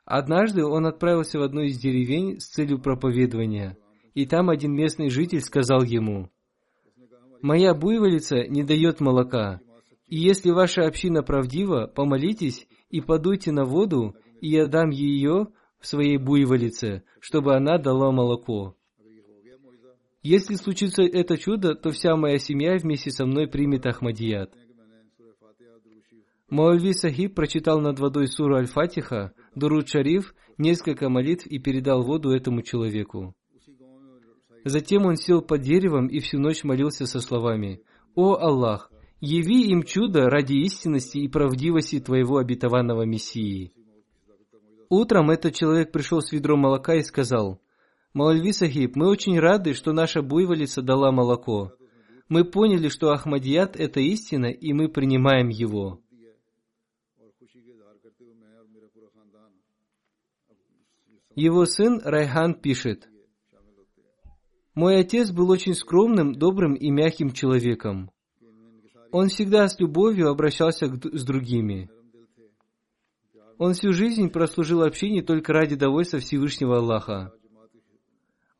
Однажды 0.06 0.64
он 0.64 0.86
отправился 0.86 1.40
в 1.40 1.42
одну 1.42 1.62
из 1.62 1.78
деревень 1.78 2.38
с 2.38 2.46
целью 2.46 2.78
проповедования, 2.78 3.76
и 4.14 4.24
там 4.24 4.48
один 4.50 4.72
местный 4.72 5.10
житель 5.10 5.40
сказал 5.40 5.82
ему, 5.82 6.30
«Моя 7.42 7.74
буйволица 7.74 8.46
не 8.46 8.62
дает 8.62 9.00
молока, 9.00 9.60
и 10.06 10.16
если 10.16 10.50
ваша 10.50 10.86
община 10.86 11.24
правдива, 11.24 11.90
помолитесь 11.92 12.68
и 12.88 13.00
подуйте 13.00 13.50
на 13.50 13.64
воду, 13.64 14.14
и 14.40 14.48
я 14.48 14.66
дам 14.66 14.90
ее 14.90 15.48
в 15.80 15.86
своей 15.88 16.18
буйволице, 16.18 17.02
чтобы 17.18 17.56
она 17.56 17.76
дала 17.78 18.12
молоко. 18.12 18.76
Если 20.22 20.54
случится 20.54 21.02
это 21.02 21.36
чудо, 21.36 21.74
то 21.74 21.90
вся 21.90 22.14
моя 22.16 22.38
семья 22.38 22.76
вместе 22.76 23.10
со 23.10 23.26
мной 23.26 23.48
примет 23.48 23.86
Ахмадият. 23.86 24.54
Маульви 26.48 26.92
Сахиб 26.92 27.34
прочитал 27.34 27.80
над 27.80 27.98
водой 27.98 28.28
суру 28.28 28.54
Аль-Фатиха, 28.54 29.32
Дуруд 29.56 29.88
Шариф, 29.88 30.34
несколько 30.58 31.08
молитв 31.08 31.46
и 31.46 31.58
передал 31.58 32.02
воду 32.02 32.30
этому 32.30 32.60
человеку. 32.60 33.34
Затем 34.64 35.06
он 35.06 35.16
сел 35.16 35.40
под 35.40 35.62
деревом 35.62 36.08
и 36.08 36.20
всю 36.20 36.38
ночь 36.38 36.62
молился 36.62 37.06
со 37.06 37.20
словами 37.20 37.80
«О 38.14 38.34
Аллах, 38.34 38.92
яви 39.20 39.70
им 39.70 39.82
чудо 39.82 40.28
ради 40.28 40.56
истинности 40.56 41.18
и 41.18 41.28
правдивости 41.28 42.00
Твоего 42.00 42.36
обетованного 42.36 43.06
Мессии». 43.06 43.72
Утром 44.90 45.30
этот 45.30 45.54
человек 45.54 45.90
пришел 45.90 46.20
с 46.20 46.32
ведром 46.32 46.60
молока 46.60 46.94
и 46.94 47.02
сказал, 47.02 47.58
«Маульви 48.12 48.52
Сахиб, 48.52 48.94
мы 48.94 49.08
очень 49.08 49.40
рады, 49.40 49.72
что 49.72 49.92
наша 49.92 50.20
буйволица 50.20 50.82
дала 50.82 51.10
молоко. 51.12 51.72
Мы 52.28 52.44
поняли, 52.44 52.88
что 52.88 53.10
Ахмадият– 53.10 53.74
это 53.80 54.00
истина, 54.00 54.46
и 54.46 54.74
мы 54.74 54.88
принимаем 54.88 55.48
его». 55.48 56.02
Его 61.36 61.66
сын 61.66 62.00
Райхан 62.02 62.54
пишет, 62.54 63.10
«Мой 64.74 64.98
отец 65.00 65.30
был 65.30 65.50
очень 65.50 65.74
скромным, 65.74 66.34
добрым 66.34 66.72
и 66.72 66.90
мягким 66.90 67.30
человеком. 67.30 68.10
Он 69.12 69.28
всегда 69.28 69.68
с 69.68 69.78
любовью 69.78 70.30
обращался 70.30 70.86
с 70.86 71.24
другими. 71.24 71.90
Он 73.58 73.74
всю 73.74 73.92
жизнь 73.92 74.30
прослужил 74.30 74.82
общине 74.82 75.22
только 75.22 75.52
ради 75.52 75.76
довольства 75.76 76.20
Всевышнего 76.20 76.78
Аллаха. 76.78 77.34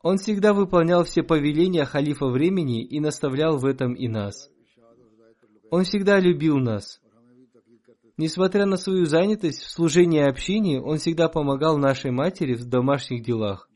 Он 0.02 0.18
всегда 0.18 0.52
выполнял 0.52 1.04
все 1.04 1.22
повеления 1.22 1.86
халифа 1.86 2.26
времени 2.26 2.84
и 2.84 3.00
наставлял 3.00 3.56
в 3.56 3.64
этом 3.64 3.94
и 3.94 4.06
нас. 4.06 4.50
Он 5.70 5.84
всегда 5.84 6.20
любил 6.20 6.58
нас. 6.58 7.00
Несмотря 8.18 8.64
на 8.64 8.76
свою 8.76 9.04
занятость 9.04 9.62
в 9.62 9.70
служении 9.70 10.26
общине, 10.26 10.80
он 10.80 10.98
всегда 10.98 11.28
помогал 11.28 11.76
нашей 11.76 12.10
матери 12.10 12.54
в 12.54 12.64
домашних 12.64 13.22
делах. 13.22 13.68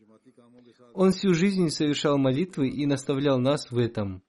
Он 0.95 1.13
всю 1.13 1.35
жизнь 1.35 1.69
совершал 1.69 2.17
молитвы 2.17 2.69
и 2.69 2.87
наставлял 2.87 3.39
нас 3.39 3.71
в 3.71 3.77
этом. 3.79 4.23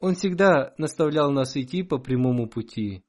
Он 0.00 0.14
всегда 0.14 0.72
наставлял 0.78 1.32
нас 1.32 1.56
идти 1.56 1.82
по 1.82 1.98
прямому 1.98 2.48
пути. 2.48 3.02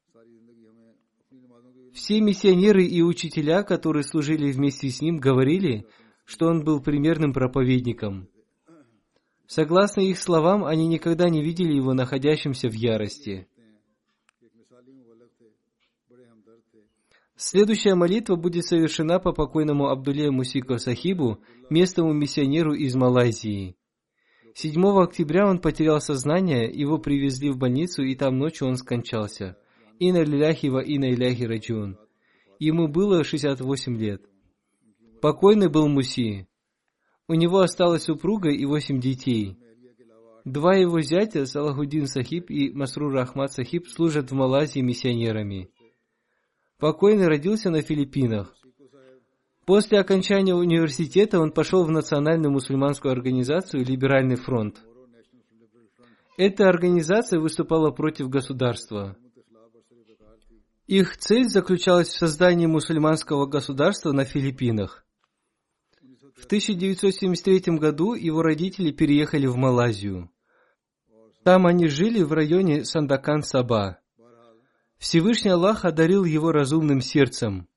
Все 1.93 2.21
миссионеры 2.21 2.85
и 2.85 3.01
учителя, 3.01 3.63
которые 3.63 4.03
служили 4.03 4.51
вместе 4.51 4.89
с 4.89 5.01
ним, 5.01 5.17
говорили, 5.17 5.85
что 6.25 6.47
он 6.47 6.63
был 6.63 6.81
примерным 6.81 7.33
проповедником. 7.33 8.27
Согласно 9.47 10.01
их 10.01 10.19
словам, 10.19 10.65
они 10.65 10.87
никогда 10.87 11.29
не 11.29 11.43
видели 11.43 11.73
его 11.73 11.93
находящимся 11.93 12.69
в 12.69 12.73
ярости. 12.73 13.47
Следующая 17.41 17.95
молитва 17.95 18.35
будет 18.35 18.65
совершена 18.65 19.17
по 19.17 19.31
покойному 19.31 19.87
Абдуле 19.87 20.29
Мусико 20.29 20.77
Сахибу, 20.77 21.39
местному 21.69 22.11
миссионеру 22.11 22.73
из 22.73 22.95
Малайзии. 22.95 23.77
7 24.55 24.85
октября 25.01 25.47
он 25.47 25.59
потерял 25.59 26.01
сознание, 26.01 26.69
его 26.69 26.97
привезли 26.97 27.49
в 27.49 27.57
больницу, 27.57 28.03
и 28.03 28.13
там 28.15 28.37
ночью 28.37 28.67
он 28.67 28.75
скончался. 28.75 29.57
Ина 29.99 30.21
лиляхи 30.21 30.65
ина 30.65 31.13
иляхи 31.13 31.43
раджун. 31.43 31.97
Ему 32.59 32.89
было 32.89 33.23
68 33.23 33.97
лет. 33.97 34.21
Покойный 35.21 35.69
был 35.69 35.87
Муси. 35.87 36.45
У 37.29 37.35
него 37.35 37.59
осталась 37.59 38.03
супруга 38.03 38.49
и 38.49 38.65
восемь 38.65 38.99
детей. 38.99 39.57
Два 40.43 40.75
его 40.75 40.99
зятя, 40.99 41.45
Салахудин 41.45 42.07
Сахиб 42.07 42.49
и 42.49 42.69
Масрур 42.73 43.15
Ахмад 43.15 43.53
Сахиб, 43.53 43.87
служат 43.87 44.29
в 44.29 44.35
Малайзии 44.35 44.81
миссионерами. 44.81 45.69
Покойный 46.79 47.27
родился 47.27 47.69
на 47.69 47.81
Филиппинах. 47.81 48.55
После 49.65 49.99
окончания 49.99 50.55
университета 50.55 51.39
он 51.39 51.51
пошел 51.51 51.83
в 51.83 51.91
национальную 51.91 52.51
мусульманскую 52.51 53.11
организацию 53.11 53.85
«Либеральный 53.85 54.37
фронт». 54.37 54.81
Эта 56.37 56.69
организация 56.69 57.39
выступала 57.39 57.91
против 57.91 58.29
государства. 58.29 59.17
Их 60.87 61.17
цель 61.17 61.49
заключалась 61.49 62.07
в 62.07 62.17
создании 62.17 62.65
мусульманского 62.65 63.45
государства 63.45 64.13
на 64.13 64.23
Филиппинах. 64.23 65.05
В 66.35 66.45
1973 66.45 67.75
году 67.77 68.13
его 68.13 68.41
родители 68.41 68.91
переехали 68.91 69.45
в 69.45 69.57
Малайзию. 69.57 70.31
Там 71.43 71.67
они 71.67 71.87
жили 71.89 72.23
в 72.23 72.31
районе 72.31 72.85
Сандакан-Саба. 72.85 73.98
Всевышний 74.99 75.51
Аллах 75.51 75.85
одарил 75.85 76.25
его 76.25 76.51
разумным 76.51 76.99
сердцем. 76.99 77.67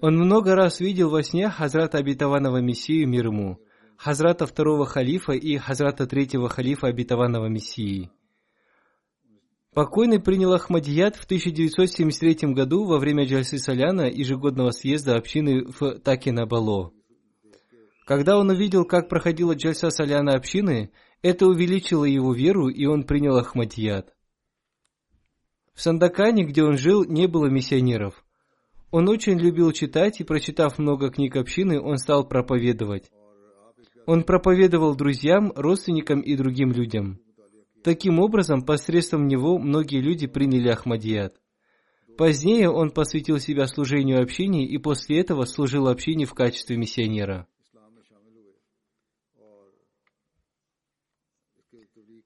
Он 0.00 0.16
много 0.16 0.56
раз 0.56 0.80
видел 0.80 1.08
во 1.08 1.22
сне 1.22 1.48
Хазрата 1.48 1.98
обетованного 1.98 2.60
Мессию 2.60 3.08
мир 3.08 3.26
ему, 3.26 3.60
Хазрата 3.96 4.46
второго 4.46 4.84
халифа 4.84 5.32
и 5.32 5.56
Хазрата 5.56 6.06
третьего 6.06 6.48
халифа 6.48 6.88
обетованного 6.88 7.46
Мессии. 7.46 8.10
Покойный 9.72 10.20
принял 10.20 10.52
Ахмадият 10.52 11.14
в 11.14 11.24
1973 11.24 12.52
году 12.52 12.84
во 12.84 12.98
время 12.98 13.24
Джальсы 13.24 13.58
Соляна 13.58 14.10
ежегодного 14.10 14.72
съезда 14.72 15.16
общины 15.16 15.64
в 15.64 16.00
Такинабало. 16.00 16.92
Когда 18.04 18.36
он 18.36 18.50
увидел, 18.50 18.84
как 18.84 19.08
проходила 19.08 19.54
Джальса 19.54 19.90
Соляна 19.90 20.32
общины, 20.32 20.90
это 21.22 21.46
увеличило 21.46 22.04
его 22.04 22.34
веру, 22.34 22.68
и 22.68 22.84
он 22.84 23.04
принял 23.04 23.36
Ахмадият. 23.36 24.12
В 25.74 25.82
Сандакане, 25.82 26.44
где 26.44 26.62
он 26.62 26.76
жил, 26.76 27.04
не 27.04 27.26
было 27.26 27.46
миссионеров. 27.46 28.24
Он 28.90 29.08
очень 29.08 29.38
любил 29.38 29.72
читать, 29.72 30.20
и 30.20 30.24
прочитав 30.24 30.78
много 30.78 31.10
книг 31.10 31.36
общины, 31.36 31.80
он 31.80 31.96
стал 31.96 32.28
проповедовать. 32.28 33.10
Он 34.06 34.24
проповедовал 34.24 34.94
друзьям, 34.94 35.52
родственникам 35.54 36.20
и 36.20 36.36
другим 36.36 36.72
людям. 36.72 37.18
Таким 37.82 38.18
образом, 38.20 38.62
посредством 38.62 39.26
него 39.26 39.58
многие 39.58 40.00
люди 40.00 40.26
приняли 40.26 40.68
Ахмадият. 40.68 41.36
Позднее 42.18 42.70
он 42.70 42.90
посвятил 42.90 43.38
себя 43.38 43.66
служению 43.66 44.22
общине 44.22 44.66
и 44.66 44.76
после 44.78 45.20
этого 45.20 45.46
служил 45.46 45.88
общине 45.88 46.26
в 46.26 46.34
качестве 46.34 46.76
миссионера. 46.76 47.48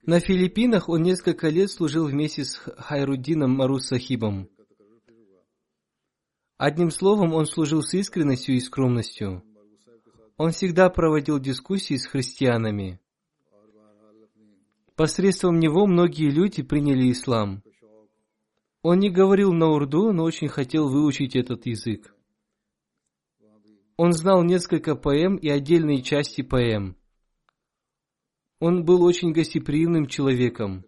На 0.06 0.20
Филиппинах 0.20 0.88
он 0.88 1.02
несколько 1.02 1.48
лет 1.48 1.68
служил 1.68 2.06
вместе 2.06 2.44
с 2.44 2.54
Хайруддином 2.54 3.50
Марус 3.50 3.88
Сахибом. 3.88 4.48
Одним 6.58 6.90
словом, 6.92 7.34
он 7.34 7.44
служил 7.46 7.82
с 7.82 7.92
искренностью 7.92 8.54
и 8.54 8.60
скромностью. 8.60 9.42
Он 10.36 10.52
всегда 10.52 10.90
проводил 10.90 11.40
дискуссии 11.40 11.96
с 11.96 12.06
христианами. 12.06 13.00
Посредством 14.94 15.58
него 15.58 15.86
многие 15.86 16.30
люди 16.30 16.62
приняли 16.62 17.10
ислам. 17.10 17.64
Он 18.82 19.00
не 19.00 19.10
говорил 19.10 19.52
на 19.52 19.70
урду, 19.70 20.12
но 20.12 20.22
очень 20.22 20.48
хотел 20.48 20.88
выучить 20.88 21.34
этот 21.34 21.66
язык. 21.66 22.14
Он 23.96 24.12
знал 24.12 24.44
несколько 24.44 24.94
поэм 24.94 25.34
и 25.34 25.48
отдельные 25.48 26.00
части 26.02 26.42
поэм. 26.42 26.96
Он 28.58 28.84
был 28.84 29.02
очень 29.02 29.32
гостеприимным 29.32 30.06
человеком. 30.06 30.84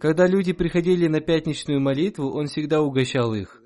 Когда 0.00 0.26
люди 0.26 0.52
приходили 0.52 1.06
на 1.06 1.20
пятничную 1.20 1.80
молитву, 1.80 2.30
он 2.30 2.46
всегда 2.46 2.82
угощал 2.82 3.34
их. 3.34 3.62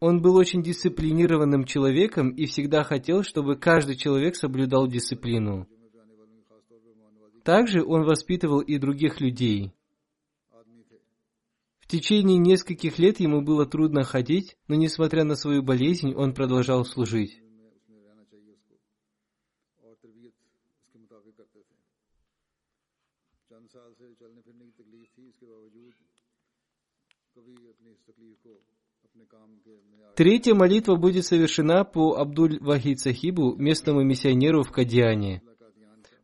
Он 0.00 0.20
был 0.20 0.36
очень 0.36 0.62
дисциплинированным 0.62 1.64
человеком 1.64 2.30
и 2.30 2.44
всегда 2.44 2.82
хотел, 2.82 3.22
чтобы 3.22 3.56
каждый 3.56 3.96
человек 3.96 4.36
соблюдал 4.36 4.86
дисциплину. 4.86 5.66
Также 7.42 7.82
он 7.82 8.02
воспитывал 8.02 8.60
и 8.60 8.76
других 8.78 9.20
людей. 9.20 9.72
В 11.78 11.86
течение 11.86 12.38
нескольких 12.38 12.98
лет 12.98 13.20
ему 13.20 13.42
было 13.42 13.64
трудно 13.64 14.02
ходить, 14.02 14.56
но 14.68 14.74
несмотря 14.74 15.24
на 15.24 15.36
свою 15.36 15.62
болезнь, 15.62 16.12
он 16.14 16.34
продолжал 16.34 16.84
служить. 16.84 17.43
Третья 30.16 30.54
молитва 30.54 30.94
будет 30.94 31.24
совершена 31.24 31.84
по 31.84 32.16
Абдуль-Вахид 32.16 33.00
Сахибу, 33.00 33.56
местному 33.56 34.02
миссионеру 34.04 34.62
в 34.62 34.70
Кадиане. 34.70 35.42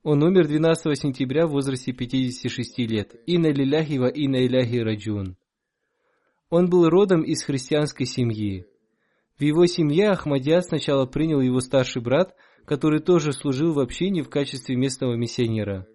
Он 0.02 0.22
умер 0.22 0.46
12 0.46 0.98
сентября 0.98 1.46
в 1.46 1.50
возрасте 1.50 1.92
56 1.92 2.78
лет. 2.78 3.16
Инна 3.26 3.48
лиляхи 3.48 3.98
ва 3.98 4.06
инна 4.08 4.46
иляхи 4.46 4.76
раджун. 4.76 5.36
Он 6.48 6.70
был 6.70 6.88
родом 6.88 7.22
из 7.22 7.42
христианской 7.42 8.06
семьи. 8.06 8.64
В 9.38 9.42
его 9.42 9.66
семье 9.66 10.10
Ахмадиат 10.10 10.66
сначала 10.66 11.06
принял 11.06 11.40
его 11.40 11.60
старший 11.60 12.00
брат, 12.00 12.34
который 12.64 13.00
тоже 13.00 13.32
служил 13.32 13.72
в 13.72 13.80
общине 13.80 14.22
в 14.22 14.30
качестве 14.30 14.76
местного 14.76 15.16
миссионера. 15.16 15.86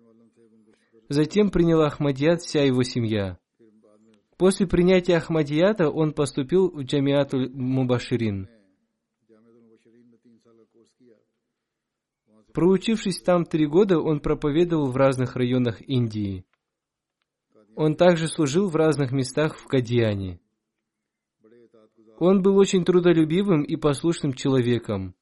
Затем 1.10 1.50
приняла 1.50 1.88
Ахмадият 1.88 2.42
вся 2.42 2.64
его 2.64 2.84
семья. 2.84 3.38
После 4.38 4.68
принятия 4.68 5.16
Ахмадията 5.16 5.90
он 5.90 6.14
поступил 6.14 6.70
в 6.70 6.84
Джамиатуль 6.84 7.50
Мубаширин. 7.54 8.50
Проучившись 12.54 13.22
там 13.22 13.46
три 13.46 13.66
года, 13.68 14.00
он 14.00 14.20
проповедовал 14.20 14.92
в 14.92 14.96
разных 14.96 15.36
районах 15.36 15.82
Индии. 15.82 16.46
Он 17.76 17.96
также 17.96 18.28
служил 18.28 18.70
в 18.70 18.76
разных 18.76 19.12
местах 19.12 19.58
в 19.58 19.68
Кадиане. 19.68 20.40
Он 22.18 22.42
был 22.42 22.58
очень 22.58 22.86
трудолюбивым 22.86 23.64
и 23.64 23.76
послушным 23.76 24.34
человеком. 24.34 25.16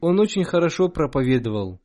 Он 0.00 0.18
очень 0.18 0.44
хорошо 0.44 0.88
проповедовал. 0.88 1.80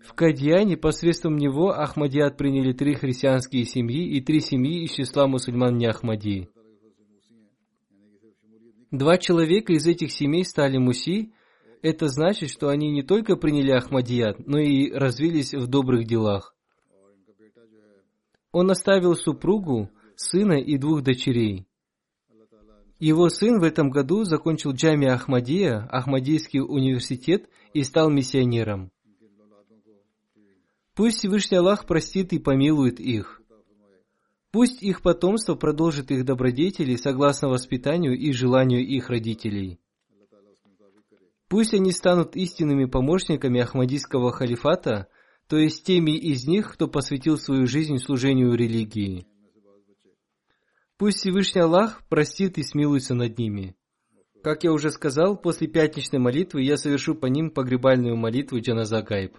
В 0.00 0.14
Кадьяне 0.14 0.76
посредством 0.76 1.36
него 1.36 1.70
Ахмадият 1.70 2.36
приняли 2.36 2.72
три 2.72 2.94
христианские 2.94 3.64
семьи 3.64 4.16
и 4.16 4.20
три 4.20 4.40
семьи 4.40 4.84
из 4.84 4.92
числа 4.92 5.26
мусульман 5.26 5.76
не 5.76 5.86
Ахмади. 5.86 6.48
Два 8.90 9.18
человека 9.18 9.72
из 9.72 9.86
этих 9.86 10.10
семей 10.10 10.44
стали 10.44 10.78
муси. 10.78 11.32
Это 11.82 12.08
значит, 12.08 12.50
что 12.50 12.68
они 12.68 12.90
не 12.90 13.02
только 13.02 13.36
приняли 13.36 13.70
Ахмадият, 13.70 14.46
но 14.46 14.58
и 14.58 14.90
развились 14.90 15.54
в 15.54 15.66
добрых 15.66 16.06
делах. 16.06 16.54
Он 18.52 18.70
оставил 18.70 19.14
супругу, 19.14 19.90
сына 20.16 20.54
и 20.54 20.76
двух 20.76 21.02
дочерей. 21.02 21.66
Его 22.98 23.28
сын 23.28 23.60
в 23.60 23.64
этом 23.64 23.90
году 23.90 24.24
закончил 24.24 24.72
Джами 24.72 25.08
Ахмадия, 25.08 25.88
Ахмадийский 25.90 26.60
университет 26.60 27.48
и 27.72 27.82
стал 27.82 28.10
миссионером. 28.10 28.90
Пусть 31.00 31.16
Всевышний 31.16 31.56
Аллах 31.56 31.86
простит 31.86 32.34
и 32.34 32.38
помилует 32.38 33.00
их. 33.00 33.40
Пусть 34.52 34.82
их 34.82 35.00
потомство 35.00 35.54
продолжит 35.54 36.10
их 36.10 36.26
добродетели 36.26 36.94
согласно 36.96 37.48
воспитанию 37.48 38.18
и 38.18 38.32
желанию 38.32 38.86
их 38.86 39.08
родителей. 39.08 39.80
Пусть 41.48 41.72
они 41.72 41.92
станут 41.92 42.36
истинными 42.36 42.84
помощниками 42.84 43.62
Ахмадийского 43.62 44.30
халифата, 44.30 45.08
то 45.48 45.56
есть 45.56 45.84
теми 45.84 46.18
из 46.18 46.46
них, 46.46 46.70
кто 46.70 46.86
посвятил 46.86 47.38
свою 47.38 47.66
жизнь 47.66 47.96
служению 47.96 48.54
религии. 48.54 49.26
Пусть 50.98 51.20
Всевышний 51.20 51.62
Аллах 51.62 52.06
простит 52.10 52.58
и 52.58 52.62
смилуется 52.62 53.14
над 53.14 53.38
ними. 53.38 53.74
Как 54.42 54.64
я 54.64 54.72
уже 54.74 54.90
сказал, 54.90 55.38
после 55.38 55.66
пятничной 55.66 56.18
молитвы 56.18 56.60
я 56.60 56.76
совершу 56.76 57.14
по 57.14 57.24
ним 57.24 57.50
погребальную 57.50 58.18
молитву 58.18 58.60
Джаназа 58.60 59.00
Гайб. 59.00 59.38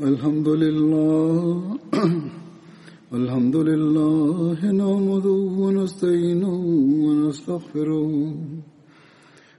الحمد 0.00 0.48
لله 0.48 1.78
الحمد 3.12 3.56
لله 3.56 4.58
نحمده 4.72 5.38
ونستعينه 5.62 6.54
ونستغفره. 7.04 8.08